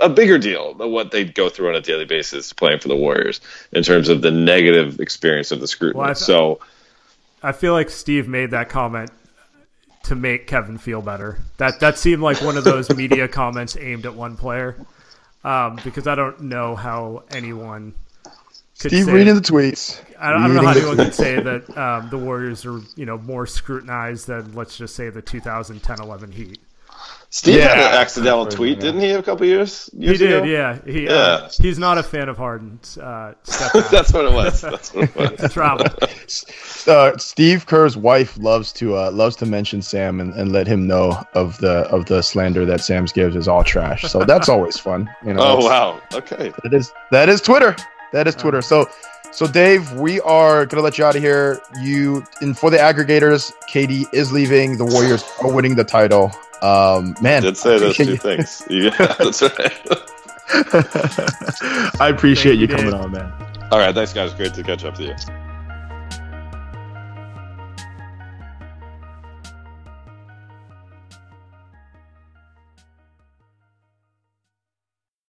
a, 0.00 0.08
bigger 0.08 0.38
deal 0.38 0.74
than 0.74 0.92
what 0.92 1.10
they 1.10 1.24
go 1.24 1.48
through 1.48 1.70
on 1.70 1.74
a 1.74 1.80
daily 1.80 2.04
basis 2.04 2.52
playing 2.52 2.78
for 2.78 2.88
the 2.88 2.96
Warriors 2.96 3.40
in 3.72 3.82
terms 3.82 4.08
of 4.08 4.22
the 4.22 4.30
negative 4.30 5.00
experience 5.00 5.50
of 5.50 5.60
the 5.60 5.66
scrutiny. 5.66 6.00
Well, 6.00 6.10
I- 6.10 6.14
so 6.14 6.60
I 7.42 7.52
feel 7.52 7.72
like 7.72 7.90
Steve 7.90 8.28
made 8.28 8.52
that 8.52 8.68
comment 8.68 9.10
to 10.04 10.14
make 10.14 10.46
Kevin 10.46 10.78
feel 10.78 11.02
better. 11.02 11.38
That 11.58 11.80
that 11.80 11.98
seemed 11.98 12.22
like 12.22 12.40
one 12.42 12.56
of 12.56 12.64
those 12.64 12.88
media 12.94 13.26
comments 13.26 13.76
aimed 13.76 14.06
at 14.06 14.14
one 14.14 14.36
player, 14.36 14.76
um, 15.46 15.78
because 15.84 16.06
I 16.06 16.14
don't 16.16 16.40
know 16.42 16.74
how 16.74 17.22
anyone. 17.30 17.94
Could 18.78 18.90
Steve 18.90 19.04
say, 19.04 19.12
reading 19.12 19.36
the 19.36 19.40
tweets. 19.40 20.02
I 20.18 20.30
don't, 20.30 20.42
I 20.42 20.46
don't 20.48 20.56
know 20.56 20.62
how 20.62 20.72
anyone 20.72 20.96
could 20.96 21.14
say 21.14 21.40
that 21.40 21.78
um, 21.78 22.10
the 22.10 22.18
Warriors 22.18 22.66
are 22.66 22.80
you 22.96 23.06
know 23.06 23.16
more 23.18 23.46
scrutinized 23.46 24.26
than 24.26 24.52
let's 24.52 24.76
just 24.76 24.94
say 24.96 25.08
the 25.08 25.22
2010-11 25.22 26.34
Heat. 26.34 26.58
Steve 27.36 27.60
had 27.60 27.78
an 27.78 28.00
accidental 28.00 28.46
tweet, 28.46 28.80
didn't 28.80 29.00
he, 29.00 29.10
a 29.10 29.22
couple 29.22 29.44
years 29.46 29.90
He 29.92 30.06
did, 30.16 30.22
ago? 30.22 30.44
yeah. 30.44 30.78
He 30.86 31.06
uh, 31.06 31.12
Yeah. 31.42 31.48
he's 31.60 31.78
not 31.78 31.98
a 31.98 32.02
fan 32.02 32.28
of 32.30 32.36
Harden's 32.38 32.96
uh, 32.96 33.34
That's 33.90 34.12
what 34.12 34.24
it 34.24 34.32
was. 34.32 34.60
That's 34.62 34.94
what 34.94 35.10
it 35.16 35.40
was. 35.42 35.52
travel. 35.52 35.86
uh, 36.86 37.16
Steve 37.18 37.66
Kerr's 37.66 37.96
wife 37.96 38.38
loves 38.38 38.72
to 38.74 38.96
uh, 38.96 39.10
loves 39.10 39.36
to 39.36 39.46
mention 39.46 39.82
Sam 39.82 40.18
and, 40.20 40.32
and 40.34 40.50
let 40.52 40.66
him 40.66 40.86
know 40.86 41.22
of 41.34 41.58
the 41.58 41.80
of 41.90 42.06
the 42.06 42.22
slander 42.22 42.64
that 42.64 42.80
Sam's 42.80 43.12
gives 43.12 43.36
is 43.36 43.48
all 43.48 43.62
trash. 43.64 44.02
So 44.04 44.24
that's 44.24 44.48
always 44.48 44.78
fun. 44.78 45.10
You 45.24 45.34
know, 45.34 45.42
Oh 45.42 45.64
wow. 45.64 46.00
Okay. 46.14 46.52
That 46.62 46.72
is 46.72 46.90
that 47.10 47.28
is 47.28 47.40
Twitter. 47.42 47.76
That 48.12 48.26
is 48.26 48.34
Twitter. 48.34 48.62
So 48.62 48.86
so 49.32 49.46
Dave, 49.46 49.92
we 49.92 50.20
are 50.20 50.66
gonna 50.66 50.82
let 50.82 50.98
you 50.98 51.04
out 51.04 51.16
of 51.16 51.22
here. 51.22 51.60
You 51.80 52.24
and 52.40 52.56
for 52.56 52.70
the 52.70 52.78
aggregators, 52.78 53.52
KD 53.70 54.06
is 54.12 54.32
leaving. 54.32 54.78
The 54.78 54.84
Warriors 54.84 55.24
are 55.42 55.52
winning 55.52 55.76
the 55.76 55.84
title. 55.84 56.32
Um, 56.62 57.14
man, 57.20 57.42
Did 57.42 57.56
say 57.56 57.78
those 57.78 57.92
appreciate 57.92 58.06
two 58.06 58.16
things. 58.16 58.62
Yeah, 58.70 59.14
that's 59.18 59.42
right. 59.42 59.86
I 62.00 62.08
appreciate 62.08 62.58
Thank 62.58 62.70
you 62.70 62.76
you, 62.76 62.76
coming 62.76 62.94
on, 62.94 63.10
man. 63.12 63.32
All 63.70 63.78
right, 63.78 63.94
thanks 63.94 64.12
guys. 64.12 64.32
Great 64.32 64.54
to 64.54 64.62
catch 64.62 64.84
up 64.84 64.94
to 64.94 65.04
you. 65.04 65.14